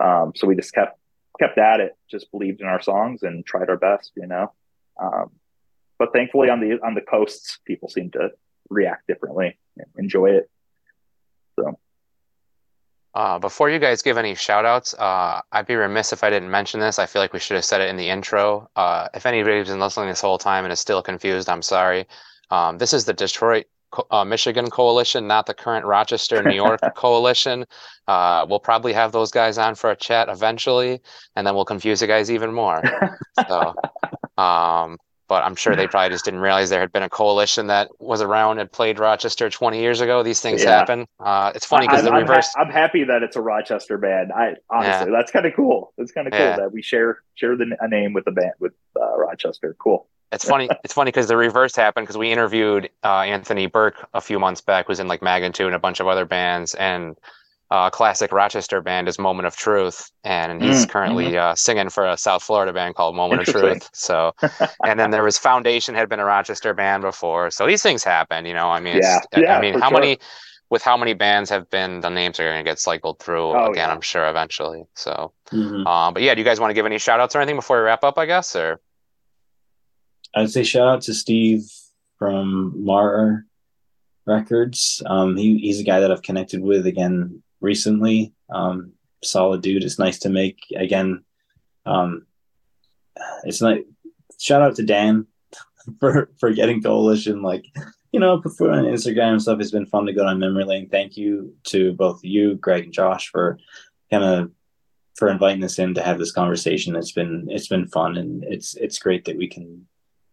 Um, 0.00 0.34
so 0.36 0.46
we 0.46 0.54
just 0.54 0.74
kept 0.74 0.98
kept 1.38 1.56
at 1.56 1.80
it, 1.80 1.96
just 2.10 2.30
believed 2.30 2.60
in 2.60 2.66
our 2.66 2.82
songs 2.82 3.22
and 3.22 3.44
tried 3.46 3.70
our 3.70 3.78
best, 3.78 4.12
you 4.14 4.26
know. 4.26 4.52
Um, 5.00 5.30
but 5.98 6.12
thankfully, 6.12 6.50
on 6.50 6.60
the 6.60 6.78
on 6.84 6.92
the 6.92 7.00
coasts, 7.00 7.58
people 7.64 7.88
seem 7.88 8.10
to 8.10 8.32
react 8.68 9.06
differently, 9.06 9.58
enjoy 9.96 10.32
it. 10.32 10.50
So. 11.58 11.78
Uh, 13.14 13.38
before 13.38 13.68
you 13.68 13.78
guys 13.78 14.02
give 14.02 14.16
any 14.16 14.34
shout 14.34 14.64
outs, 14.64 14.94
uh, 14.94 15.40
I'd 15.50 15.66
be 15.66 15.74
remiss 15.74 16.12
if 16.12 16.22
I 16.22 16.30
didn't 16.30 16.50
mention 16.50 16.78
this. 16.78 16.98
I 16.98 17.06
feel 17.06 17.20
like 17.20 17.32
we 17.32 17.40
should 17.40 17.56
have 17.56 17.64
said 17.64 17.80
it 17.80 17.88
in 17.88 17.96
the 17.96 18.08
intro. 18.08 18.70
Uh, 18.76 19.08
if 19.14 19.26
anybody's 19.26 19.68
been 19.68 19.80
listening 19.80 20.08
this 20.08 20.20
whole 20.20 20.38
time 20.38 20.64
and 20.64 20.72
is 20.72 20.78
still 20.78 21.02
confused, 21.02 21.48
I'm 21.48 21.62
sorry. 21.62 22.06
Um, 22.50 22.78
this 22.78 22.92
is 22.92 23.04
the 23.04 23.12
Detroit 23.12 23.66
uh, 24.10 24.24
Michigan 24.24 24.70
coalition, 24.70 25.26
not 25.26 25.46
the 25.46 25.54
current 25.54 25.84
Rochester, 25.84 26.42
New 26.42 26.54
York 26.54 26.80
coalition. 26.96 27.64
Uh, 28.06 28.46
we'll 28.48 28.60
probably 28.60 28.92
have 28.92 29.10
those 29.10 29.30
guys 29.30 29.58
on 29.58 29.74
for 29.74 29.90
a 29.90 29.96
chat 29.96 30.28
eventually, 30.28 31.00
and 31.34 31.46
then 31.46 31.54
we'll 31.54 31.64
confuse 31.64 32.00
you 32.00 32.06
guys 32.06 32.30
even 32.30 32.52
more. 32.52 32.80
So, 33.48 33.74
um, 34.42 34.98
but 35.30 35.44
I'm 35.44 35.54
sure 35.54 35.76
they 35.76 35.86
probably 35.86 36.10
just 36.10 36.24
didn't 36.24 36.40
realize 36.40 36.70
there 36.70 36.80
had 36.80 36.90
been 36.90 37.04
a 37.04 37.08
coalition 37.08 37.68
that 37.68 37.88
was 38.00 38.20
around 38.20 38.58
and 38.58 38.70
played 38.70 38.98
Rochester 38.98 39.48
20 39.48 39.78
years 39.78 40.00
ago. 40.00 40.24
These 40.24 40.40
things 40.40 40.64
yeah. 40.64 40.70
happen. 40.70 41.06
Uh, 41.20 41.52
it's 41.54 41.64
funny 41.64 41.86
because 41.86 42.02
the 42.02 42.10
I'm 42.10 42.22
reverse. 42.22 42.52
Ha- 42.52 42.62
I'm 42.62 42.72
happy 42.72 43.04
that 43.04 43.22
it's 43.22 43.36
a 43.36 43.40
Rochester 43.40 43.96
band. 43.96 44.32
I 44.32 44.56
honestly, 44.68 45.06
yeah. 45.06 45.16
that's 45.16 45.30
kind 45.30 45.46
of 45.46 45.54
cool. 45.54 45.92
It's 45.98 46.10
kind 46.10 46.26
of 46.26 46.32
cool 46.32 46.40
yeah. 46.40 46.56
that 46.56 46.72
we 46.72 46.82
share 46.82 47.22
share 47.36 47.56
the 47.56 47.76
a 47.80 47.86
name 47.86 48.12
with 48.12 48.24
the 48.24 48.32
band 48.32 48.54
with 48.58 48.72
uh, 49.00 49.16
Rochester. 49.16 49.76
Cool. 49.78 50.08
It's 50.32 50.44
funny. 50.44 50.68
it's 50.84 50.94
funny 50.94 51.12
because 51.12 51.28
the 51.28 51.36
reverse 51.36 51.76
happened 51.76 52.08
because 52.08 52.18
we 52.18 52.32
interviewed 52.32 52.90
uh, 53.04 53.20
Anthony 53.20 53.66
Burke 53.66 54.04
a 54.12 54.20
few 54.20 54.40
months 54.40 54.60
back, 54.60 54.88
who's 54.88 54.98
in 54.98 55.06
like 55.06 55.22
Magnitude 55.22 55.66
and 55.66 55.76
a 55.76 55.80
bunch 55.80 56.00
of 56.00 56.08
other 56.08 56.24
bands, 56.24 56.74
and 56.74 57.16
uh, 57.70 57.88
classic 57.88 58.32
Rochester 58.32 58.80
band 58.80 59.08
is 59.08 59.18
Moment 59.18 59.46
of 59.46 59.56
Truth, 59.56 60.10
and 60.24 60.60
he's 60.62 60.84
mm, 60.84 60.90
currently 60.90 61.26
mm-hmm. 61.26 61.52
uh, 61.52 61.54
singing 61.54 61.88
for 61.88 62.04
a 62.06 62.16
South 62.16 62.42
Florida 62.42 62.72
band 62.72 62.96
called 62.96 63.14
Moment 63.14 63.42
of 63.42 63.54
Truth. 63.54 63.88
So, 63.92 64.32
and 64.84 64.98
then 64.98 65.10
there 65.10 65.22
was 65.22 65.38
Foundation 65.38 65.94
had 65.94 66.08
been 66.08 66.18
a 66.18 66.24
Rochester 66.24 66.74
band 66.74 67.02
before, 67.02 67.50
so 67.50 67.66
these 67.66 67.82
things 67.82 68.02
happen. 68.02 68.44
You 68.44 68.54
know, 68.54 68.68
I 68.68 68.80
mean, 68.80 68.98
yeah, 69.00 69.20
yeah, 69.36 69.56
I 69.56 69.60
mean, 69.60 69.78
how 69.78 69.90
sure. 69.90 70.00
many 70.00 70.18
with 70.68 70.82
how 70.82 70.96
many 70.96 71.14
bands 71.14 71.50
have 71.50 71.68
been 71.70 72.00
the 72.00 72.10
names 72.10 72.40
are 72.40 72.44
going 72.44 72.64
to 72.64 72.68
get 72.68 72.78
cycled 72.78 73.20
through 73.20 73.50
oh, 73.50 73.70
again? 73.70 73.88
Yeah. 73.88 73.94
I'm 73.94 74.00
sure 74.00 74.28
eventually. 74.28 74.84
So, 74.94 75.32
mm-hmm. 75.52 75.86
uh, 75.86 76.10
but 76.10 76.22
yeah, 76.22 76.34
do 76.34 76.40
you 76.40 76.44
guys 76.44 76.58
want 76.58 76.70
to 76.70 76.74
give 76.74 76.86
any 76.86 76.98
shout 76.98 77.20
outs 77.20 77.36
or 77.36 77.40
anything 77.40 77.56
before 77.56 77.78
we 77.78 77.84
wrap 77.84 78.02
up? 78.02 78.18
I 78.18 78.26
guess 78.26 78.56
or 78.56 78.80
I'd 80.34 80.50
say 80.50 80.64
shout 80.64 80.88
out 80.88 81.02
to 81.02 81.14
Steve 81.14 81.62
from 82.18 82.84
Martyr 82.84 83.46
Records. 84.26 85.02
Um, 85.06 85.36
he, 85.36 85.58
he's 85.58 85.80
a 85.80 85.84
guy 85.84 86.00
that 86.00 86.10
I've 86.10 86.22
connected 86.22 86.60
with 86.60 86.86
again 86.86 87.42
recently. 87.60 88.32
Um, 88.50 88.92
solid 89.22 89.62
dude. 89.62 89.84
It's 89.84 89.98
nice 89.98 90.18
to 90.20 90.28
make 90.28 90.58
again. 90.74 91.24
Um, 91.86 92.26
it's 93.44 93.60
like 93.60 93.86
shout 94.38 94.62
out 94.62 94.76
to 94.76 94.82
Dan 94.82 95.26
for 96.00 96.30
for 96.38 96.52
getting 96.52 96.82
coalition 96.82 97.42
like 97.42 97.64
you 98.12 98.20
know 98.20 98.40
for 98.56 98.70
on 98.70 98.84
Instagram 98.84 99.32
and 99.32 99.42
stuff. 99.42 99.60
It's 99.60 99.70
been 99.70 99.86
fun 99.86 100.06
to 100.06 100.12
go 100.12 100.26
on 100.26 100.38
memory 100.38 100.64
lane. 100.64 100.88
Thank 100.88 101.16
you 101.16 101.54
to 101.64 101.92
both 101.92 102.20
you, 102.22 102.54
Greg 102.56 102.84
and 102.84 102.92
Josh, 102.92 103.28
for 103.28 103.58
kind 104.10 104.24
of 104.24 104.50
for 105.16 105.28
inviting 105.28 105.62
us 105.64 105.78
in 105.78 105.94
to 105.94 106.02
have 106.02 106.18
this 106.18 106.32
conversation. 106.32 106.96
It's 106.96 107.12
been 107.12 107.46
it's 107.50 107.68
been 107.68 107.86
fun 107.86 108.16
and 108.16 108.44
it's 108.44 108.74
it's 108.76 108.98
great 108.98 109.24
that 109.26 109.36
we 109.36 109.48
can 109.48 109.86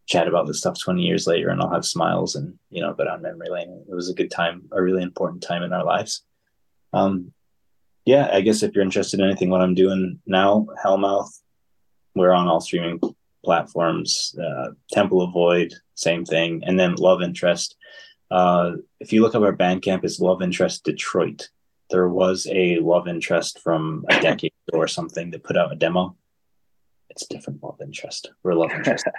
chat 0.07 0.27
about 0.27 0.47
this 0.47 0.59
stuff 0.59 0.79
20 0.81 1.01
years 1.01 1.27
later 1.27 1.49
and 1.49 1.61
I'll 1.61 1.69
have 1.69 1.83
smiles 1.83 2.35
and 2.35 2.57
you 2.69 2.81
know 2.81 2.93
go 2.93 3.03
on 3.03 3.21
memory 3.21 3.49
lane. 3.49 3.83
It 3.89 3.93
was 3.93 4.09
a 4.09 4.13
good 4.13 4.31
time, 4.31 4.63
a 4.71 4.81
really 4.81 5.03
important 5.03 5.43
time 5.43 5.63
in 5.63 5.73
our 5.73 5.83
lives. 5.83 6.23
Um, 6.93 7.33
yeah, 8.05 8.29
I 8.31 8.41
guess 8.41 8.63
if 8.63 8.73
you're 8.73 8.83
interested 8.83 9.19
in 9.19 9.25
anything, 9.25 9.49
what 9.49 9.61
I'm 9.61 9.75
doing 9.75 10.19
now, 10.25 10.67
Hellmouth, 10.83 11.29
we're 12.15 12.31
on 12.31 12.47
all 12.47 12.61
streaming 12.61 12.99
platforms. 13.43 14.35
Uh, 14.41 14.71
Temple 14.91 15.21
of 15.21 15.33
Void, 15.33 15.73
same 15.95 16.25
thing, 16.25 16.63
and 16.65 16.79
then 16.79 16.95
Love 16.95 17.21
Interest. 17.21 17.75
Uh, 18.31 18.73
if 18.99 19.13
you 19.13 19.21
look 19.21 19.35
up 19.35 19.43
our 19.43 19.55
Bandcamp, 19.55 20.03
it's 20.03 20.19
Love 20.19 20.41
Interest 20.41 20.83
Detroit. 20.83 21.49
There 21.89 22.09
was 22.09 22.47
a 22.49 22.79
Love 22.79 23.07
Interest 23.07 23.59
from 23.59 24.05
a 24.09 24.19
decade 24.19 24.53
ago 24.67 24.79
or 24.79 24.87
something 24.87 25.31
that 25.31 25.43
put 25.43 25.57
out 25.57 25.71
a 25.71 25.75
demo. 25.75 26.15
It's 27.09 27.25
different 27.25 27.63
Love 27.63 27.79
Interest. 27.81 28.29
We're 28.43 28.53
Love 28.53 28.71
Interest. 28.71 29.05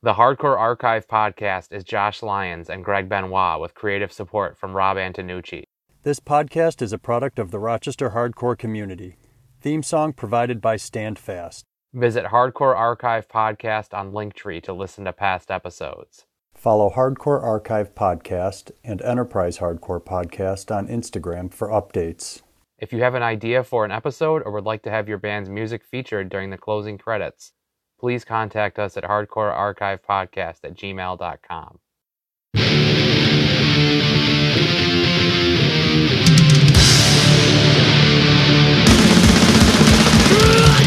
The 0.00 0.14
Hardcore 0.14 0.56
Archive 0.56 1.08
podcast 1.08 1.72
is 1.72 1.82
Josh 1.82 2.22
Lyons 2.22 2.70
and 2.70 2.84
Greg 2.84 3.08
Benoit 3.08 3.60
with 3.60 3.74
creative 3.74 4.12
support 4.12 4.56
from 4.56 4.72
Rob 4.72 4.96
Antonucci. 4.96 5.64
This 6.04 6.20
podcast 6.20 6.80
is 6.80 6.92
a 6.92 6.98
product 6.98 7.40
of 7.40 7.50
the 7.50 7.58
Rochester 7.58 8.10
hardcore 8.10 8.56
community. 8.56 9.16
Theme 9.60 9.82
song 9.82 10.12
provided 10.12 10.60
by 10.60 10.76
Standfast. 10.76 11.64
Visit 11.92 12.26
Hardcore 12.26 12.76
Archive 12.76 13.26
Podcast 13.26 13.92
on 13.92 14.12
Linktree 14.12 14.62
to 14.62 14.72
listen 14.72 15.06
to 15.06 15.12
past 15.12 15.50
episodes. 15.50 16.24
Follow 16.54 16.90
Hardcore 16.90 17.42
Archive 17.42 17.96
Podcast 17.96 18.70
and 18.84 19.02
Enterprise 19.02 19.58
Hardcore 19.58 20.00
Podcast 20.00 20.74
on 20.74 20.86
Instagram 20.86 21.52
for 21.52 21.66
updates. 21.66 22.42
If 22.78 22.92
you 22.92 23.02
have 23.02 23.16
an 23.16 23.24
idea 23.24 23.64
for 23.64 23.84
an 23.84 23.90
episode 23.90 24.42
or 24.46 24.52
would 24.52 24.64
like 24.64 24.84
to 24.84 24.90
have 24.90 25.08
your 25.08 25.18
band's 25.18 25.50
music 25.50 25.82
featured 25.84 26.28
during 26.28 26.50
the 26.50 26.58
closing 26.58 26.96
credits, 26.96 27.54
please 27.98 28.24
contact 28.24 28.78
us 28.78 28.96
at 28.96 29.02
hardcorearchivepodcast 29.02 30.60
at 30.62 30.74
gmail.com. 30.76 31.80